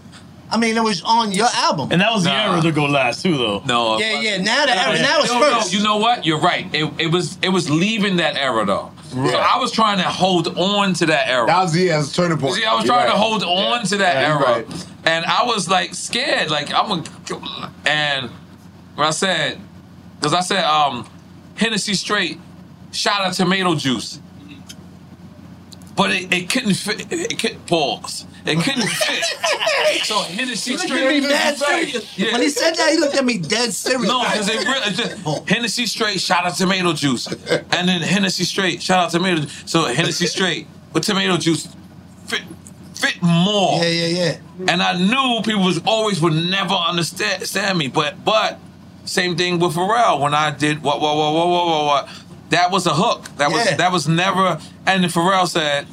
[0.50, 1.92] I mean, it was on your album.
[1.92, 2.54] And that was the Nah.
[2.54, 3.62] era to go last too, though.
[3.66, 3.98] No.
[3.98, 4.38] Yeah, yeah.
[4.38, 5.72] Now the era, now it's No, no, first.
[5.74, 6.24] you know what?
[6.26, 6.66] You're right.
[6.74, 8.90] It, it was it was leaving that era though.
[9.10, 11.46] So I was trying to hold on to that era.
[11.46, 12.54] That was the yeah, a turning point.
[12.54, 13.12] See, I was You're trying right.
[13.12, 14.86] to hold on to that Yeah, era, right.
[15.04, 16.50] and I was like scared.
[16.50, 17.04] Like I'm a,
[17.86, 18.30] and
[18.94, 19.58] when I said,
[20.18, 21.08] because I said, um,
[21.56, 22.38] Hennessy straight,
[22.92, 24.20] shot of tomato juice,
[25.96, 27.12] but it, it couldn't fit.
[27.12, 28.26] It, it couldn't pause.
[28.48, 30.04] It couldn't fit.
[30.04, 31.02] so Hennessy straight.
[31.02, 32.18] at me mad serious.
[32.18, 32.32] Yeah.
[32.32, 34.08] When he said that, he looked at me dead serious.
[34.08, 35.44] No, because it really just, oh.
[35.46, 39.42] Hennessy straight, shout out tomato juice, and then Hennessy straight, shout out tomato.
[39.42, 39.62] juice.
[39.66, 41.68] So Hennessy straight with tomato juice
[42.26, 42.42] fit
[42.94, 43.82] fit more.
[43.82, 44.06] Yeah, yeah,
[44.58, 44.72] yeah.
[44.72, 48.58] And I knew people was always would never understand understand me, but but
[49.04, 52.08] same thing with Pharrell when I did what what what what what what what.
[52.50, 53.24] That was a hook.
[53.36, 54.58] That was that was never.
[54.86, 55.86] And then Pharrell said.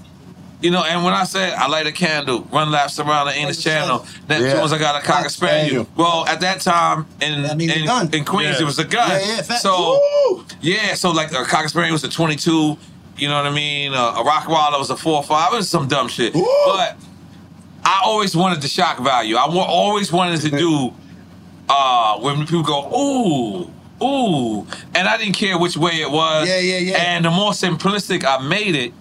[0.61, 3.61] You know, and when I said I light a candle, run laps around the English
[3.61, 4.61] Channel, that Yeah.
[4.61, 5.88] was I got a cocker spaniel.
[5.95, 8.61] Well, at that time in means a in, in Queens, Yeah.
[8.61, 9.10] it was a gun.
[9.10, 9.61] Yeah, yeah, fact.
[9.61, 9.99] So
[10.61, 12.77] yeah, so like a cocker spaniel was a twenty two.
[13.18, 13.94] You know what I mean?
[13.94, 15.53] Uh, a Rottweiler was a four five.
[15.53, 16.34] It was some dumb shit.
[16.34, 16.98] But
[17.84, 19.36] I always wanted the shock value.
[19.36, 20.94] I wa- always wanted to do
[21.69, 23.72] uh, when people go, ooh,
[24.06, 26.48] ooh, and I didn't care which way it was.
[26.48, 26.98] Yeah, yeah, yeah.
[26.98, 28.94] And the more simplistic I made it,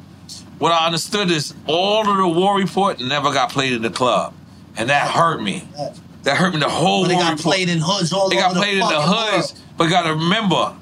[0.65, 4.33] what I understood is all of the War Report never got played in the club,
[4.79, 5.69] and that hurt me.
[6.23, 7.41] That hurt me the whole But they got Report.
[7.41, 8.55] played in hoods all the time.
[8.55, 9.65] They got played in the hoods, world.
[9.77, 10.75] but gotta remember,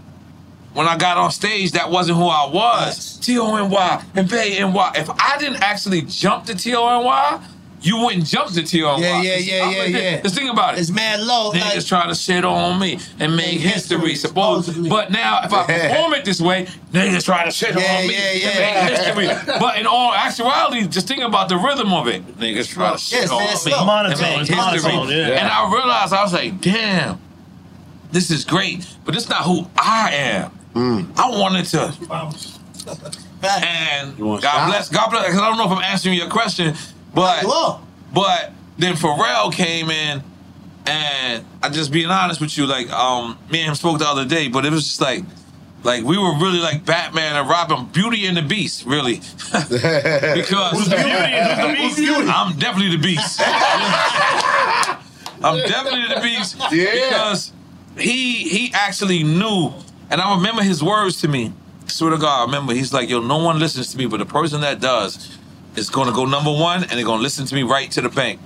[0.75, 3.17] when I got on stage, that wasn't who I was.
[3.19, 4.93] T O N Y and Bay N Y.
[4.95, 7.45] If I didn't actually jump to T O N Y,
[7.83, 9.07] you wouldn't jump to T O N Y.
[9.07, 10.21] Yeah, yeah, yeah, I'm yeah, like, yeah.
[10.23, 10.81] Just think about it.
[10.81, 11.53] It's mad low.
[11.53, 14.89] Niggas Like, trying to shit on me and make history, supposedly.
[14.89, 18.15] But now, if I perform it this way, niggas trying to shit Yeah, on me
[18.15, 18.49] yeah, yeah.
[18.49, 19.55] and make history.
[19.61, 22.27] But in all actuality, just think about the rhythm of it.
[22.39, 23.87] Niggas trying to shit Yes, on man, me it's slow.
[23.87, 24.57] and make history.
[24.57, 25.27] monotone, yeah.
[25.41, 27.21] And I realized, I was like, damn,
[28.13, 30.51] this is great, but it's not who I am.
[30.75, 31.19] Mm.
[31.19, 31.93] I wanted to.
[33.45, 34.67] And You want God shot?
[34.69, 35.27] bless, God bless.
[35.33, 36.75] 'cause I don't know if I'm answering your question,
[37.15, 37.81] but You are.
[38.15, 40.23] but then Pharrell came in,
[40.87, 44.25] and I just being honest with you, like um, me and him spoke the other
[44.25, 45.25] day, but it was just like.
[45.85, 49.15] Like we were really like Batman and Robin, Beauty and the Beast, really.
[49.53, 49.73] because
[50.71, 51.11] Who's beauty?
[51.81, 52.29] Who's the beast?
[52.31, 53.41] I'm definitely the beast.
[55.43, 56.57] I'm definitely the beast.
[56.73, 56.93] Yeah.
[57.09, 57.53] Because
[57.99, 59.73] he he actually knew,
[60.09, 61.53] and I remember his words to me.
[61.89, 64.25] Swear to God, I remember he's like, yo, no one listens to me, but the
[64.27, 65.37] person that does
[65.77, 68.41] is gonna go number one and they're gonna listen to me right to the bank.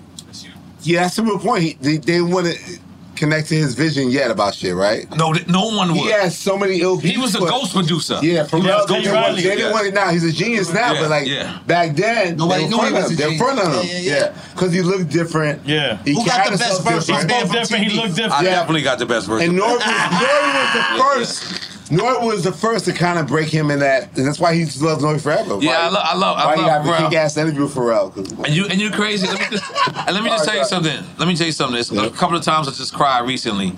[0.82, 1.62] Yeah, that's a real point.
[1.64, 2.78] He, they, they want to
[3.16, 5.10] connect to his vision yet about shit, right?
[5.16, 5.96] No, no one would.
[5.96, 8.20] He has so many ill He was a but- ghost producer.
[8.22, 9.36] Yeah, from Yeah, real Teddy they, Riley.
[9.36, 9.72] they didn't Yeah.
[9.72, 10.10] want it now.
[10.10, 11.58] He's a genius now, Yeah, but like yeah.
[11.66, 13.16] back then, Nobody knew he was of a him.
[13.16, 13.40] They were genius.
[13.42, 13.86] front of him.
[13.90, 14.34] Yeah, yeah, yeah.
[14.54, 15.66] because he looked different.
[15.66, 15.98] Yeah.
[16.04, 17.06] he Who got the best himself verse?
[17.06, 17.28] He different.
[17.30, 17.84] Man spoke different.
[17.84, 18.42] He looked I different.
[18.44, 18.50] Yeah.
[18.50, 19.48] definitely got the best version.
[19.48, 21.65] And NORE was, was the first.
[21.90, 24.64] NORE was the first to kind of break him in that, and that's why he
[24.80, 25.58] loves NORE forever.
[25.60, 26.36] Yeah, Why- I, lo- I love.
[26.38, 27.10] I Why you love got the Pharrell.
[27.10, 28.44] kick ass interview with Pharrell?
[28.44, 29.26] And you and you crazy.
[29.28, 29.64] Let me just
[29.96, 31.04] and let me just tell you something.
[31.18, 31.78] Let me tell you something.
[31.78, 33.72] It's a couple of times I just cried recently.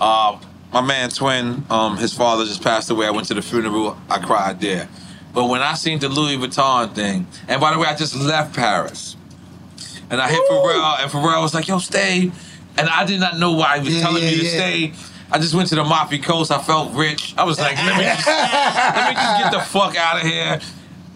[0.00, 0.40] Uh,
[0.72, 3.06] my man Twin, um, his father just passed away.
[3.06, 3.96] I went to the funeral.
[4.10, 4.88] I cried there.
[5.32, 8.54] But when I seen the Louis Vuitton thing, and by the way, I just left
[8.56, 9.16] Paris,
[10.10, 12.32] and I hit Pharrell, and Pharrell was like, "Yo, stay,"
[12.76, 14.50] and I did not know why he was Yeah, telling yeah, me to yeah.
[14.50, 14.92] stay.
[15.32, 16.50] I just went to the Amalfi Coast.
[16.52, 17.34] I felt rich.
[17.36, 20.60] I was like, let me just, let me just get the fuck out of here.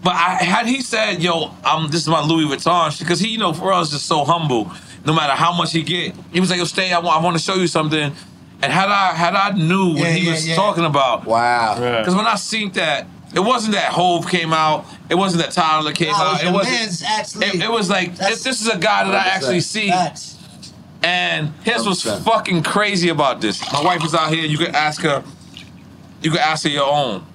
[0.03, 3.37] But I, had he said, "Yo, I'm this is my Louis Vuitton," because he, you
[3.37, 4.71] know, for us, just so humble.
[5.05, 6.91] No matter how much he get, he was like, "Yo, stay.
[6.93, 8.13] I want, I want to show you something."
[8.61, 10.55] And had I, had I knew what Yeah, he yeah, was yeah.
[10.55, 11.75] talking about, Wow.
[11.99, 14.85] Because when I seen that, it wasn't that Hove came out.
[15.09, 16.33] It wasn't that Tyler came it out.
[16.33, 17.41] was It wasn't.
[17.55, 19.89] it, it was like this, this is a guy that I actually see.
[21.01, 23.61] And here's what's fucking crazy about this.
[23.71, 24.45] My wife is out here.
[24.45, 25.23] You can ask her.
[26.21, 27.25] You can ask her your own.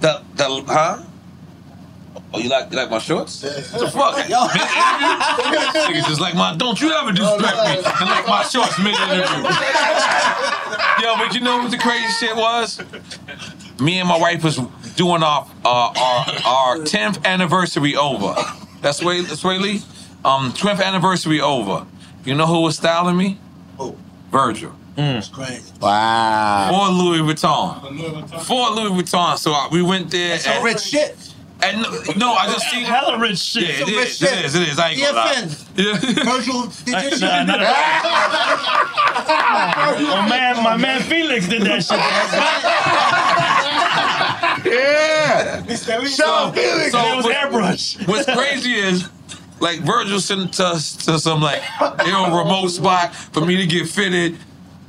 [0.00, 1.02] The the huh?
[2.34, 3.42] Oh, you like you like my shorts?
[3.42, 4.28] What the fuck?
[4.28, 6.56] Yo, niggas just like my.
[6.56, 9.44] Don't you ever disrespect me and like my shorts mid interview.
[11.02, 12.82] Yo, but you know what the crazy shit was?
[13.80, 14.56] Me and my wife was
[14.96, 18.34] doing our uh, our our tenth anniversary over.
[18.80, 19.82] That's way that's way Lee.
[20.24, 21.86] Um, tenth anniversary over.
[22.24, 23.38] You know who was styling me?
[23.78, 23.96] Who?
[24.32, 24.72] Virgil.
[24.96, 25.72] That's crazy.
[25.80, 26.68] Wow.
[26.70, 27.80] For Louis Vuitton.
[28.44, 29.36] For Louis Vuitton.
[29.38, 30.38] So uh, we went there.
[30.38, 31.16] Some rich shit.
[31.62, 33.62] And no, no, I just seen hella rich shit.
[33.62, 33.96] Yeah, it Some is.
[33.96, 34.32] rich shit.
[34.32, 34.54] It is.
[34.54, 34.78] It is.
[34.78, 35.34] I ain't gonna lie.
[35.34, 36.24] EFN.
[36.24, 37.20] Virgil, did you shit?
[37.20, 37.60] Nah, not
[40.06, 41.98] My man, my man Felix did that shit.
[44.72, 45.62] yeah.
[45.76, 46.92] So, Felix.
[46.92, 48.06] so It was what- airbrush.
[48.08, 49.08] What's crazy is,
[49.60, 51.62] like Virgil sent us to some like
[52.04, 54.38] you know remote spot for me to get fitted.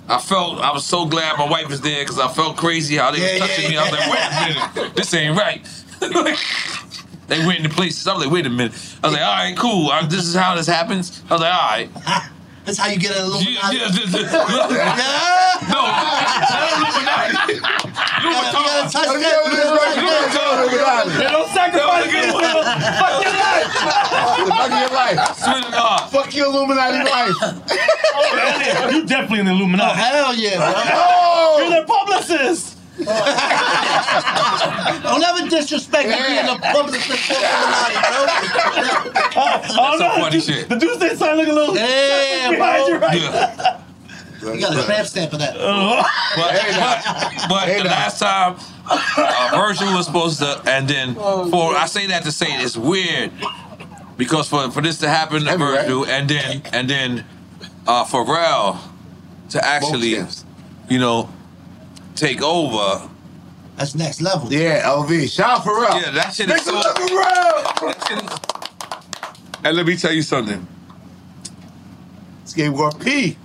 [0.10, 3.12] I felt I was so glad my wife was there because I felt crazy how
[3.12, 3.78] they Yeah, was touching yeah, me.
[3.78, 5.66] I was like, wait a minute, this ain't right.
[7.28, 8.08] they went into places.
[8.08, 8.74] I was like, wait a minute.
[9.04, 9.90] I was like, all right, cool.
[9.90, 11.24] Uh, This is how this happens.
[11.30, 12.30] I was like, all right.
[12.68, 13.78] That's how you get an Illuminati.
[13.78, 14.28] Yeah, yeah, yeah.
[15.72, 17.56] No, not Illuminati.
[17.56, 17.64] You
[18.28, 21.08] gotta touch Oh, that.
[21.18, 22.28] They don't sacrifice me.
[22.28, 23.72] Fuck your life.
[24.52, 25.38] Fuck your life.
[25.38, 26.12] Swear to God.
[26.12, 27.36] Fuck your Illuminati life.
[27.40, 29.90] Oh, you definitely an Illuminati.
[29.90, 30.74] Oh, hell yeah.
[30.94, 31.60] Oh!
[31.62, 32.77] You're their publicist.
[35.04, 38.26] Don't ever disrespect me being a publicist for Illuminati, bro.
[39.40, 40.68] Oh, That's some funny shit.
[40.70, 41.76] The dudes they sign look a little.
[41.76, 42.88] Yeah, behind bro.
[42.88, 43.22] you, right?
[43.22, 43.82] Yeah.
[44.42, 45.56] You got a tramp stamp for that.
[45.60, 46.02] Oh.
[46.36, 48.56] But, but, but the last time
[48.90, 52.78] uh, Virgil was supposed to, and then for I say that to say it, it's
[52.78, 53.32] weird
[54.18, 55.82] because for for this to happen to Everywhere.
[55.84, 57.26] Virgil, and then and then
[57.88, 58.78] uh, Pharrell
[59.50, 60.18] to actually,
[60.90, 61.30] you know,
[62.18, 63.10] take over.
[63.78, 64.52] That's next level.
[64.52, 65.32] Yeah, LV.
[65.32, 66.02] Shout out Pharrell.
[66.02, 66.90] Yeah, that shit Make is some so.
[66.90, 67.94] love for
[69.64, 70.68] And let me tell you something.
[72.46, 73.38] Skateboard P.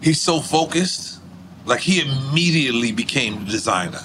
[0.00, 1.20] He's so focused,
[1.66, 4.00] like he immediately became the designer.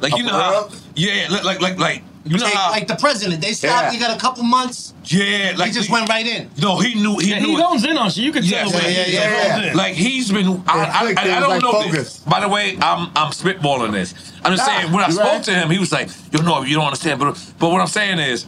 [0.00, 2.96] Like you know how, yeah, like like like like you know Take, how, like the
[2.96, 3.84] president, they stopped.
[3.84, 3.90] Yeah.
[3.92, 4.94] He got a couple months.
[5.04, 6.50] yeah, like he just the- went right in.
[6.60, 7.60] No, he knew he Yeah, knew he it.
[7.60, 8.24] hones in on shit.
[8.24, 8.72] You can tell Yes.
[8.72, 9.74] the way Yeah, he yeah, yeah.
[9.74, 10.62] Like he's been.
[10.66, 11.72] I, I, I, I don't like know.
[11.72, 11.92] focus.
[11.92, 12.18] This.
[12.20, 14.14] By the way, I'm I'm spitballing this.
[14.44, 15.44] I'm just Nah, saying when I spoke right.
[15.44, 18.18] to him, he was like, "You know, you don't understand." But but what I'm saying
[18.18, 18.46] is,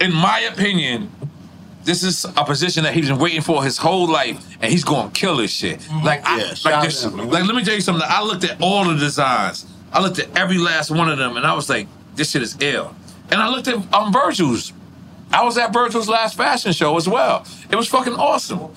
[0.00, 1.10] in my opinion,
[1.84, 5.10] this is a position that he's been waiting for his whole life, and he's going
[5.10, 5.80] to kill this shit.
[5.80, 6.06] Mm-hmm.
[6.06, 7.04] Like I Yeah, like this.
[7.04, 7.18] him.
[7.18, 8.06] Like let me tell you something.
[8.08, 9.66] I looked at all the designs.
[9.92, 12.56] I looked at every last one of them, and I was like, "This shit is
[12.60, 12.94] ill."
[13.30, 14.72] And I looked at um, Virgil's.
[15.32, 17.46] I was at Virgil's last fashion show as well.
[17.70, 18.72] It was fucking awesome.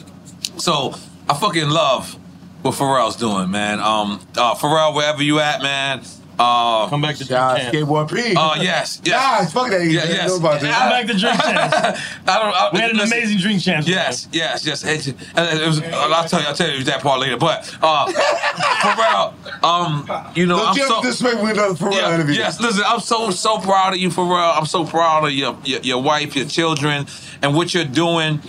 [0.58, 0.96] So
[1.30, 2.18] I fucking love
[2.62, 3.80] what Pharrell's doing, man.
[3.80, 6.02] Um, uh, Pharrell, wherever you at, man.
[6.40, 8.36] Uh, Come back to Shout out Drink Skateboard P.
[8.36, 9.54] uh, yes, yes.
[9.56, 9.84] Nah, fuck that.
[9.84, 10.28] You Yeah, yes.
[10.30, 10.72] know about this.
[10.76, 11.76] Come back to Drink Champs.
[12.28, 12.56] I don't.
[12.56, 13.88] I, We had an listen, amazing Drink Champs.
[13.88, 14.84] Yes, yes, yes.
[14.84, 16.48] It, it was, I'll tell you.
[16.48, 17.38] I'll tell you that part later.
[17.38, 18.06] But uh,
[18.82, 21.02] Pharrell, um, you know, Don't I'm you so.
[21.02, 22.36] this way with another Pharrell Yeah, interview.
[22.36, 24.56] yes, listen, I'm so so proud of you, Pharrell.
[24.58, 27.08] I'm so proud of your, your your wife, your children,
[27.42, 28.42] and what you're doing,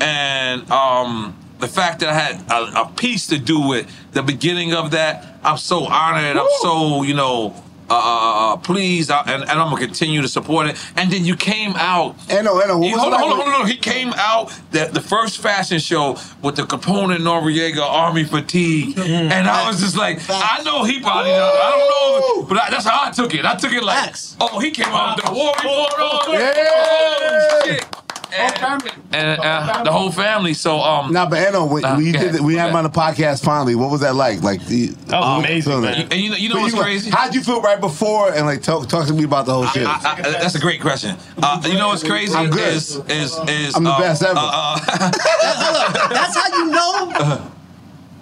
[0.00, 1.36] and um
[1.66, 5.14] the fact that I had a, a piece to do with the beginning of that.
[5.42, 6.36] I'm so honored.
[6.36, 7.54] I'm so you know.
[7.86, 10.76] Uh, uh, pleased, uh, and, and I'm gonna continue to support it.
[10.96, 12.16] And then you came out.
[12.30, 13.66] Eno, Eno, what He- hold on, hold on, hold on.
[13.68, 18.96] He came out the, the first fashion show with the Capone and Noreaga Army fatigue,
[18.96, 19.30] Mm-hmm.
[19.30, 22.86] and I was just like, I know he probably, I don't know, but I, that's
[22.86, 23.44] how I took it.
[23.44, 24.34] I took it like, Facts.
[24.40, 26.32] oh, he came out with the war on.
[26.32, 26.52] Yeah.
[26.56, 27.84] Oh, shit.
[28.32, 30.54] And, and uh, the whole family.
[30.54, 32.34] So um, Nah, but Eno, when, Nah, when you go did, ahead.
[32.36, 33.74] it- we had him on the podcast finally.
[33.74, 34.42] What was that like?
[34.42, 36.08] Like the That was amazing, man.
[36.10, 37.10] and you know, you know what's you- crazy?
[37.10, 38.32] How'd you feel right before?
[38.32, 39.86] And like, talk, talk to me about the whole shit.
[39.86, 41.16] I, I, that's a great question.
[41.42, 42.34] Uh, you know what's crazy?
[42.34, 42.74] I'm good.
[42.74, 44.34] Is is is I'm the uh, best ever.
[44.36, 46.10] uh, uh, Hold up.
[46.10, 47.48] That's how you know Uh-huh.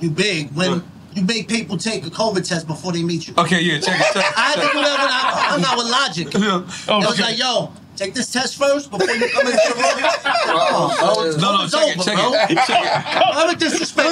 [0.01, 0.83] you big when
[1.15, 3.35] you make people take a COVID test before they meet you.
[3.39, 4.13] okay, yeah, check it.
[4.15, 4.39] Check it.
[4.39, 5.21] I had to do that when I
[5.51, 6.29] hung out with Logic.
[6.89, 7.23] Oh, it was okay.
[7.23, 7.73] like, yo,
[8.03, 10.11] take this test first before you come into the room.
[10.55, 12.33] Oh, No, no, it's check it, check bro.
[12.35, 13.37] it, check it.
[13.39, 14.11] I'm a disrespect.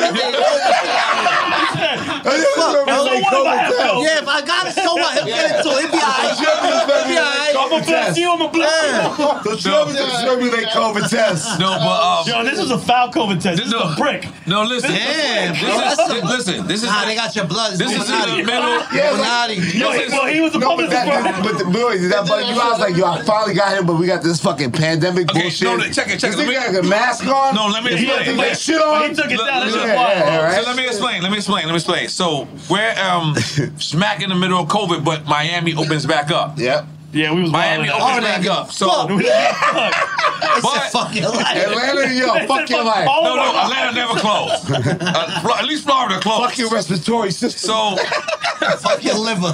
[2.55, 2.95] Fuck, bro.
[2.95, 4.01] So what if I?
[4.01, 5.15] Yeah, if I got it, so what?
[5.15, 5.71] He'll get it too.
[5.71, 6.39] It'll be alright.
[6.39, 7.57] It'll be alright.
[7.57, 9.51] I'ma bless you, I'ma bless you.
[9.51, 11.59] So show the show me they COVID test.
[11.59, 13.59] No, but um, Yo, this is a foul COVID test.
[13.59, 14.27] This is a brick.
[14.47, 14.91] No, listen.
[14.91, 16.67] Damn, this bro, is, that's listen.
[16.67, 17.73] This is Nah, they got your blood.
[17.79, 18.41] This is in Illuminati.
[18.43, 18.79] the middle.
[18.95, 19.55] Yeah, Illuminati.
[19.79, 22.45] Yo, he, well, he was a No, but publicist that, but the boy, that bug
[22.47, 22.61] you?
[22.61, 25.43] I was like, yo, I finally got him, but we got this fucking pandemic Okay,
[25.43, 25.63] bullshit.
[25.69, 26.37] no, no, check it, check it.
[26.37, 27.55] This Let me- got a mask on.
[27.55, 28.37] No, let me He explain.
[28.37, 29.09] got that shit on.
[29.11, 29.47] He took it down.
[29.47, 30.19] That's yeah, wild.
[30.19, 30.63] yeah, right.
[30.63, 31.23] So let me explain.
[31.23, 31.65] Let me explain.
[31.67, 32.09] Let me explain.
[32.09, 33.35] So we're um
[33.79, 36.59] smack in the middle of COVID, but Miami opens back up.
[36.59, 36.87] Yep.
[37.13, 38.43] Yeah, we was Miami wilding opens out.
[38.43, 38.71] back up.
[38.71, 39.09] So, Fuck.
[40.63, 41.57] but Fuck your life.
[41.57, 43.05] Atlanta, yo, fuck your life.
[43.05, 44.71] No, no, Atlanta never closed.
[45.03, 46.45] Uh, at least Florida closed.
[46.51, 47.69] Fuck your respiratory system.
[47.69, 47.97] So,
[48.79, 49.53] Fuck your liver.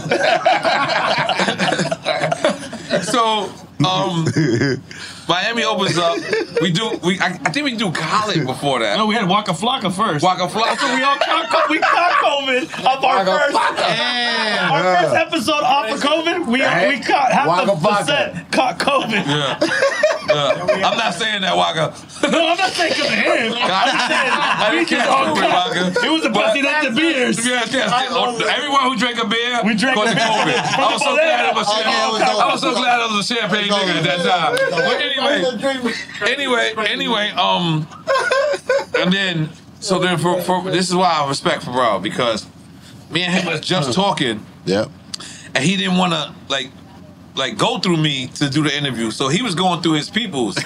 [3.16, 3.50] So
[3.82, 4.26] um,
[5.28, 6.16] Miami opens up.
[6.60, 6.98] We do.
[7.04, 8.96] We I, I think we do college before that.
[8.96, 10.22] No, we had Waka Flocka first.
[10.24, 10.78] Waka Flocka.
[10.78, 14.70] So we all caught, co- we caught COVID off our Waka first, Flocka.
[14.70, 16.46] our first episode off of COVID.
[16.46, 16.88] We Right.
[16.98, 17.98] we caught half Waka the Flocka.
[17.98, 19.26] percent caught COVID.
[19.26, 19.58] Yeah.
[20.78, 20.88] yeah.
[20.88, 21.92] I'm not saying that, Waka.
[22.30, 23.52] No, I'm not saying because of him.
[23.58, 26.06] I'm just saying I we didn't just catch all COVID, caught- Waka.
[26.06, 27.36] It was a But- busting up the beers.
[27.46, 27.90] Yes, yes.
[27.90, 30.54] Everyone who drank a beer We drank caught the the COVID.
[30.54, 33.06] I was so Oh, glad I was, yeah, it was I was so glad I
[33.10, 34.52] was a champagne nigga at that time.
[35.16, 35.42] Anyway,
[36.26, 37.86] anyway, anyway, um,
[38.98, 39.48] and then
[39.80, 42.46] so then for, for this is why I respect for Rob because
[43.10, 44.90] me and him was just talking Yep.
[45.54, 46.70] and he didn't want to like
[47.36, 50.56] like go through me to do the interview, so he was going through his peoples.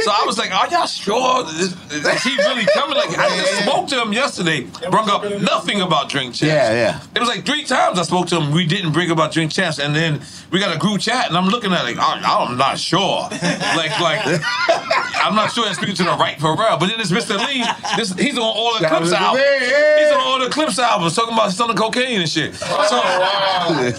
[0.00, 1.44] So I was like, "Are y'all sure?
[1.46, 5.80] Is, is he really coming?" Like I just spoke to him yesterday, brought up nothing
[5.80, 6.42] about drink champs.
[6.42, 7.00] Yeah, yeah.
[7.14, 8.52] It was like three times I spoke to him.
[8.52, 10.20] We didn't bring about drink champs, and then
[10.50, 13.28] we got a group chat, and I'm looking at it like I, I'm not sure.
[13.76, 14.40] like like
[15.20, 16.80] I'm not sure I'm speaking to the right Pharrell.
[16.80, 17.36] But then it's Mr.
[17.38, 17.64] Lee.
[17.96, 19.44] This he's on all the out Clipse albums.
[19.44, 22.54] He's on all the Clipse albums talking about selling cocaine and shit.
[22.54, 23.96] So I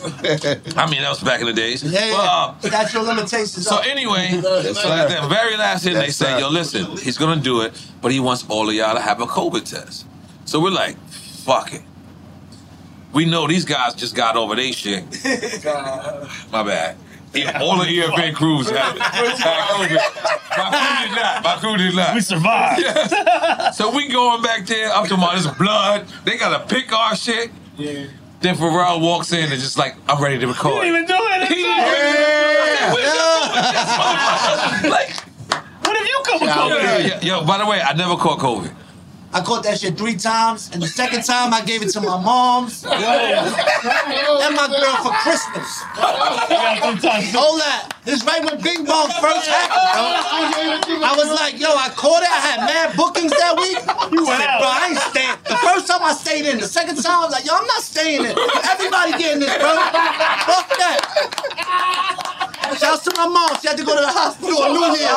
[0.90, 1.84] mean that was back in the days.
[1.84, 2.70] Yeah, But, uh, yeah.
[2.70, 3.68] Statute of limitations.
[3.68, 3.86] so up.
[3.86, 7.62] anyway, so at the very last hit, they Yes, said, "Yo, listen, he's gonna do
[7.62, 10.06] it, but he wants all of y'all to have a COVID test."
[10.46, 11.82] So we're like, "Fuck it."
[13.14, 15.04] We know these guys just got over their shit.
[16.52, 16.96] My bad.
[17.34, 19.96] Yeah, all the EFN crews had, had COVID.
[20.58, 21.44] My crew did not.
[21.44, 22.16] My crew did not.
[22.16, 22.82] We survived.
[22.82, 23.78] Yes.
[23.78, 24.90] So we going back there.
[24.92, 26.08] I'm talking about this blood.
[26.26, 27.52] They gotta pick our shit.
[27.78, 28.08] Yeah.
[28.42, 30.82] Then Pharrell walks in and just like, I'm ready to He record.
[30.82, 31.48] didn't even do it.
[31.48, 31.92] He himself.
[34.82, 35.14] didn't like,
[35.86, 37.24] What have you come with yo, COVID?
[37.24, 38.72] yo, yo, by the way, I never caught COVID.
[39.34, 42.20] I caught that shit three times, and the second time I gave it to my
[42.22, 42.92] mom's and
[44.56, 45.68] my girl for Christmas.
[47.32, 47.96] Hold that.
[48.04, 51.06] This right when Bing Bong first happened, bro.
[51.08, 52.30] I was like, yo, I caught it.
[52.30, 53.78] I had mad bookings that week.
[54.12, 54.60] You I went said, out.
[54.60, 55.38] bro, I ain't staying.
[55.48, 56.60] The first time I stayed in.
[56.60, 58.36] The second time I was like, yo, I'm not staying in.
[58.68, 59.72] Everybody getting this, bro.
[60.44, 62.51] Fuck that.
[62.78, 63.50] Shouts to my mom.
[63.62, 65.10] She had to go to the hospital on New Year's.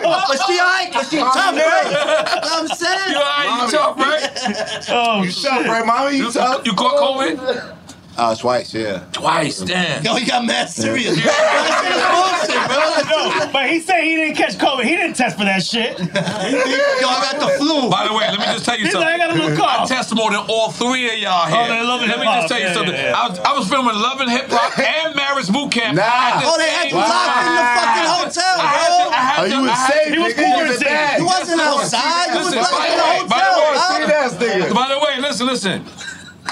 [0.00, 1.86] But she alright, cause she tough, right?
[1.86, 2.06] You know
[2.40, 3.10] what I'm saying?
[3.10, 3.50] You alright?
[3.62, 4.84] You tough, right?
[4.90, 6.16] Oh, You tough, right, mommy?
[6.16, 6.66] You tough?
[6.66, 7.76] You caught COVID?
[8.20, 9.00] Uh, twice, yeah.
[9.12, 10.04] Twice, damn.
[10.04, 11.16] Yo, he got mad serious.
[11.16, 12.76] Bro, that bullshit, bro.
[13.10, 14.84] No, but he said he didn't catch COVID.
[14.84, 15.96] He didn't test for that shit.
[15.98, 17.88] Yo, I got the flu.
[17.88, 19.08] By the way, let me just tell you He's something.
[19.08, 19.88] like, I got a little I cough.
[19.88, 21.56] test more than all three of y'all here.
[21.64, 22.92] Oh, they Love and let me just tell you Yeah, something.
[22.94, 23.20] yeah, yeah.
[23.24, 25.96] I, was, I was filming Love and Hip Hop and Marriage Boot Camp.
[25.96, 26.04] Nah.
[26.04, 29.16] the Oh, they had same you locked in the fucking hotel, I had to- bro.
[29.16, 30.44] I had Oh, to- you was I safe, He was nigga.
[30.44, 30.84] You was quarantined.
[30.84, 31.16] bad.
[31.20, 32.26] You wasn't outside.
[32.30, 33.64] You was Listen, locked by in the way, the by the hotel.
[33.64, 34.30] way, dog.
[34.30, 34.74] See that nigga.
[34.76, 35.76] By the way, listen, listen.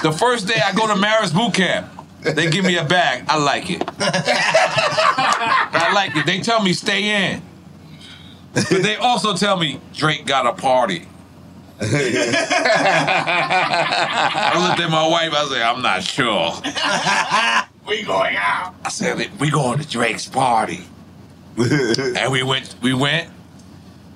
[0.01, 1.87] The first day I go to Marriage Boot Camp,
[2.21, 3.25] they give me a bag.
[3.27, 3.83] I like it.
[3.99, 6.25] I like it.
[6.25, 7.41] They tell me stay in.
[8.53, 11.05] But they also tell me Drake got a party.
[11.81, 11.87] I
[14.67, 16.51] looked at my wife, I said, I'm not sure.
[17.87, 18.75] we going out.
[18.83, 20.83] I said, we going to Drake's party.
[21.57, 23.29] and we went, we went,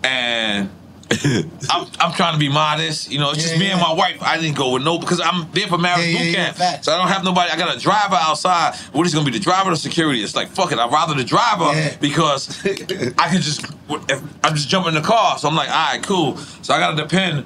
[0.03, 0.69] and
[1.69, 3.11] I'm, I'm trying to be modest.
[3.11, 4.18] You know, it's just Yeah, me and my wife.
[4.22, 6.84] I didn't go with no because I'm there for marriage Yeah, yeah, boot yeah, camp.
[6.84, 7.52] so I don't have nobody.
[7.52, 8.76] I got a driver outside.
[8.91, 10.22] What is going to be the driver or security?
[10.23, 10.80] It's like fuck it.
[10.80, 11.95] I'd rather the driver Yeah.
[11.99, 13.65] because I can just
[14.10, 15.38] if I'm just jumping in the car.
[15.38, 16.38] So I'm like, all right, cool.
[16.38, 17.45] So I got to depend,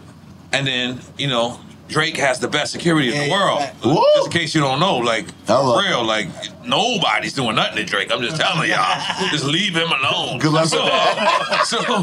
[0.54, 1.60] and then you know.
[1.88, 3.60] Drake has the best security in Yeah, the yeah, world.
[3.60, 3.82] facts.
[3.84, 5.80] Just in case you don't know, like Hello.
[5.80, 6.28] for real, like
[6.66, 8.12] nobody's doing nothing to Drake.
[8.12, 10.40] I'm just telling y'all, just leave him alone.
[10.40, 11.62] Good luck So, with that.
[11.66, 12.00] so, so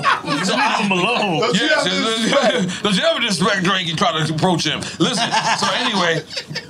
[0.56, 1.40] Leave him alone.
[1.40, 2.82] Don't you Yes, have to disrespect?
[2.82, 4.80] don't you ever disrespect Drake and try to approach him?
[4.98, 6.22] Listen, so anyway,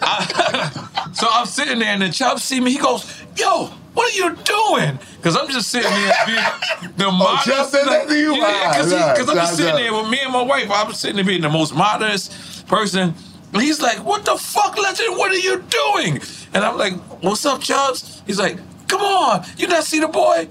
[0.02, 2.72] I, so I'm sitting there and then Chubb see me.
[2.72, 3.04] He goes,
[3.36, 7.46] "Yo, what are you doing?" Because I'm just sitting there being the modest.
[7.46, 8.34] Chubb said that to you?
[8.34, 9.76] Yeah, because Ah, nah, I'm just sitting nah.
[9.78, 10.68] there with me and my wife.
[10.70, 12.32] I'm sitting there being the most modest
[12.66, 13.14] person.
[13.52, 15.16] And he's like, "What the fuck, legend?
[15.16, 16.20] What are you doing?"
[16.52, 18.58] And I'm like, "What's up, Chubbs?" He's like,
[18.88, 20.48] "Come on, you not see the boy?"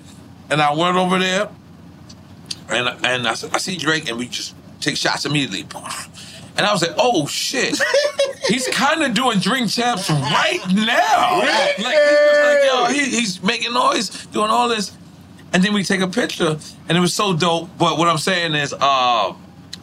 [0.49, 1.49] And I went over there,
[2.69, 5.65] and and I, I see Drake, and we just take shots immediately.
[6.55, 7.81] And I was like, "Oh shit,
[8.47, 13.43] he's kind of doing drink champs right now." Like he's just like, "Yo, he, he's
[13.43, 14.95] making noise, doing all this."
[15.51, 16.57] And then we take a picture,
[16.87, 17.69] and it was so dope.
[17.77, 19.35] But what I'm saying is, uh, I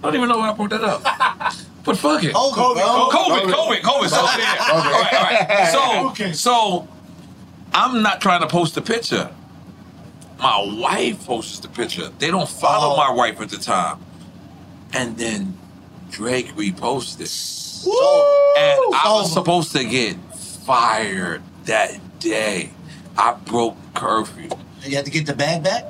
[0.03, 1.55] don't even know why I brought that up.
[1.85, 2.35] But fuck it.
[2.35, 3.09] COVID, COVID, bro.
[3.11, 4.09] COVID, COVID, COVID.
[4.09, 4.57] So, yeah.
[4.71, 6.13] all right, all right.
[6.23, 6.89] So, so
[7.73, 9.31] I'm not trying to post the picture.
[10.39, 12.11] My wife posts the picture.
[12.19, 12.97] They don't follow oh.
[12.97, 13.99] my wife at the time.
[14.93, 15.57] And then
[16.11, 17.29] Drake reposted.
[17.87, 22.71] And I was supposed to get fired that day.
[23.17, 24.51] I broke curfew.
[24.83, 25.85] You had to get the bag back?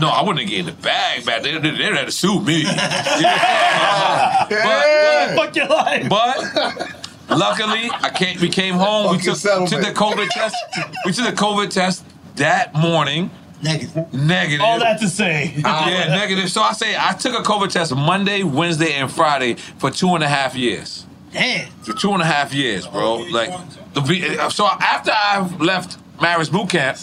[0.00, 1.42] No, I wouldn't have getting the bag back.
[1.42, 2.62] They, they, they had to sue me.
[2.62, 4.46] Yeah.
[4.48, 6.08] But, Fuck your life.
[6.08, 8.40] But luckily, I came.
[8.40, 9.16] We came home.
[9.16, 10.56] We took, took the COVID test.
[11.04, 12.04] We took the COVID test
[12.36, 13.30] that morning.
[13.62, 14.12] Negative.
[14.14, 14.60] Negative.
[14.62, 15.52] All that to say.
[15.56, 16.50] yeah, negative.
[16.50, 20.24] So I say I took a COVID test Monday, Wednesday, and Friday for two and
[20.24, 21.06] a half years.
[21.32, 21.70] Damn.
[21.82, 23.00] For two and a half years, bro.
[23.02, 23.50] Oh, like,
[23.94, 26.98] the, uh, so after I left Marriage Boot Camp,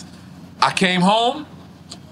[0.61, 1.45] I came home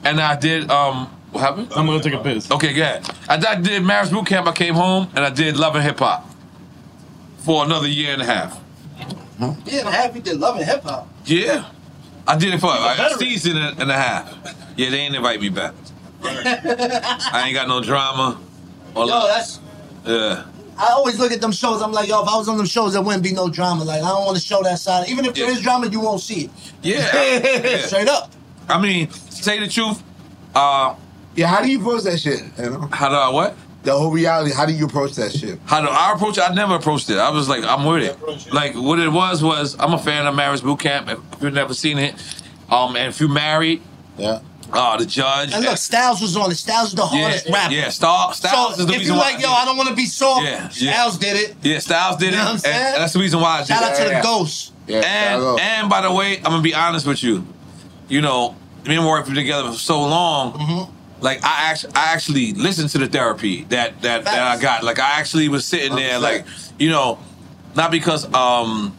[0.06, 0.72] and I did.
[0.72, 1.68] um What happened?
[1.76, 2.50] I'm gonna take a piss.
[2.52, 3.02] Okay, good.
[3.28, 4.48] I, I did Marriage Boot Camp.
[4.48, 6.26] I came home and I did Love and Hip Hop
[7.40, 8.60] for another year and a half.
[9.40, 11.10] Yeah, and a half you did love and hip hop.
[11.26, 11.66] Yeah,
[12.26, 14.34] I did it for like a season and and a half.
[14.78, 15.74] Yeah, they ain't invite me back.
[16.24, 18.40] I ain't got no drama.
[18.96, 19.60] Or Yo, that's.
[20.06, 20.46] yeah.
[20.78, 21.82] I always look at them shows.
[21.82, 23.84] I'm like, yo, if I was on them shows, there wouldn't be no drama.
[23.84, 25.08] Like, I don't want to show that side.
[25.10, 26.52] Even if there is drama, you won't see it.
[26.82, 27.78] Yeah.
[27.86, 28.32] Straight up.
[28.70, 30.02] I mean, to say the truth,
[30.54, 30.96] uh,
[31.36, 31.48] yeah.
[31.48, 32.42] How do you approach that shit?
[32.58, 32.90] You know?
[32.92, 33.56] How do I what?
[33.84, 34.52] The whole reality.
[34.54, 35.60] How do you approach that shit?
[35.66, 36.50] How do I approach it?
[36.50, 37.18] I never approached it.
[37.20, 38.52] I was like, I'm with it.
[38.54, 41.10] Like what it was was I'm a fan of Marriage Boot Camp.
[41.10, 42.16] If you've never seen it,
[42.70, 43.82] um, and if you married,
[44.18, 44.40] yeah,
[44.74, 45.54] uh, the judge.
[45.54, 46.56] And look, Styles was on it.
[46.56, 47.74] Styles is the Yeah, hardest rapper.
[47.74, 49.90] yeah, Star- Styles so is the if reason you why- like, yo, I don't want
[49.90, 50.46] to be soft.
[50.46, 51.56] Yeah, Styles did it.
[51.62, 52.76] Yeah, Styles did You it, know what I'm saying?
[52.94, 53.90] and that's the reason why I Shout it.
[53.90, 54.72] out to the Ghost.
[54.88, 57.46] Yeah, and and by the way, I'm gonna be honest with you.
[58.08, 58.56] You know,
[58.86, 60.54] me and my been together for so long.
[60.54, 60.92] Mm-hmm.
[61.22, 64.84] Like I actually, I actually listened to the therapy that that, that I got.
[64.84, 66.46] Like I actually was sitting there, like
[66.78, 67.20] you know,
[67.76, 68.96] not because um,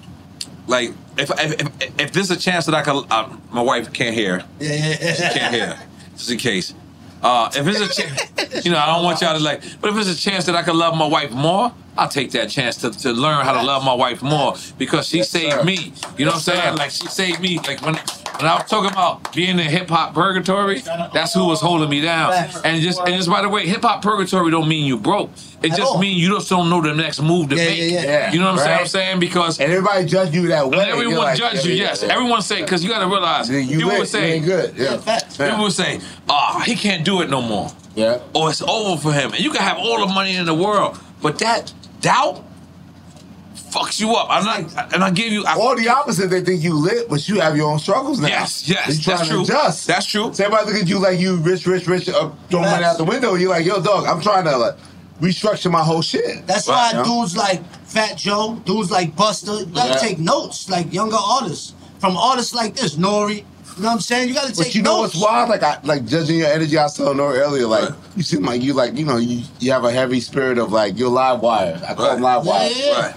[0.67, 4.15] like if if if, if there's a chance that I could, uh, my wife can't
[4.15, 4.45] hear.
[4.59, 5.15] Yeah, yeah, yeah.
[5.15, 5.79] She can't hear.
[6.17, 6.75] Just in case.
[7.23, 9.97] Uh, if it's a chance, you know, I don't want y'all to like, but if
[9.97, 12.91] it's a chance that I could love my wife more, I'll take that chance to,
[12.91, 15.93] to learn how to love my wife more because she saved me.
[16.19, 16.77] You know what I'm saying?
[16.77, 17.59] Like she saved me.
[17.59, 21.61] Like when when I was talking about being in hip hop purgatory, that's who was
[21.61, 22.33] holding me down.
[22.65, 25.31] And just and just by the way, hip hop purgatory don't mean you broke.
[25.63, 25.99] It At just all.
[25.99, 27.79] means you just don't know the next move to Yeah, make.
[27.79, 28.33] yeah, yeah.
[28.33, 28.71] You know what I'm saying?
[28.73, 28.81] Right.
[28.83, 30.79] I'm saying because and everybody judge you that way.
[30.79, 32.03] and everyone You're like, judge yeah, you, yeah, yes.
[32.03, 32.13] yeah.
[32.15, 34.77] Everyone say because you got to realize people lit, would say you ain't good.
[34.77, 35.21] Yeah.
[35.39, 38.19] People would say, "Ah, he can't do it no more." Yeah.
[38.35, 40.99] Or it's over for him, and you can have all the money in the world,
[41.23, 41.73] but that
[42.03, 42.45] doubt
[43.71, 44.27] fucks you up.
[44.31, 45.45] I'm not, and I give you.
[45.47, 48.29] I, or the opposite, they think you lit, but you have your own struggles now.
[48.29, 49.43] Yes, yes, you trying that's to true.
[49.43, 49.87] adjust.
[49.87, 50.33] That's true.
[50.35, 53.05] So everybody look at you like you rich, rich, rich, uh, throwing money out the
[53.05, 53.35] window.
[53.35, 54.75] You're like, yo, dog, I'm trying to like
[55.21, 56.47] restructure my whole shit.
[56.47, 56.93] That's Right.
[56.95, 57.21] why You know?
[57.23, 59.97] dudes like Fat Joe, dudes like Buster, you gotta Yeah.
[59.97, 61.73] take notes, like younger artists.
[62.01, 63.31] From artists like this, NORE.
[63.31, 64.29] You know what I'm saying?
[64.29, 64.69] You gotta take notes.
[64.69, 65.15] But you know notes.
[65.15, 65.49] what's wild?
[65.51, 66.79] Like I like judging your energy.
[66.79, 67.67] I saw NORE Nora earlier.
[67.67, 70.73] Like you seem like you like you know you, you have a heavy spirit of
[70.73, 71.81] like you're live wire.
[71.87, 72.71] I call them live wire.
[72.75, 73.13] Yeah, yeah.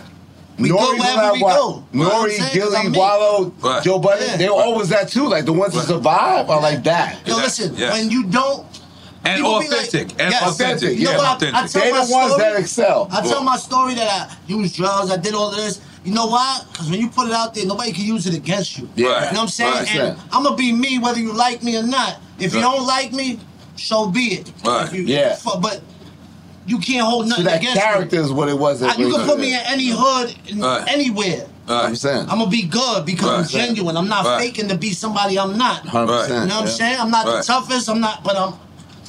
[0.58, 1.56] We NORE's go wherever live we wire.
[1.56, 1.84] go.
[1.94, 2.42] You know what I'm NORE, saying?
[2.44, 2.94] 'Cause Gillie, I'm.
[2.94, 3.84] Wallo, Right.
[3.84, 4.28] Joe Budden.
[4.28, 4.38] Yeah.
[4.38, 5.28] They were always that too.
[5.28, 7.16] Like the ones that survive are like that.
[7.26, 7.94] Yo, listen, Yes.
[7.94, 8.66] when you don't
[9.26, 10.44] and people be like- authentic, and Yes.
[10.44, 11.26] authentic, You know yeah, what?
[11.26, 11.72] I, I authentic.
[11.72, 13.08] tell They my the ones story, that excel.
[13.12, 15.82] I tell my story that I used drugs, I did all this.
[16.06, 16.62] You know why?
[16.72, 18.88] Because when you put it out there, nobody can use it against you.
[18.96, 19.06] Yeah.
[19.08, 19.74] You know what I'm saying?
[19.74, 19.96] Right.
[19.96, 22.18] And I'm gonna be me whether you like me or not.
[22.40, 22.72] If you Right.
[22.78, 23.40] don't like me,
[23.76, 24.52] so be it.
[24.66, 24.92] Right.
[24.94, 25.36] You- Yeah.
[25.36, 25.82] fu- But
[26.66, 28.22] you can't hold So nothing that against character me.
[28.24, 28.82] is what it was.
[28.82, 30.86] I- you can put me in any hood, in Right.
[30.88, 31.46] anywhere.
[31.68, 32.22] I'm saying.
[32.30, 33.96] I'm gonna be good because I'm genuine.
[33.98, 34.40] I'm not Right.
[34.40, 35.86] faking to be somebody I'm not.
[35.86, 36.44] 100%.
[36.44, 36.98] You know what I'm saying?
[37.00, 37.38] I'm not Right.
[37.38, 37.90] the toughest.
[37.90, 38.54] I'm not, but I'm,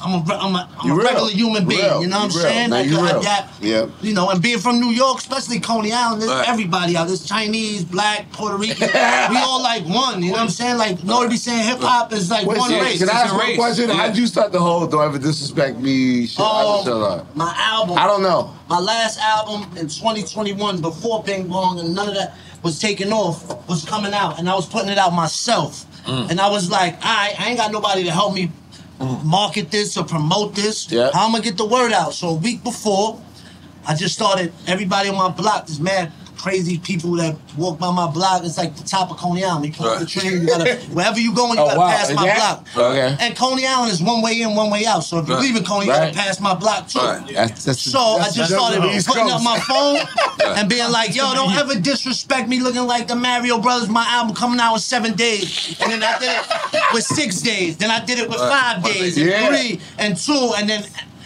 [0.03, 1.81] I'm a, re- I'm a, I'm a regular human being.
[1.81, 2.01] real.
[2.01, 2.51] You know what You I'm real.
[2.53, 2.69] saying?
[2.71, 3.19] Now you I real.
[3.19, 3.61] adapt.
[3.63, 3.85] Yeah.
[4.01, 6.47] You know, and being from New York, especially Coney Island, there's Right.
[6.49, 7.07] everybody out.
[7.07, 8.89] There's Chinese, black, Puerto Rican.
[9.29, 10.21] we all like one.
[10.23, 10.77] You know what I'm saying?
[10.77, 12.99] Like, nobody be saying hip hop is like Wait, one so, race.
[12.99, 13.89] Can I ask a one question?
[13.89, 13.95] Yeah.
[13.95, 16.25] How'd you start the whole "Don't ever disrespect me"?
[16.27, 17.35] Shit, I up.
[17.35, 17.97] my album.
[17.97, 18.53] I don't know.
[18.69, 23.67] My last album in 2021, before Ping Pong and none of that was taking off,
[23.67, 25.85] was coming out, and I was putting it out myself.
[26.05, 26.31] Mm.
[26.31, 28.49] And I was like, right, I ain't got nobody to help me
[29.01, 29.27] Mm-hmm.
[29.27, 30.91] market this or promote this.
[30.91, 31.09] Yeah.
[31.11, 32.13] How am I gonna get the word out?
[32.13, 33.19] So a week before,
[33.87, 34.53] I just started.
[34.67, 36.11] Everybody on my block, there's mad
[36.41, 38.43] crazy people that walk by my block.
[38.43, 39.65] It's like the top of Coney Island.
[39.67, 41.89] You come off the train, you gotta wherever you going, you Oh, gotta wow.
[41.89, 42.35] pass my Yeah?
[42.35, 42.67] block.
[42.75, 43.15] Okay.
[43.19, 45.01] And Coney Island is one way in, one way out.
[45.03, 45.43] So if you Right.
[45.43, 46.99] leave in Coney, you gotta pass my block too.
[46.99, 49.99] That's- that's- so I just that's started the East putting up my phone
[50.57, 53.87] and being like, "Yo, don't ever disrespect me looking like the Mario Brothers.
[53.89, 57.77] My album coming out in seven days, and then I did it with six days.
[57.77, 59.47] Then I did it with five days, and Yeah.
[59.47, 60.83] three, and two, and then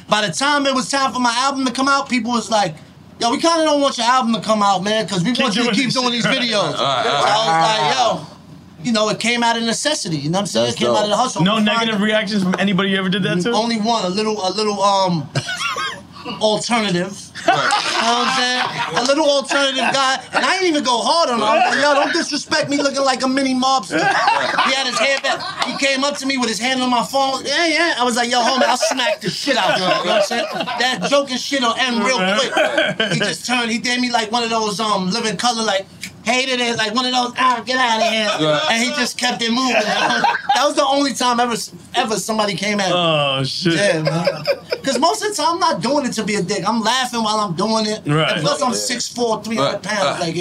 [0.09, 2.75] by the time it was time for my album to come out, people was like."
[3.19, 5.55] Yo, we kind of don't want your album to come out, man, because we want
[5.55, 6.53] you to keep doing these videos.
[6.77, 7.29] All right, all So.
[7.29, 10.17] I was like, yo, you know, it came out of necessity.
[10.17, 10.65] You know what I'm saying?
[10.67, 11.43] That's it came out of the hustle.
[11.43, 13.51] No negative reactions from anybody you ever did that to?
[13.51, 15.29] Only one, a little, a little um
[16.41, 17.21] alternative.
[17.45, 18.97] You know what I'm saying?
[18.97, 21.41] A little alternative guy, and I didn't even go hard on him.
[21.41, 23.99] Like, yo, don't disrespect me looking like a mini mobster.
[23.99, 25.65] He had his hand back.
[25.65, 27.45] He came up to me with his hand on my phone.
[27.45, 27.95] Yeah, yeah.
[27.97, 29.83] I was like, yo, homie, I'll smack the shit out of you.
[29.83, 30.45] You know what I'm saying?
[30.53, 33.11] That joking shit will end real quick.
[33.13, 35.85] He just turned, he gave me like one of those um living color, like,
[36.25, 38.29] hated it, like one of those, ah, get out of here.
[38.47, 38.59] Yeah.
[38.71, 39.73] And he just kept it moving.
[39.73, 41.55] that was the only time ever
[41.95, 42.93] ever somebody came at me.
[42.95, 43.73] Oh shit.
[43.75, 44.43] Yeah, man.
[44.71, 46.67] Because most of the time I'm not doing it to be a dick.
[46.67, 48.01] I'm laughing while I'm doing it.
[48.05, 48.33] Right.
[48.33, 48.75] And plus I'm Yeah.
[48.77, 49.81] 6'4", 300 Right.
[49.83, 50.19] pounds.
[50.19, 50.35] Like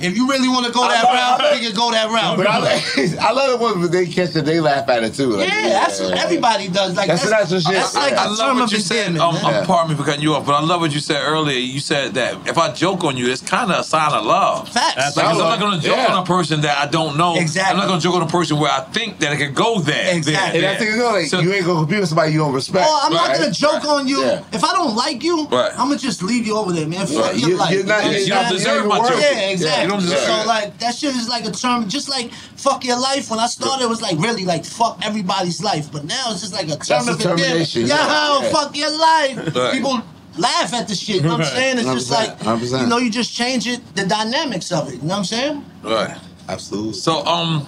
[0.00, 2.36] if, if you really want to go that route, we can go that route.
[2.36, 5.28] But I, like, I love it when they catch it, they laugh at it too.
[5.30, 6.96] Like, yeah, that's what everybody does.
[6.96, 7.72] Like That's that's, natural shit.
[7.74, 9.08] That's like I a love what you said.
[9.08, 9.44] endearment.
[9.44, 9.60] Um, man.
[9.62, 11.58] I'm pardon me for cutting you off, but I love what you said earlier.
[11.58, 14.68] You said that if I joke on you, it's kind of a sign of love.
[14.68, 15.16] Facts.
[15.16, 16.14] Like, 'cause I'm not going to joke Yeah.
[16.14, 17.36] on a person that I don't know.
[17.36, 17.72] Exactly.
[17.72, 19.80] I'm not going to joke on a person where I think that it could go
[19.80, 20.14] there.
[20.16, 20.60] Exactly.
[20.60, 22.52] And There, that's the thing, like, So- you ain't gonna compete with somebody you don't
[22.52, 22.86] respect.
[22.88, 24.22] Oh, I'm not gonna joke on you.
[24.24, 24.42] Yeah.
[24.52, 25.70] If I don't like you, Right.
[25.72, 27.06] I'm gonna just leave you over there, man.
[27.06, 27.36] Fuck Right.
[27.36, 27.70] your You- life.
[27.74, 29.10] you're not- know what you I'm don't deserve my joke.
[29.20, 29.89] Yeah, Yeah, exactly.
[29.94, 30.46] You don't deserve so it.
[30.46, 33.30] like that shit is like a term, just like fuck your life.
[33.30, 36.52] When I started, it was like really like fuck everybody's life, but now it's just
[36.52, 37.42] like a term That's a of endearment.
[37.46, 38.40] termination, Yeah, yeah.
[38.42, 38.50] Yeah.
[38.52, 39.54] fuck your life.
[39.56, 39.72] Right.
[39.72, 40.00] People
[40.38, 41.16] laugh at the shit.
[41.16, 41.78] You know what I'm saying?
[41.78, 42.80] It's just 100%, like 100%.
[42.82, 44.94] you know, you just change it, the dynamics of it.
[44.94, 45.64] You know what I'm saying?
[45.82, 46.16] Right.
[46.48, 46.92] Absolutely.
[46.94, 47.66] So um,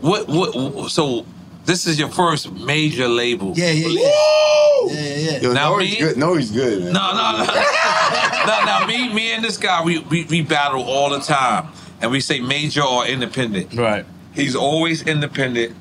[0.00, 1.24] what what so
[1.64, 3.52] this is your first major label.
[3.56, 4.00] Yeah, yeah, yeah.
[4.82, 4.90] Woo!
[4.92, 6.16] Yeah, yeah, Yo, Now no, me- he's good.
[6.16, 6.84] No, he's good.
[6.84, 6.92] Man.
[6.92, 7.44] No, no, no.
[8.46, 8.86] no, no.
[8.86, 11.68] Me, me and this guy, we, we we battle all the time,
[12.00, 13.74] and we say major or independent.
[13.74, 14.04] Right.
[14.34, 15.76] He's always independent.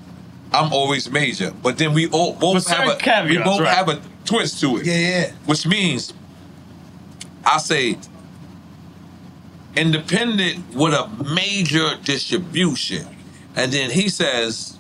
[0.52, 3.76] I'm always major, but then we all both With have a certain we both right.
[3.76, 4.86] have a twist to it.
[4.86, 5.32] Yeah, yeah.
[5.46, 6.12] Which means
[7.46, 7.98] I say
[9.76, 13.08] independent with a major distribution,
[13.56, 14.79] and then he says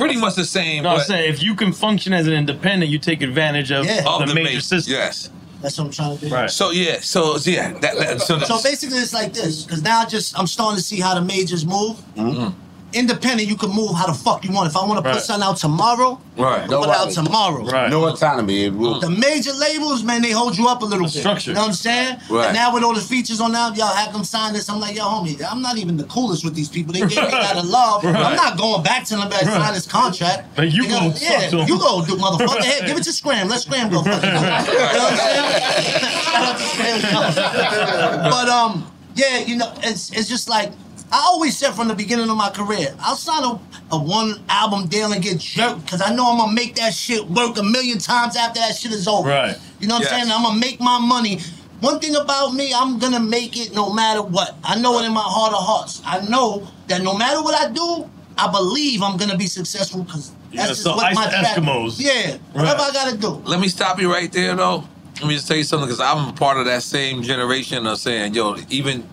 [0.00, 0.82] pretty much the same.
[0.84, 3.84] No, I'm but saying if you can function as an independent, you take advantage of,
[3.84, 4.00] Yeah.
[4.00, 4.94] of of the, major ma- system.
[4.94, 5.30] Yes.
[5.60, 6.34] That's what I'm trying to do.
[6.34, 6.50] Right.
[6.50, 7.00] So yeah.
[7.00, 7.72] So yeah.
[7.80, 9.64] That, that, so, So basically, it's like this.
[9.64, 11.96] Because now, I just I'm starting to see how the majors move.
[12.16, 12.48] Mm-hmm.
[12.92, 14.68] Independent, you can move how the fuck you want.
[14.68, 15.22] If I want to put Right.
[15.22, 16.62] something out tomorrow, Right.
[16.64, 17.64] I put it out tomorrow.
[17.64, 17.90] Right.
[17.90, 18.64] No autonomy.
[18.66, 21.14] It will- The major labels, man, they hold you up a little bit.
[21.20, 21.50] structure.
[21.50, 22.16] You know what I'm saying?
[22.30, 22.46] Right.
[22.46, 24.68] And now with all the features on now, y'all have them sign this.
[24.68, 26.92] I'm like, yo, homie, I'm not even the coolest with these people.
[26.92, 28.02] They gave me that of love.
[28.04, 28.16] Right.
[28.16, 30.48] I'm not going back to them and sign this contract.
[30.56, 32.62] But you They go yeah, you go do motherfucker.
[32.62, 33.48] Hey, give it to Scram.
[33.48, 33.98] Let Scram go.
[33.98, 36.00] You know what I'm saying?
[36.24, 37.00] Shout out to Scram.
[38.30, 40.72] but um, yeah, you know, it's it's just like
[41.12, 43.58] I always said from the beginning of my career, I'll sign a,
[43.94, 47.26] a one album deal and get jerked because I know I'm gonna make that shit
[47.26, 49.28] work a million times after that shit is over.
[49.28, 49.56] Right.
[49.80, 50.12] You know what Yes.
[50.12, 50.32] I'm saying?
[50.32, 51.40] I'm gonna make my money.
[51.80, 54.54] One thing about me, I'm gonna make it no matter what.
[54.62, 56.00] I know it in my heart of hearts.
[56.04, 58.08] I know that no matter what I do,
[58.38, 61.30] I believe I'm gonna be successful because Yeah, that's just so what ice my the
[61.30, 61.96] track- Eskimos.
[61.98, 62.90] Yeah, whatever Right.
[62.90, 63.42] I gotta do.
[63.46, 64.84] Let me stop you right there, though.
[65.20, 68.34] Let me just tell you something, because I'm part of that same generation of saying,
[68.34, 69.06] yo, even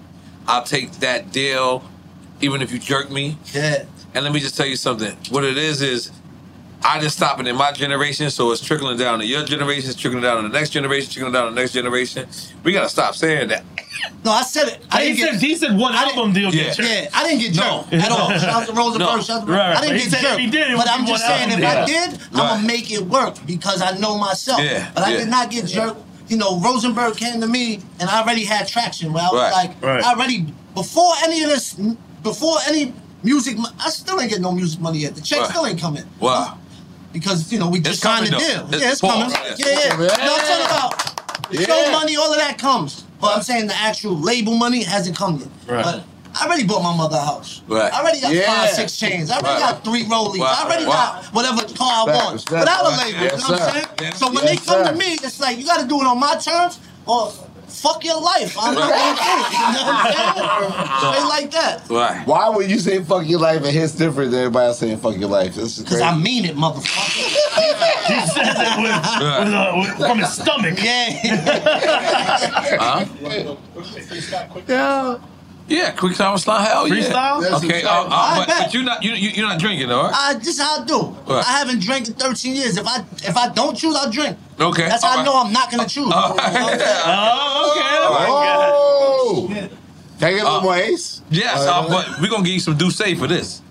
[0.47, 1.83] I'll take that deal,
[2.41, 3.37] even if you jerk me.
[3.53, 3.85] Yeah.
[4.13, 5.15] And let me just tell you something.
[5.29, 6.11] What it is is,
[6.83, 9.99] I just stop it in my generation, so it's trickling down to your generation, it's
[9.99, 12.27] trickling down to the next generation, trickling down to the next generation.
[12.63, 13.63] We gotta stop saying that.
[14.23, 14.85] No, I said it.
[14.91, 15.41] I He didn't said, get.
[15.49, 16.73] he said one I didn't- album deal Yeah.
[16.77, 17.85] Yeah, I didn't get No.
[17.89, 18.29] jerked at all.
[18.29, 18.99] Shout out to Rosenberg.
[19.07, 19.21] No.
[19.21, 20.39] Shout out to Right, I didn't he get said jerked.
[20.39, 22.09] he did, but I'm just one saying, if album I deal.
[22.11, 24.61] did, I'm gonna make it work because I know myself.
[24.61, 25.17] Yeah, But I yeah.
[25.17, 25.99] did not get jerked.
[26.29, 29.13] You know, Rosenberg came to me, and I already had traction.
[29.13, 30.03] Where I was Right, like, right.
[30.03, 30.45] I already
[30.75, 31.73] before any of this,
[32.21, 32.93] before any
[33.23, 35.15] music, I still ain't getting no music money yet.
[35.15, 35.49] The check Right.
[35.49, 36.03] still ain't coming.
[36.19, 36.57] Wow.
[37.13, 38.65] Because you know we just signed the coming, deal.
[38.67, 38.77] though.
[38.77, 39.31] yeah, It's it's coming.
[39.31, 39.59] pause.
[39.59, 39.91] Yeah, yeah.
[39.93, 41.51] You know what I'm talking about?
[41.51, 43.03] The show money, all of that comes.
[43.21, 45.47] But I'm saying the actual label money hasn't come yet.
[45.67, 45.83] Right.
[45.83, 46.03] But
[46.39, 47.61] I already bought my mother a house.
[47.67, 47.91] Right.
[47.91, 48.45] I already got Yeah.
[48.45, 49.29] five, six chains.
[49.31, 49.71] I already Right.
[49.73, 50.39] got three rollies.
[50.41, 50.57] Right.
[50.59, 50.93] I already Right.
[50.93, 52.51] got whatever car I Facts, want facts.
[52.51, 53.19] without a Yes, label.
[53.21, 53.87] you know what I'm saying?
[54.01, 54.17] Yes.
[54.19, 54.91] So when Yes, they come sir.
[54.91, 57.31] to me, it's like you got to do it on my terms or
[57.67, 58.55] fuck your life.
[58.59, 58.97] I'm not gonna.
[58.97, 60.33] You know what I'm saying?
[61.13, 61.81] Straight like that.
[61.89, 62.25] Right.
[62.27, 65.17] Why would you say fuck your life and hits different than everybody else saying fuck
[65.17, 65.55] your life?
[65.55, 66.03] This is Because crazy.
[66.05, 67.23] I mean it, motherfucker.
[68.07, 68.95] he says it with,
[69.45, 70.77] with, uh, with, from his stomach.
[72.79, 73.05] Huh?
[74.67, 75.17] Yeah.
[75.67, 76.65] Yeah, quick time slime.
[76.65, 76.95] Hell yeah.
[76.95, 77.41] Freestyle?
[77.41, 78.57] That's Okay, uh, uh, I but, bet.
[78.65, 80.13] but you're not you, you you're not drinking, though, right?
[80.15, 80.97] Uh, this is how I do.
[80.99, 81.45] What?
[81.45, 82.77] I haven't drank in 13 years.
[82.77, 84.37] If I if I don't choose, I'll drink.
[84.59, 84.87] Okay.
[84.87, 85.33] That's how I know.
[85.43, 86.11] I'm not gonna choose.
[86.13, 86.63] Oh, okay.
[88.69, 89.69] Oh, Can
[90.21, 91.21] I get a little more ace?
[91.29, 93.61] Yes, uh, but we're gonna give you some do say for this.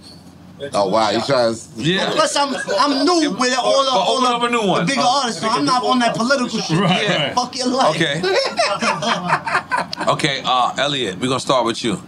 [0.73, 1.61] Oh wow, you trying to?
[1.77, 2.11] Yeah.
[2.13, 4.81] Plus, I'm I'm new with all the But all open the, up a new one.
[4.87, 5.21] the bigger Oh.
[5.23, 6.79] artists, so I'm not on that political shit.
[6.79, 7.27] Right, Yeah.
[7.27, 7.35] right.
[7.35, 7.95] Fuck your life.
[7.97, 8.23] Okay.
[10.09, 12.01] Okay, uh, Elliott, we're gonna start with you.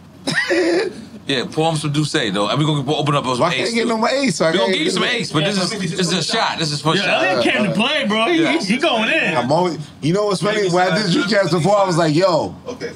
[1.26, 3.56] Yeah, pour him some Douce though, and we're gonna open up those Why ace.
[3.56, 4.40] can't I get no more ace?
[4.40, 6.12] I We're gonna can't give you get some no- ace, but this is this is
[6.12, 6.58] a shot.
[6.58, 7.24] This is for Yeah, shot.
[7.24, 8.26] Elliott came to play, bro.
[8.26, 8.58] He, Yeah.
[8.60, 9.36] he going in.
[9.36, 10.70] I'm always, you know what's funny?
[10.70, 12.92] When I did Dream Cast before, I was like, yo, Okay.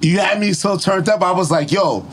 [0.00, 1.22] you had me so turned up.
[1.22, 2.04] I was like, yo,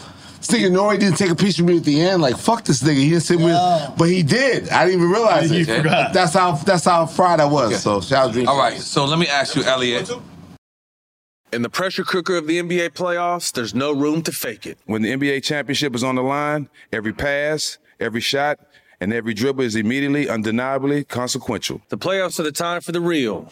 [0.45, 2.21] this nigga NORE didn't take a picture of me at the end.
[2.21, 2.95] Like, fuck this nigga.
[2.95, 4.69] He didn't sit with but he did.
[4.69, 5.77] I didn't even realize You it.
[5.77, 6.13] forgot.
[6.13, 7.81] That's how that's how fried I was.
[7.81, 10.11] So shout out Dream All right, so let me ask you, Elliott.
[11.51, 14.79] In the pressure cooker of the NBA playoffs, there's no room to fake it.
[14.85, 18.59] When the NBA championship is on the line, every pass, every shot,
[18.99, 21.81] and every dribble is immediately, undeniably consequential.
[21.89, 23.51] The playoffs are the time for the real.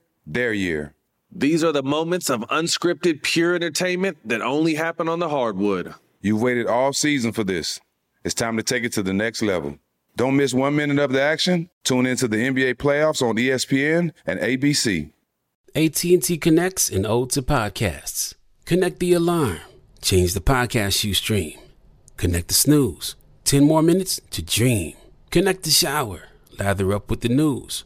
[0.25, 0.93] their year?
[1.31, 5.93] These are the moments of unscripted, pure entertainment that only happen on the hardwood.
[6.21, 7.79] You've waited all season for this.
[8.23, 9.77] It's time to take it to the next level.
[10.15, 11.69] Don't miss one minute of the action.
[11.83, 15.11] Tune into the NBA playoffs on ESPN and ABC.
[15.73, 18.35] AT&T connects an ode to podcasts.
[18.65, 19.59] Connect the alarm.
[20.01, 21.57] Change the podcast you stream.
[22.17, 23.15] Connect the snooze.
[23.45, 24.95] 10 more minutes to dream.
[25.29, 26.23] Connect the shower.
[26.59, 27.85] Lather up with the news,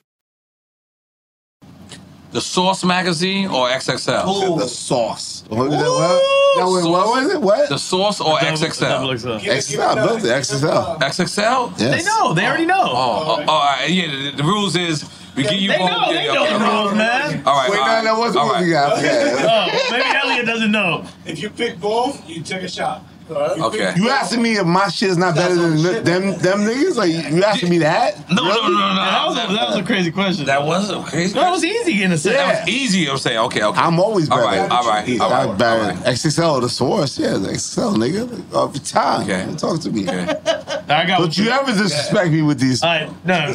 [2.31, 4.57] The Source magazine or XXL?
[4.59, 5.43] The Sauce.
[5.49, 5.89] What was that?
[5.89, 6.21] What?
[6.57, 7.41] That was, what was it?
[7.41, 7.69] What?
[7.69, 9.39] The Source or XXL?
[9.41, 9.79] XXL.
[9.79, 10.27] I built it.
[10.27, 10.99] XXL.
[10.99, 11.79] XXL?
[11.79, 12.03] Yes.
[12.03, 12.33] They know.
[12.33, 12.81] They already know.
[12.81, 13.89] Oh, oh, oh, all right.
[13.89, 15.89] Yeah, the, the rules is we give you They both.
[15.91, 16.13] know.
[16.13, 16.53] They yeah, know okay.
[16.53, 17.43] the rules, man.
[17.45, 17.69] All right.
[17.69, 18.65] Wait, all no, right, that wasn't all what right.
[18.65, 18.91] we got.
[19.03, 21.05] Oh, maybe Elliott doesn't know.
[21.25, 23.03] If you pick both, you take a shot.
[23.31, 23.93] Okay.
[23.95, 26.95] You asking me if my shit is not better than them, them niggas?
[26.95, 28.17] Like you asking me that?
[28.29, 28.95] No, no, no, no.
[28.95, 30.45] That was, a, that was a crazy question.
[30.45, 31.33] That was a crazy.
[31.33, 32.35] That was easy in a sense.
[32.35, 33.09] That was easy.
[33.09, 33.37] I'm saying.
[33.39, 33.79] Okay, okay.
[33.79, 34.47] I'm always All better.
[34.61, 35.81] right, all right, all right, I'm all better.
[35.93, 36.05] right.
[36.05, 37.17] XXL, the source.
[37.19, 38.53] Yeah, the XXL, nigga.
[38.53, 39.23] All the time.
[39.23, 39.55] Okay.
[39.57, 40.07] Talk to me.
[40.07, 42.83] I got Don't you ever disrespect me with these.
[42.83, 43.53] All right, no.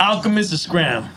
[0.00, 1.08] Alchemist or Scram?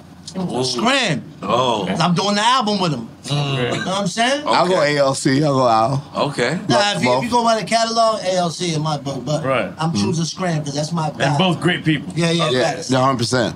[0.64, 1.24] Scram.
[1.42, 1.88] Oh.
[1.88, 3.08] I'm doing the album with him.
[3.24, 3.56] Mm.
[3.56, 4.44] You know what I'm saying?
[4.46, 5.28] I'll go ALC.
[5.44, 6.12] I'll go Al.
[6.30, 6.60] Okay.
[6.68, 9.74] Nah, if, you, if you go by the catalog, ALC in my book, but Right.
[9.78, 12.12] I'm choosing Scram because that's my And both great people.
[12.16, 12.92] Yeah, yeah, Yeah, facts.
[12.92, 13.18] 100.
[13.18, 13.56] percent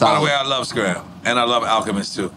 [0.00, 2.30] By the way, I love Scram and I love Alchemist too.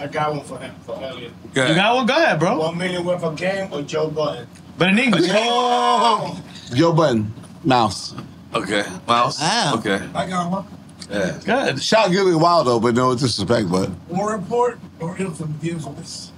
[0.00, 1.32] I got one for him, for Elliott.
[1.52, 2.06] Go You got one?
[2.06, 2.58] Go ahead, bro.
[2.58, 4.46] One million worth of game or Joe Budden?
[4.78, 5.26] But in English.
[5.28, 7.32] Joe Budden,
[7.64, 8.14] Mouse.
[8.54, 8.84] Okay.
[9.06, 9.40] Mouse.
[9.40, 9.74] Wow.
[9.76, 10.00] Okay.
[10.14, 10.64] I got one.
[11.10, 11.38] Yeah.
[11.44, 11.82] Good.
[11.82, 16.30] Shout Gillie Wild though, but no disrespect, but War report or infamous?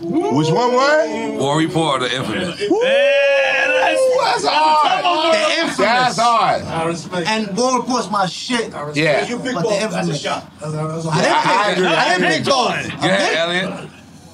[0.00, 0.72] Which one?
[0.74, 1.38] What?
[1.38, 2.58] War Report or the Infamous?
[2.58, 5.04] That's hard.
[5.34, 5.76] The infamous.
[5.76, 7.26] That's hard.
[7.28, 8.70] And War Report's my shit.
[8.94, 9.26] Yeah.
[9.30, 10.26] But the infamous.
[10.26, 11.86] I, I I agree.
[11.86, 13.00] I didn't pick both.
[13.00, 13.90] Go ahead, Elliott.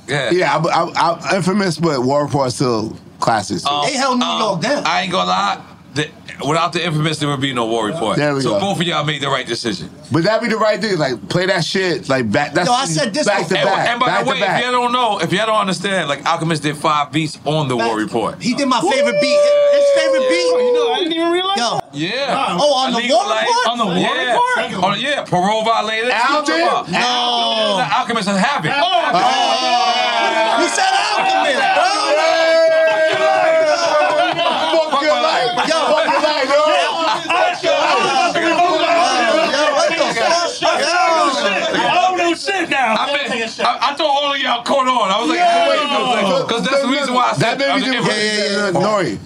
[0.06, 0.30] Yeah.
[0.30, 3.66] Yeah, I, I, I, infamous, but War Report still classics.
[3.66, 4.84] Um, They held New York down.
[4.86, 5.62] I ain't gonna lie.
[5.94, 6.08] The,
[6.46, 8.16] without the Infamous, there would be no War Report.
[8.16, 8.60] There we so go.
[8.60, 9.90] both of y'all made the right decision.
[10.12, 10.96] But that'd be the right thing.
[10.98, 12.08] Like play that shit.
[12.08, 12.54] Like back.
[12.54, 13.64] That's Yo, I said this back to before.
[13.70, 13.88] back.
[13.88, 16.62] And by back the way, if y'all don't know, if y'all don't understand, like Alchemist
[16.62, 18.40] did five beats on the War Report.
[18.42, 19.40] He did my favorite beat.
[19.72, 20.48] His favorite beat.
[20.48, 21.80] Oh, You know, I didn't even realize Yo.
[21.92, 22.56] Yeah.
[22.60, 23.46] Oh, on the War Life.
[23.48, 23.68] Report?
[23.68, 24.32] On the War yeah.
[24.32, 24.84] Report?
[24.84, 26.10] Oh, yeah, parole violator.
[26.12, 26.60] Al did?
[26.92, 27.84] No.
[27.92, 28.70] Alchemist and Havoc.
[28.74, 30.88] Oh, oh, you said
[43.58, 45.10] I, mean, I, I thought all of y'all caught on.
[45.10, 48.02] I was like, because that's the reason why I said That made me do.
[48.02, 48.80] the Yeah, yeah, yeah.
[49.12, 49.18] NORE.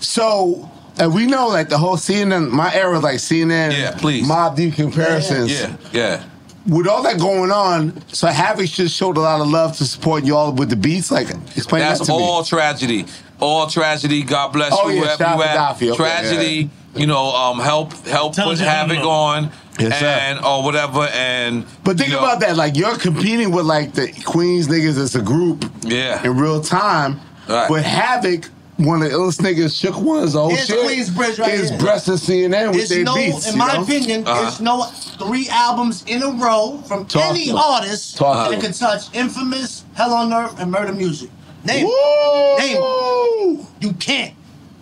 [0.00, 0.70] So.
[1.00, 4.26] And we know like the whole CNN, my era was like CNN, Yeah, please.
[4.28, 5.52] Mobb Deep comparisons.
[5.52, 6.24] Yeah, yeah.
[6.66, 10.24] With all that going on, so Havoc just showed a lot of love to support
[10.24, 11.12] y'all with the beats.
[11.12, 12.18] Like, explain that That's to me.
[12.20, 13.06] all tragedy.
[13.38, 14.24] All tragedy.
[14.24, 15.54] God bless Oh, you, yeah, wherever shout you out to at.
[15.54, 15.90] Daffy.
[15.92, 16.70] Okay, tragedy.
[16.96, 20.06] You know, um, help help Tell put us havoc on, Yes, sir.
[20.06, 21.02] and or whatever.
[21.12, 22.56] And But think you know, about that.
[22.56, 26.22] Like you're competing with like the Queens niggas as a group Yeah.
[26.22, 27.20] in real time.
[27.48, 27.68] Right.
[27.68, 28.46] But Havoc,
[28.76, 30.78] one of the illest niggas, shook one's whole Here's shit.
[30.84, 31.78] Queensbridge right is here.
[31.78, 33.50] breast and CNN with their no, beats.
[33.50, 33.82] in my know?
[33.82, 34.42] opinion, Uh-huh.
[34.42, 34.82] there's no
[35.18, 38.60] three albums in a row from Talk any artist Talk to that 'em.
[38.60, 41.30] can touch Infamous, Hell on Earth, and Murder Music.
[41.64, 41.86] Name.
[41.86, 42.58] Woo!
[42.58, 43.66] Name.
[43.80, 44.34] You can't.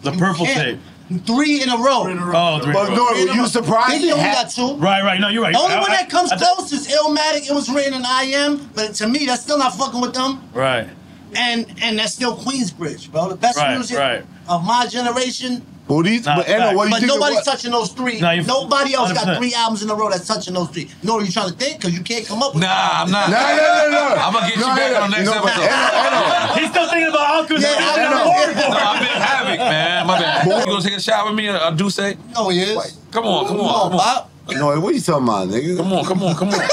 [0.03, 0.59] The purple can't.
[0.59, 0.81] tape.
[1.25, 2.05] Three in a row.
[2.35, 2.73] Oh, three.
[2.73, 2.97] But rows.
[2.99, 3.49] no, Three in were a you row.
[3.49, 3.91] surprised?
[3.93, 4.75] Big it Young had- got two.
[4.77, 5.21] Right, right.
[5.21, 5.53] No, you're right.
[5.53, 7.49] The only I- one I- that comes I- close is Illmatic.
[7.49, 10.43] It was written in I am, but to me, that's still not fucking with them.
[10.53, 10.89] Right.
[11.37, 13.29] And and that's still Queensbridge, bro.
[13.29, 14.25] The best Right, music right.
[14.49, 15.65] of my generation.
[15.89, 17.13] Well, these, Nah, but Anna, what do you But think?
[17.13, 18.19] nobody's what- touching those three.
[18.21, 19.39] Nah, Nobody else got 100%.
[19.39, 20.91] three albums in a row that's touching those three.
[21.05, 22.63] No, you trying to think because you can't come up with.
[22.65, 23.31] Nah, I'm not.
[23.31, 24.15] No, no, no, no.
[24.19, 25.71] I'm gonna get No, you back no, on the next no, but episode.
[25.71, 27.67] Anna, Anna, He's still thinking about Alchemist.
[27.67, 28.05] Yeah, I He's know.
[28.05, 28.69] on the War Report.
[28.69, 30.07] No, I've been havoc, man.
[30.09, 30.47] My bad.
[30.47, 31.49] You gonna take a shot with me?
[31.51, 32.17] I do say.
[32.35, 32.99] No, he is.
[33.13, 34.27] Come on, come on, come on,
[34.59, 35.77] no, what you talking about, nigga?
[35.77, 36.61] come on, come on, come on.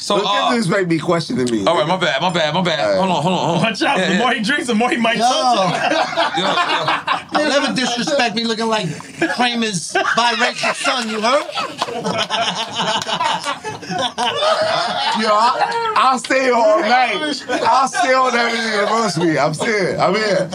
[0.00, 1.66] So, Look uh, at this make me questioning me.
[1.66, 2.96] all right, my bad, my bad, my bad.
[2.98, 3.62] Hold on, hold on, hold on.
[3.64, 3.98] Watch out.
[3.98, 4.18] Yeah, the yeah.
[4.18, 5.24] more he drinks, the more he might Yo.
[5.24, 5.74] touch
[6.36, 6.38] it.
[7.34, 7.50] Yo, yo.
[7.50, 8.86] Don't disrespect me looking like
[9.36, 11.44] Kramer's biracial son, you heard?
[15.20, 17.16] Yo, I, I'll stay all night.
[17.62, 19.38] I'll stay on that nigga that roast me.
[19.38, 19.96] I'm here.
[20.00, 20.46] I'm here.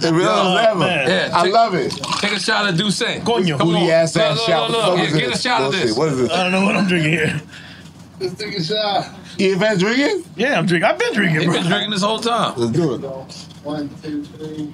[0.00, 0.78] The real Yo, as ever.
[0.78, 1.08] man.
[1.08, 1.90] Yeah, I take- love it.
[2.20, 3.02] Take a shot of Douce.
[3.02, 3.58] Coño.
[3.58, 3.74] Come on.
[3.74, 4.70] Booty ass ass shot.
[4.70, 4.98] look, What look.
[4.98, 5.96] the fuck Yeah, is get a shot of this.
[5.96, 6.30] What is this?
[6.30, 7.40] I don't know what I'm drinking here.
[8.22, 9.10] Let's take a shot.
[9.38, 10.24] You been drinking?
[10.36, 10.88] Yeah, I'm drinking.
[10.88, 12.54] I've been drinking, You've been drinking this whole time.
[12.56, 12.98] Let's do it.
[13.64, 14.72] One, two, three.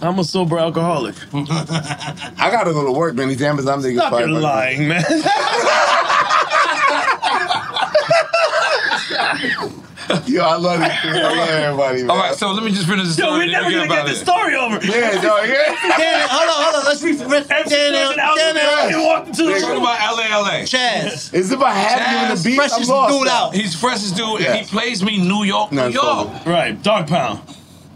[0.00, 1.14] I'm a sober alcoholic.
[1.32, 3.28] I gotta go to work, man.
[3.28, 5.04] These Amazon niggas Stop fight your like- lying, man.
[10.26, 10.90] Yo, I love this.
[11.04, 12.10] I love everybody, man.
[12.10, 13.30] All right, so let me just finish the story.
[13.30, 14.24] Yo, we're never gonna get get about this it.
[14.24, 14.74] story over.
[14.84, 15.96] Yeah, no, yeah.
[15.96, 16.84] Dan, hold on, hold on.
[16.84, 17.50] Let's refresh.
[17.50, 19.82] MC Dan, Fresh and Alvin Dan, Dan, walked into the Talking room.
[19.82, 20.50] about LA, LA.
[20.64, 21.32] Chaz.
[21.34, 22.60] It's about having Chaz, the beat.
[22.60, 23.54] I'm freshest lost dude out.
[23.54, 24.54] He's freshest dude, Yeah.
[24.56, 26.06] he plays me New York, New it's York.
[26.06, 26.50] over.
[26.50, 27.40] Right, dog pound.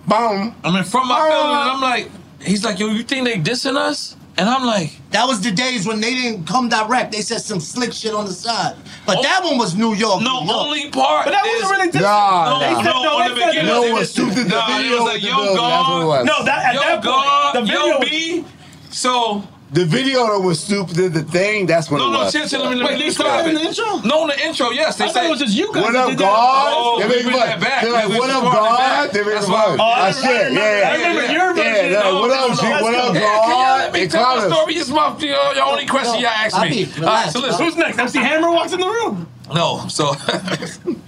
[0.07, 0.55] Boom.
[0.65, 2.11] I mean, from my building, and I'm like,
[2.41, 4.17] he's like, yo, you think they dissing us?
[4.39, 7.11] And I'm like, That was the days when they didn't come direct.
[7.13, 8.77] They said some slick shit on the side.
[9.05, 9.23] But oh.
[9.23, 10.23] that one was New York.
[10.23, 10.67] no, New York.
[10.67, 13.35] only part But that is, wasn't really Nah, no, They said no, no, on they
[13.35, 14.37] the said beginning, No they one was- stupid.
[14.37, 16.27] The Nah, it video was like, yo, building, that's what it God.
[16.27, 17.87] No, that at yo, that God, the video.
[17.87, 18.45] yo, B.
[18.91, 22.33] So, The video that was stupid, did the thing, that's what no, it no, was.
[22.33, 24.01] chill, chill, let me, let Wait, me they describe started in the intro?
[24.09, 24.97] No, in the intro, yes.
[24.97, 25.83] They I thought it was just you guys.
[25.85, 26.17] What up.
[26.17, 26.73] God?
[26.73, 27.49] Oh, They we make bring fun.
[27.49, 27.83] that back.
[27.85, 29.13] They're like, what up, God?
[29.13, 29.77] They make That's fun.
[29.79, 30.89] Oh, I remember- shit, I remember- yeah.
[30.89, 31.93] I remember yeah, your Yeah, version.
[31.93, 32.63] they're No, what up, no, G?
[32.65, 33.05] that's What good.
[33.05, 33.58] up, Yeah, can God?
[33.99, 34.75] Let me They tell call my story?
[34.75, 36.85] It's my your, your only question y'all asked I me.
[36.85, 37.65] mean, All right, so relax, listen.
[37.65, 37.99] Who's next?
[37.99, 39.29] MC Hammer walks in the room.
[39.55, 40.13] No, so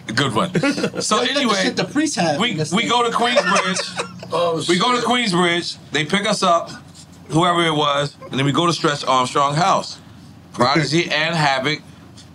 [0.15, 0.53] good one.
[1.01, 2.41] So Look at the anyway, the priest had.
[2.41, 4.69] we oh, we go to Queensbridge.
[4.69, 5.77] we go to Queensbridge.
[5.93, 6.71] They pick us up,
[7.29, 9.99] whoever it was, and then we go to Stretch Armstrong House.
[10.53, 11.81] Prodigy and Havoc.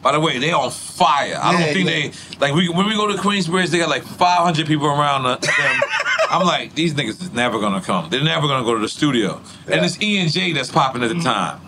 [0.06, 1.36] By the way, they on fire.
[1.42, 1.96] I Yeah, don't think yeah.
[1.96, 5.40] they like we when we go to Queensbridge, they got like 500 people around them.
[6.30, 8.12] I'm like, these niggas is never gonna come.
[8.12, 9.42] They're never gonna go to the studio.
[9.66, 11.24] And it's E and J that's popping at the mm.
[11.24, 11.60] time.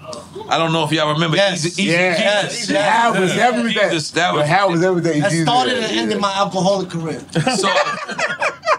[0.50, 1.36] I don't know if y'all remember.
[1.36, 1.66] Yes.
[1.66, 2.44] Easy, Easy Yeah.
[2.44, 2.78] Jesus.
[2.78, 3.90] How was everything?
[3.90, 5.20] Jesus, that was How was everything?
[5.24, 7.26] That started and ended my alcoholic career.
[7.58, 7.70] so.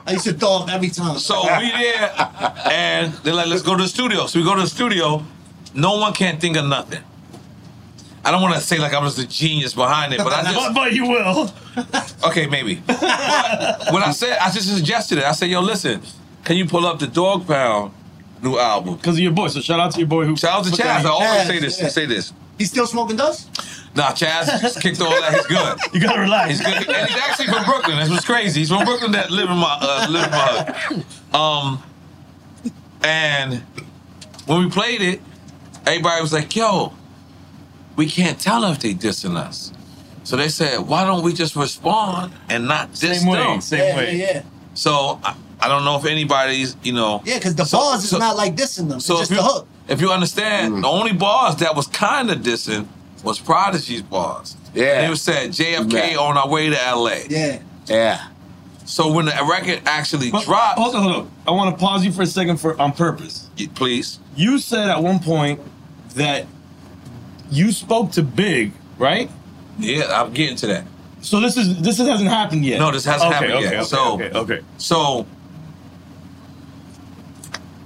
[0.06, 1.18] I used to throw up every time.
[1.18, 2.14] So we there,
[2.70, 4.26] and they're like, let's go to the studio.
[4.26, 5.24] So we go to the studio.
[5.74, 7.02] No one can think of nothing.
[8.28, 10.54] I don't want to say like I was the genius behind it, but I just
[10.54, 11.50] but, but you will.
[12.26, 12.74] Okay, maybe.
[12.86, 15.24] But when I said, I just suggested it.
[15.24, 16.02] I said, yo, listen,
[16.44, 17.94] can you pull up the Dog Pound
[18.42, 18.96] new album?
[18.96, 19.48] Because of your boy.
[19.48, 20.36] So shout out to your boy who.
[20.36, 21.06] Shout out to put Chaz.
[21.06, 21.80] I always say this.
[21.80, 21.88] yeah.
[21.88, 22.34] Say this.
[22.58, 23.48] He's still smoking dust?
[23.96, 25.32] Nah, Chaz kicked all that.
[25.32, 25.78] He's good.
[25.94, 26.50] You gotta relax.
[26.50, 27.96] He's good, and he's actually from Brooklyn.
[27.96, 28.60] That's what's crazy.
[28.60, 31.34] He's from Brooklyn that live in my uh, live in my hood.
[31.34, 31.82] Um,
[33.02, 33.62] and
[34.44, 35.22] when we played it,
[35.86, 36.92] everybody was like, "Yo,
[37.98, 39.72] we can't tell if they dissing us."
[40.24, 43.78] So they said, "Why don't we just respond and not diss Same way, them?" same
[43.80, 44.16] Yeah, way.
[44.16, 44.42] yeah, yeah.
[44.74, 47.20] So I, I don't know if anybody's, you know.
[47.24, 49.00] Yeah, because the So- bars is so- not like dissing them.
[49.00, 49.66] So it's if just you, the hook.
[49.88, 50.82] if you understand, mm.
[50.82, 52.86] the only bars that was kind of dissing
[53.24, 54.56] was Prodigy's bars.
[54.74, 54.84] Yeah.
[54.98, 56.18] And it was said JFK Yeah.
[56.18, 57.24] on our way to LA.
[57.28, 57.58] Yeah.
[57.88, 58.20] Yeah.
[58.84, 61.30] So when the record actually But- dropped, Hold on, hold on.
[61.46, 63.46] I want to pause you for a second for on purpose.
[63.74, 64.18] please.
[64.36, 65.58] You said at one point
[66.14, 66.46] that
[67.50, 69.30] you spoke to Big, right?
[69.78, 70.84] Yeah, I'm getting to that.
[71.20, 72.78] So this is this hasn't happened yet.
[72.78, 73.74] No, this hasn't okay, happened okay, yet.
[73.74, 74.60] Okay, so, okay, okay.
[74.76, 75.26] so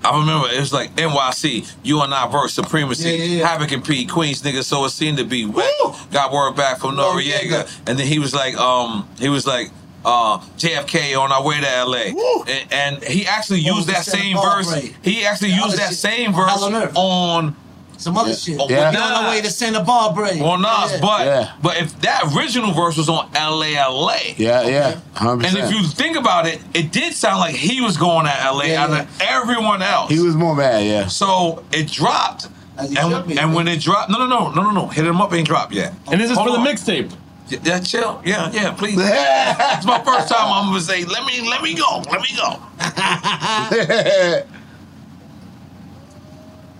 [0.04, 3.46] I remember it was like NYC, you and I verse supremacy, Yeah, yeah, yeah.
[3.46, 4.64] Havoc and P, Queens nigga.
[4.64, 5.70] So it seemed to be wet.
[6.10, 7.22] Got word back from Noreaga,
[7.64, 7.80] Noreaga.
[7.86, 9.70] and then he was like, um, he was like.
[10.04, 14.68] Uh, JFK on our way to LA, and, and he actually used that same verse.
[14.74, 14.96] rate.
[15.00, 15.98] He actually The used that shit.
[15.98, 17.56] same verse on on
[18.02, 18.36] Some other Yeah.
[18.36, 18.56] shit.
[18.60, 18.90] Oh, yeah.
[18.90, 20.30] You're on the way to Santa Barbara.
[20.42, 20.98] on Nas, Yeah.
[21.00, 21.48] but Yeah.
[21.62, 24.94] but if that original verse was on LA LA, Yeah, yeah.
[25.14, 25.54] 100%.
[25.56, 28.64] and if you think about it, it did sound like he was going to LA
[28.64, 30.10] Yeah, out of everyone else.
[30.10, 31.06] he was more mad, yeah.
[31.06, 32.48] so it dropped.
[32.76, 33.38] As And, be.
[33.38, 35.72] and when it dropped, no, no, no, no, no, no, hit him up ain't dropped
[35.72, 35.92] yet.
[36.10, 37.10] And this is Hold for the mixtape.
[37.48, 38.20] Yeah, yeah, chill.
[38.24, 38.96] Yeah, yeah, please.
[38.98, 40.50] it's my first time.
[40.50, 42.58] I'm gonna say, let me, let me go, let me go.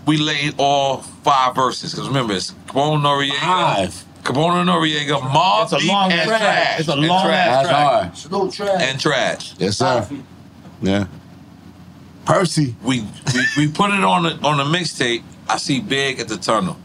[0.07, 4.05] We laid all five verses because remember it's Capone Noreaga, Five.
[4.25, 6.41] Capone Noreaga, Mob It's a Deep, long and track.
[6.41, 6.81] Trash.
[6.81, 7.67] It's a And long Trash.
[7.67, 8.17] That's hard.
[8.17, 8.81] Slow track.
[8.81, 9.55] and Trash.
[9.59, 10.09] Yes, sir.
[10.81, 11.07] Yeah.
[12.25, 12.75] Percy.
[12.83, 13.01] we
[13.35, 15.23] we, we put it on the on the mixtape.
[15.49, 16.77] I see Big at the tunnel.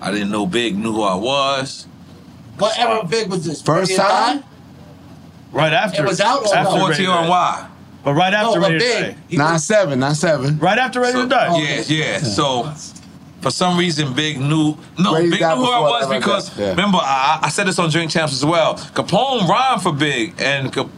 [0.00, 1.86] I didn't know Big knew who I was.
[2.58, 3.62] Whatever big was this?
[3.62, 4.44] First time?
[5.50, 6.04] Right after.
[6.04, 6.88] It was out or after no?
[6.88, 7.68] Ready to 14 on Die.
[8.04, 8.12] Why?
[8.12, 9.02] But right after No, but Ready to.
[9.12, 9.16] Die.
[9.28, 10.58] He Nine was- seven, nine seven.
[10.58, 11.58] Right after Ready So- to Die.
[11.58, 12.18] Yeah, yeah.
[12.18, 12.72] So
[13.40, 14.74] for some reason, Big knew.
[14.98, 16.56] No, Ready Big knew who I was because.
[16.58, 16.70] Yeah.
[16.70, 18.74] remember I, I said this on Drink Champs as well.
[18.76, 20.88] Capone rhymed for Big, and Cap-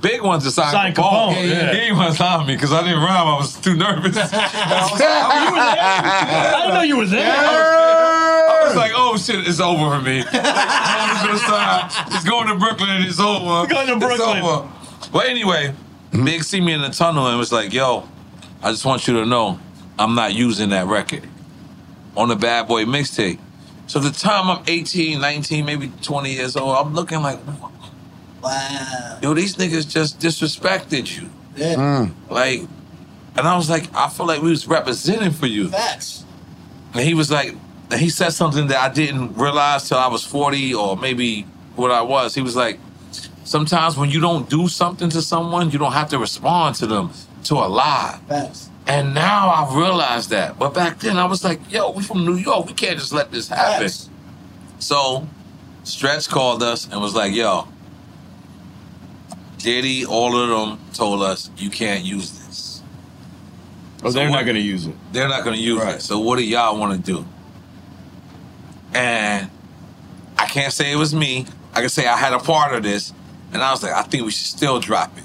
[0.00, 1.34] Big wanted to sign Sign Capone.
[1.34, 1.72] Capone, yeah.
[1.72, 3.26] He didn't want to sign me because I didn't rhyme.
[3.28, 4.16] I was too nervous.
[4.96, 5.76] Oh, you were there?
[5.80, 7.32] I didn't know you were there.
[7.32, 10.22] I was like, oh shit, it's over for me.
[10.22, 11.88] Capone is gonna.
[12.12, 12.90] He's going to Brooklyn.
[12.90, 13.66] And it's over.
[13.68, 14.38] Going to Brooklyn.
[14.38, 14.68] It's over.
[15.12, 15.74] But anyway,
[16.22, 18.08] Big see me in the tunnel and was like, yo,
[18.62, 19.58] I just want you to know
[19.98, 21.28] I'm not using that record
[22.16, 23.38] on the Bad Boy mixtape.
[23.86, 27.38] So the time I'm 18, 19, maybe 20 years old, I'm looking like,
[28.42, 29.18] Wow.
[29.22, 31.30] yo, these niggas just disrespected you.
[31.56, 31.74] Yeah.
[31.74, 32.14] Mm.
[32.30, 32.60] Like,
[33.36, 35.68] and I was like, I feel like we was representing for you.
[35.68, 36.24] Facts.
[36.92, 37.54] And he was like,
[37.90, 41.42] and he said something that I didn't realize till I was 40 or maybe
[41.74, 42.34] what I was.
[42.34, 42.78] He was like,
[43.44, 47.10] sometimes when you don't do something to someone, you don't have to respond to them
[47.44, 48.18] to a lie.
[48.28, 48.70] Facts.
[48.86, 50.58] And now I've realized that.
[50.58, 52.66] But back then I was like, yo, we from New York.
[52.66, 53.86] We can't just let this happen.
[53.88, 54.10] Facts.
[54.78, 55.26] So
[55.84, 57.66] Stretch called us and was like, yo,
[59.58, 62.82] Diddy, all of them told us you can't use this.
[64.02, 64.94] Oh, they're So not going to use it.
[65.12, 65.94] They're not going to use Right.
[65.94, 66.02] it.
[66.02, 67.24] So what do y'all want to do?
[68.92, 69.50] And
[70.38, 71.46] I can't say it was me.
[71.72, 73.13] I can say I had a part of this,
[73.54, 75.24] and I was like, I think we should still drop it.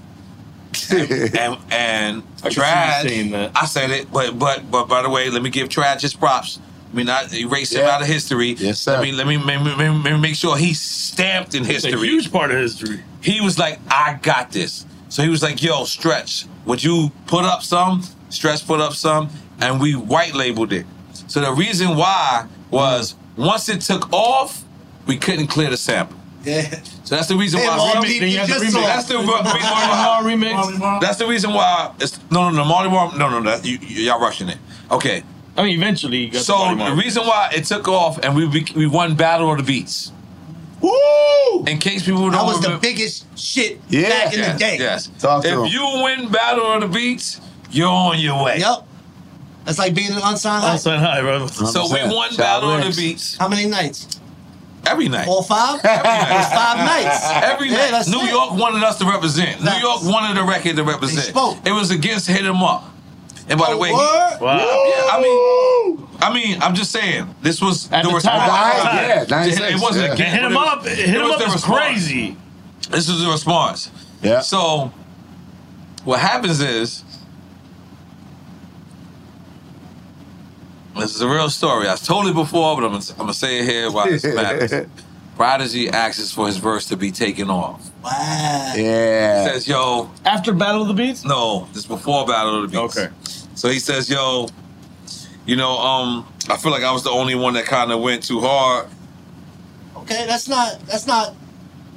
[0.91, 3.51] and and, and I can see you Trash, saying that.
[3.55, 6.59] I said it, but but but by the way, let me give Trash his props.
[6.91, 8.53] I mean, not erase him out of history.
[8.53, 8.93] Yes, sir.
[8.93, 11.83] Let me let me, let me, let me- me make sure he's stamped in It's
[11.83, 13.01] a history huge part of history.
[13.21, 14.85] he was like, I got this.
[15.09, 18.03] So he was like, yo, Stretch, would you put up some?
[18.29, 19.29] Stretch put up some,
[19.59, 20.85] and we white labeled it.
[21.27, 24.63] So the reason why was once it took off,
[25.07, 26.17] we couldn't clear the sample.
[26.43, 26.61] Yeah.
[27.03, 27.77] So that's the reason Hey, why.
[27.77, 28.85] Marley, remix- you then you have to just remix.
[28.85, 31.01] that's the Marley Marl remix.
[31.01, 31.91] that's the reason why.
[31.99, 33.11] It's no, no, no, Marley Marl.
[33.17, 34.57] No, no, that you, you- y'all rushing it.
[34.91, 35.23] Okay.
[35.57, 38.35] I mean, eventually you got So the Marley the reason why it took off and
[38.35, 40.11] we we, we won Battle of the Beats.
[40.81, 41.65] Woo!
[41.65, 44.07] In case people don't That was the biggest shit Yeah.
[44.09, 44.77] back in yes, the day.
[44.79, 45.09] Yes.
[45.19, 45.65] Talk to if him.
[45.65, 48.59] you win Battle of the Beats, you're on your way.
[48.59, 48.85] Yep.
[49.65, 50.73] That's like being an unsigned high.
[50.75, 51.47] Outside high, bro.
[51.47, 54.18] So we won Battle of the Beats How many nights?
[54.89, 55.27] Every night.
[55.27, 55.79] All five?
[55.83, 56.51] Every night.
[56.53, 57.23] five nights.
[57.51, 57.91] Every Yeah, night.
[57.91, 58.31] that's New it.
[58.31, 59.63] York wanted us to represent.
[59.63, 61.27] New York wanted the record to represent.
[61.27, 61.57] spoke.
[61.65, 62.85] It was against hit Hit 'em Up.
[63.49, 64.37] And by the oh, way, he, Wow.
[64.39, 68.37] yeah, I mean, I mean, I'm just saying, this was At the the response.
[68.51, 68.95] time.
[68.95, 70.13] Yeah, it 96, wasn't yeah.
[70.13, 70.25] a game.
[70.27, 70.85] And hit him it up.
[70.85, 72.37] Hit it him was up the is crazy.
[72.91, 73.89] This is the response.
[74.21, 74.41] Yeah.
[74.41, 74.91] So,
[76.03, 77.03] what happens is,
[80.99, 81.87] this is a real story.
[81.87, 84.87] I've told it before, but I'm gonna, I'm gonna say it here while this matters.
[85.35, 87.89] Prodigy asks for his verse to be taken off.
[88.03, 88.73] Wow.
[88.75, 89.43] Yeah.
[89.43, 91.23] He says, "Yo, After Battle of the Beats?
[91.23, 93.13] no, this before Battle of the Beats." Okay.
[93.55, 94.47] So he says, "Yo,
[95.45, 98.23] you know, um, I feel like I was the only one that kind of went
[98.23, 98.87] too hard.
[99.95, 101.35] Okay, that's not that's not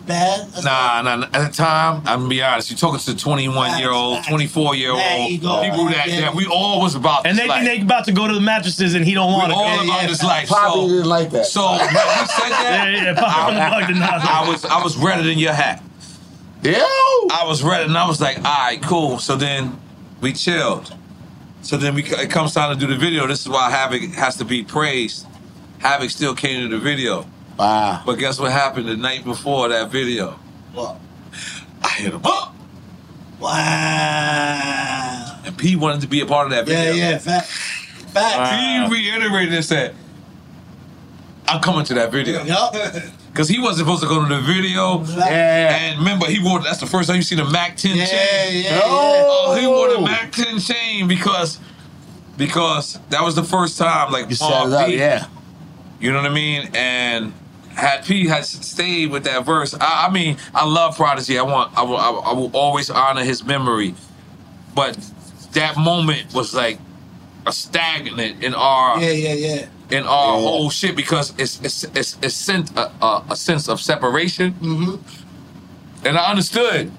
[0.06, 0.48] bad.
[0.52, 1.26] That's Nah, nah, nah.
[1.32, 2.70] At the time, I'm gonna be honest.
[2.70, 6.20] You're talking to 21 year old, 24 year old people that, Yeah.
[6.22, 7.26] that we all was about.
[7.26, 7.64] And this they life.
[7.64, 9.54] think they about to go to the mattresses and he don't want it.
[9.56, 10.48] all Yeah, about yeah, this life.
[10.48, 11.46] Poppy So, didn't like that.
[11.46, 13.14] so when he said that, yeah.
[13.14, 14.22] Pop from the plug.
[14.22, 15.82] I was I was redder than your hat.
[16.62, 16.72] Yo.
[16.72, 19.18] I was redder, and I was like, all right, cool.
[19.18, 19.78] So then
[20.20, 20.94] we chilled.
[21.62, 23.26] So then we it comes time to do the video.
[23.26, 25.26] This is why Havoc has to be praised.
[25.78, 27.26] Havoc still came to the video.
[27.58, 28.02] Wow.
[28.04, 30.32] But guess what happened the night before that video?
[30.72, 30.96] What?
[31.82, 32.54] I hit him up.
[33.40, 35.40] Wow.
[35.44, 36.92] And P wanted to be a part of that video.
[36.92, 37.46] yeah, yeah, fact.
[37.48, 38.90] Fact.
[38.90, 39.94] P reiterated and said,
[41.48, 42.42] I'm coming to that video.
[42.44, 42.74] Yup.
[43.32, 45.02] Because he wasn't supposed to go to the video.
[45.04, 45.74] Yeah.
[45.74, 48.62] And remember, he wore that's the first time you see the Mac 10 Yeah, chain.
[48.62, 48.80] yeah, yeah.
[48.84, 50.04] Oh, he wore the oh.
[50.04, 51.58] Mac 10 chain because
[52.36, 55.26] because that was the first time like You set Mobb it up, yeah.
[55.98, 56.68] You know what I mean?
[56.74, 57.32] And
[57.74, 61.38] had P had stayed with that verse, I, I mean, I love Prodigy.
[61.38, 63.94] I want, I will, I will, I will always honor his memory.
[64.74, 64.96] But
[65.52, 66.78] that moment was like
[67.46, 69.66] a stagnant in our Yeah, yeah, yeah.
[69.90, 73.80] in our whole shit because it's it's it's, it's sent a, a, a sense of
[73.80, 74.52] separation.
[74.54, 76.06] Mm-hmm.
[76.06, 76.90] And I understood.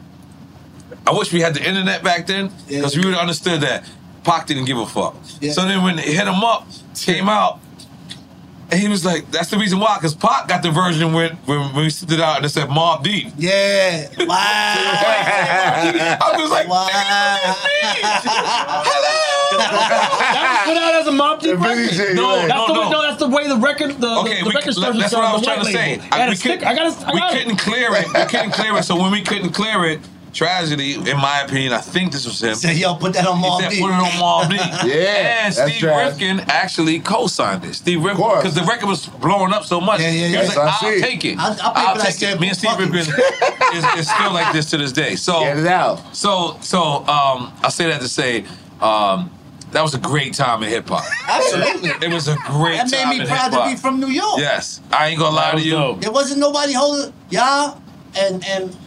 [1.05, 3.83] I wish we had the internet back then because we would have understood that
[4.23, 5.15] Pac didn't give a fuck.
[5.41, 5.51] Yeah.
[5.51, 7.59] So then when it hit him up, came out,
[8.73, 11.59] and he was like, "That's the reason why." Because Pac got the version when when,
[11.73, 13.31] when we sent it out and it said Mobb Deep.
[13.37, 14.09] Yeah.
[14.25, 14.35] Wow.
[16.25, 16.87] I was like, wow.
[19.53, 21.91] That was put out as a Mobb Deep record.
[21.91, 22.35] J, No.
[22.35, 22.89] That's no, the way, no.
[22.91, 25.23] no, that's the way the record, the, Okay, the, the we, record stores that's what
[25.23, 25.91] I was the trying to white say.
[25.97, 26.05] label.
[26.11, 26.63] I we a stick.
[26.65, 27.07] I got a.
[27.07, 27.59] I we got couldn't it.
[27.59, 28.07] clear it.
[28.07, 28.83] We couldn't clear it.
[28.83, 29.99] So when we couldn't clear it,
[30.33, 32.55] tragedy, in my opinion, I think this was him.
[32.55, 34.59] Say, yo, put that on He Mob said, put it on Mobb Deep.
[34.93, 36.11] Yeah, And that's Steve trash.
[36.11, 37.75] Rifkin actually co-signed it.
[37.75, 40.01] Steve Rifkin, because the record was blowing up so much.
[40.01, 40.39] Yeah, yeah, He yeah.
[40.41, 41.37] was like, I I'll take it.
[41.39, 42.39] I'll- I'll pay for that take it.
[42.39, 42.89] Me and Steve Fuck it.
[42.89, 43.13] Rifkin
[43.75, 45.15] is, is still like this to this day.
[45.15, 46.15] So, Get it out.
[46.15, 48.45] so, so, um, I say that to say,
[48.81, 49.29] um,
[49.71, 51.03] that was a great time in hip hop.
[51.27, 51.89] Absolutely.
[52.07, 53.69] It was a great That time That made me in proud to hip-hop.
[53.71, 54.37] be from New York.
[54.39, 55.71] Yes, I ain't gonna lie to you.
[55.71, 56.01] dope.
[56.01, 57.81] There wasn't nobody holding y'all
[58.15, 58.77] and and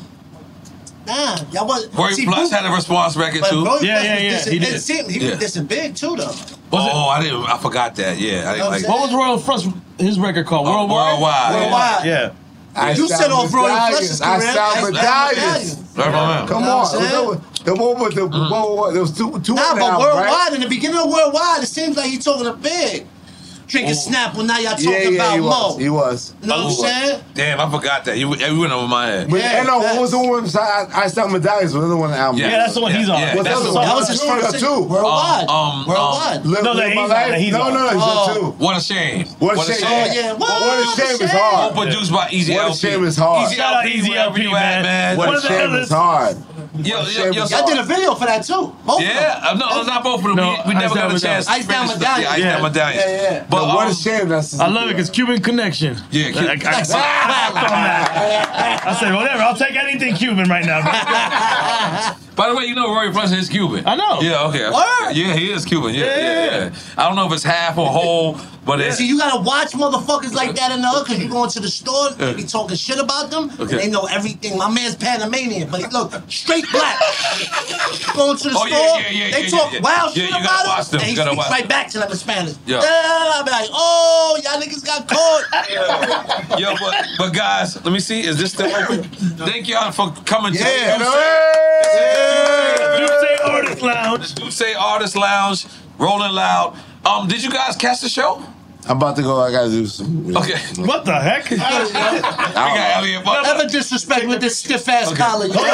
[1.07, 3.65] nah y'all was Roy see, Plus Boo- had a response record too.
[3.65, 4.75] Roy Yeah, Plus yeah, yeah, dissing- he did.
[4.75, 5.31] It seemed he Yeah.
[5.37, 6.33] was dissing big too though.
[6.73, 7.43] oh, I didn't.
[7.45, 8.19] I forgot that.
[8.19, 8.89] Yeah, I didn't what like.
[8.89, 9.67] What was Royal Flush?
[9.99, 11.13] His record called Uh, Worldwide.
[11.13, 11.53] Worldwide.
[11.55, 11.61] yeah.
[11.61, 12.07] Worldwide.
[12.07, 12.31] Yeah.
[12.79, 13.99] I You sell set off Roy medallions.
[13.99, 14.53] Flush's I career.
[14.53, 15.75] sell I sell medallions.
[15.97, 16.83] Come on.
[16.83, 17.27] what I'm?
[17.27, 18.53] Was The one with the Mm-hmm.
[18.53, 20.53] one, what, there was two two Nah, on the but album, worldwide right?
[20.55, 23.07] in the beginning of worldwide, it seems like he talking to big.
[23.67, 24.11] Drinking Oh.
[24.11, 25.47] Snapple, now y'all talking Yeah, yeah, about he Mo.
[25.49, 25.79] was.
[25.79, 26.35] He was.
[26.43, 26.83] You know what I'm Oh.
[26.83, 27.21] saying?
[27.35, 28.17] Damn, I forgot that.
[28.17, 29.31] You, you went over my head.
[29.31, 30.43] But Yeah, and no, what was the one?
[30.45, 31.75] with- I, I sell medallions.
[31.75, 32.41] Was the other one album?
[32.41, 32.51] Yeah.
[32.51, 33.21] Yeah, that's the one he's on.
[33.21, 33.89] Yeah, What's that's the the other one.
[33.89, 33.89] one?
[33.89, 34.81] That was his Two, first two.
[34.83, 35.49] Worldwide.
[35.49, 36.47] Um, um, worldwide.
[36.47, 37.41] Live, No, no, live he's my on life.
[37.41, 38.07] he's no, on no, he's Oh.
[38.07, 38.45] on two.
[38.65, 39.27] What a shame.
[39.41, 39.85] What a shame.
[39.85, 40.33] Oh, yeah.
[40.35, 41.75] What a shame is hard.
[41.75, 42.57] produced by EZ Elpee.
[42.57, 43.47] What a shame is hard.
[43.49, 44.79] Easy Shout LP, Easy wherever LP, you man.
[44.79, 45.17] at, man.
[45.17, 46.37] What a shame is hard.
[46.85, 48.75] Yo, yo, shame yo, is so- Y'all did a video for that too.
[48.85, 49.63] Both of Yeah, them.
[49.63, 50.37] uh, no, not both of them.
[50.37, 51.47] No, we, we never got a chance.
[51.49, 52.49] Ice Down finish the- Yeah, Ice Medallion.
[52.49, 53.01] Down medallion.
[53.01, 53.39] Yeah, yeah.
[53.41, 54.29] But But what um, a shame.
[54.29, 55.97] That's I love it because Cuban Connection.
[56.11, 56.83] Yeah, Cuban- I, I,
[57.67, 59.43] I, I said whatever.
[59.43, 60.83] I'll take anything Cuban right now.
[62.37, 63.87] By the way, you know Royal Flush is Cuban.
[63.87, 64.21] I know.
[64.21, 64.69] Yeah, okay.
[64.71, 65.13] Word.
[65.17, 65.95] Yeah, he is Cuban.
[65.95, 66.57] Yeah, yeah, Yeah.
[66.67, 66.71] yeah.
[66.99, 68.97] I don't know if it's half or whole, but it's.
[68.99, 71.69] See, you gotta watch motherfuckers like that in the hood because you go into the
[71.69, 72.27] store, Yeah.
[72.27, 74.59] they be talking shit about them, and they know everything.
[74.59, 76.99] My man's Panamanian, but he look straight black.
[78.15, 79.81] Going to the Oh, store, yeah, yeah, yeah, they yeah, talk yeah.
[79.81, 81.01] wild Yeah, shit you gotta about watch him, them.
[81.01, 81.69] and he gotta speaks watch right them.
[81.69, 82.55] back to them in Spanish.
[82.67, 82.81] Yeah.
[82.85, 85.45] I'll be like, oh, y'all niggas got caught.
[86.59, 88.21] Yo, but, but guys, let me see.
[88.27, 89.05] Is this still open?
[89.47, 94.35] Thank y'all for coming to Yeah, the no, Duke Say Artist Lounge.
[94.35, 95.67] Duke Say Artist Lounge,
[95.99, 96.77] Rolling Loud.
[97.05, 98.43] Um, did you guys catch the show?
[98.89, 99.41] I'm about to go.
[99.41, 100.37] I gotta do some.
[100.37, 100.59] Okay.
[100.83, 101.51] What the heck?
[101.51, 103.43] We got Elliott Butler.
[103.55, 105.47] Never disrespect with this stiff ass collar.
[105.47, 105.55] yo.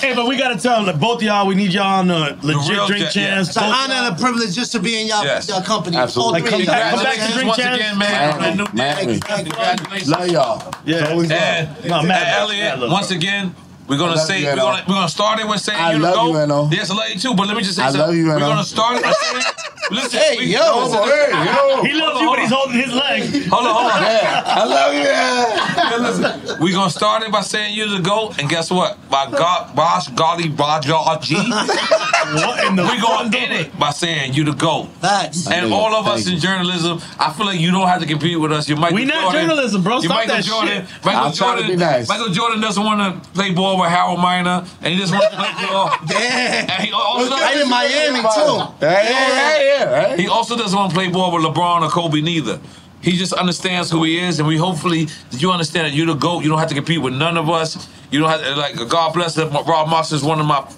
[0.00, 2.70] Hey, but we gotta tell them that both y'all, we need y'all on the legit
[2.70, 3.34] real drink jet, yeah.
[3.34, 3.48] chance.
[3.48, 5.46] It's an honor and a privilege just to be in y'all, Yes.
[5.46, 5.98] y'all company.
[5.98, 6.40] Absolutely.
[6.40, 8.40] Like, come back- come back to Congratulations Drink once again, man.
[8.40, 9.20] Miami, New- Miami.
[9.20, 10.08] Congratulations.
[10.08, 10.58] Love y'all.
[10.58, 10.94] Thank you.
[10.96, 11.38] It's always love.
[11.42, 12.48] And, No, and mad love.
[12.48, 13.54] Elliott, Mad love, once again,
[13.90, 16.14] We're gonna say you, we're gonna, we're gonna start it with saying I you love
[16.14, 16.28] to go.
[16.30, 16.68] you, Eno.
[16.70, 17.34] Yes, I love you too.
[17.34, 18.00] But let me just say I something.
[18.06, 18.46] love you, we're Eno.
[18.48, 19.44] gonna start it by saying,
[19.90, 20.20] listen.
[20.20, 20.84] Hey, we, yo.
[20.86, 21.82] listen, Hey, yo.
[21.82, 23.22] He loves you, but he's holding his leg.
[23.50, 24.02] Hold on, hold on.
[24.02, 25.00] I love you.
[25.00, 25.90] yeah.
[25.90, 28.96] Yeah, listen, we gonna start it by saying you the goat, and guess what?
[29.10, 31.34] By God, Bosh, Golly, Baja, G.
[32.32, 34.86] What in the we gonna end it by saying you the goat.
[35.00, 35.50] Facts.
[35.50, 38.52] And all of us in journalism, I feel like you don't have to compete with
[38.52, 38.68] us.
[38.68, 39.94] You're Michael We not journalism, bro.
[39.94, 40.86] You're Stop Michael that Jordan.
[40.86, 41.04] shit.
[41.04, 41.70] Michael I'm trying to Jordan.
[41.70, 42.08] be nice.
[42.08, 45.36] Michael Jordan doesn't want to play ball with Harold Miner, and he just wants to
[45.36, 45.90] play ball.
[46.06, 46.70] Damn.
[46.70, 48.74] And he also, Right in Miami too.
[48.80, 52.60] Yeah, yeah, yeah, he also doesn't want to play ball with LeBron or Kobe neither.
[53.02, 56.42] He just understands who he is, and we hopefully you understand that you're the GOAT.
[56.42, 57.88] You don't have to compete with none of us.
[58.10, 59.50] You don't have to, like, God bless him.
[59.50, 60.70] Rob Moss is one of my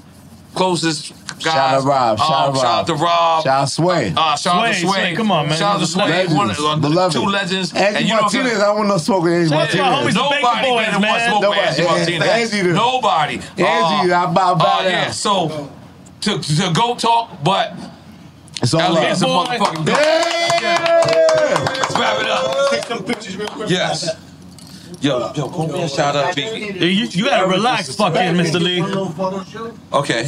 [0.55, 1.13] closest
[1.43, 1.53] guys.
[1.55, 2.19] Shout out to Rob.
[2.19, 2.63] Shout out Um, Rob.
[2.63, 3.45] Shout out to Rob.
[3.45, 4.15] Shout out Sway.
[4.17, 4.93] Uh, shout out to Sway, Sway.
[5.03, 5.59] Sway, come on, man.
[5.59, 6.05] Shout out to Sway.
[6.09, 6.37] legend.
[6.37, 7.13] One, uh, Beloved.
[7.15, 7.73] two legends.
[7.75, 8.59] Angie and you know, Martinez.
[8.61, 10.15] I want no smoke with Angie Shout out to my Martinez.
[10.15, 11.29] homies, the Baker Nobody Boys, better want man.
[11.29, 11.69] smoke with Nobody.
[11.69, 12.75] Angie Martinez.
[12.75, 13.35] Nobody.
[13.35, 15.71] Angie, I bow- bow uh, yeah, so
[16.23, 17.75] to, to go talk, but
[18.63, 19.99] It's all Elliott's a motherfucking goat.
[20.63, 21.69] Yeah.
[21.75, 22.71] Let's wrap it up.
[22.71, 23.69] Take some pictures real quick.
[23.71, 24.09] Yes.
[25.01, 26.79] Yo, yo, call me a shout out, baby.
[26.87, 28.61] You, you gotta relax, fucking Mr.
[28.61, 28.81] Lee.
[29.93, 30.23] Okay.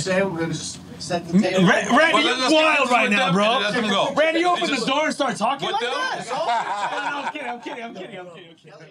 [1.10, 3.58] Ra- Randy, Well, you're let's- wild let's right now, bro.
[3.58, 4.14] let them go.
[4.14, 6.26] Randy, you open the door and start talking like that.
[6.30, 8.88] No, I'm kidding, I'm kidding, I'm kidding, I'm kidding, I'm kidding.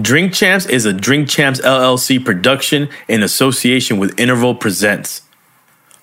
[0.00, 5.22] Drink Champs is a Drink Champs LLC production in association with Interval Presents.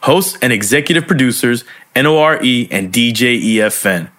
[0.01, 1.63] Hosts and executive producers
[1.95, 4.09] NORE and DJ EFN.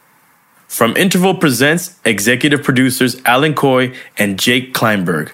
[0.67, 5.33] From Interval Presents, executive producers Alan Coy and Jake Kleinberg.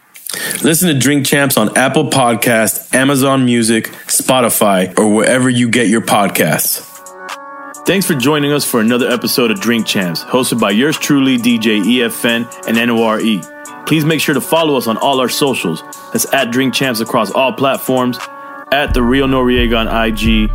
[0.63, 6.01] Listen to Drink Champs on Apple Podcasts, Amazon Music, Spotify, or wherever you get your
[6.01, 6.89] podcasts.
[7.85, 11.83] Thanks for joining us for another episode of Drink Champs, hosted by yours truly, DJ
[11.83, 13.43] EFN and NORE.
[13.87, 15.83] Please make sure to follow us on all our socials.
[16.13, 18.19] That's at Drink Champs across all platforms,
[18.71, 20.51] at The Real Noreaga on IG,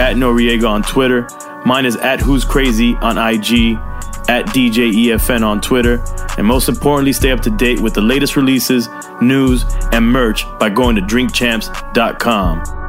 [0.00, 1.26] at Noreaga on Twitter.
[1.64, 3.78] Mine is at Who's Crazy on IG,
[4.28, 6.02] at DJ EFN on Twitter.
[6.38, 8.88] And most importantly, stay up to date with the latest releases,
[9.20, 12.82] news, and merch by going to drinkchamps.com.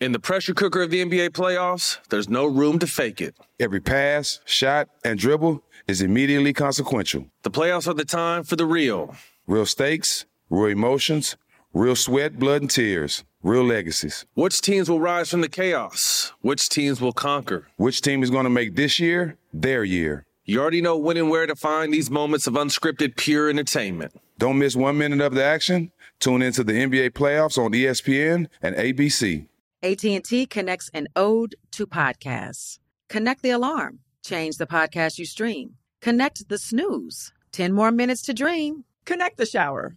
[0.00, 3.34] In the pressure cooker of the NBA playoffs, there's no room to fake it.
[3.58, 7.26] Every pass, shot, and dribble is immediately consequential.
[7.42, 9.16] The playoffs are the time for the real.
[9.48, 11.36] Real stakes, real emotions,
[11.74, 14.26] real sweat, blood, and tears, real legacies.
[14.34, 16.32] Which teams will rise from the chaos?
[16.40, 17.68] Which teams will conquer?
[17.76, 20.24] Which team is going to make this year their year?
[20.44, 24.12] You already know when and where to find these moments of unscripted, pure entertainment.
[24.38, 25.92] Don't miss one minute of the action.
[26.20, 29.46] Tune into the NBA playoffs on ESPN and ABC.
[29.82, 32.78] AT&T connects an ode to podcasts.
[33.08, 34.00] Connect the alarm.
[34.24, 35.74] Change the podcast you stream.
[36.00, 37.32] Connect the snooze.
[37.52, 38.84] 10 more minutes to dream.
[39.04, 39.96] Connect the shower.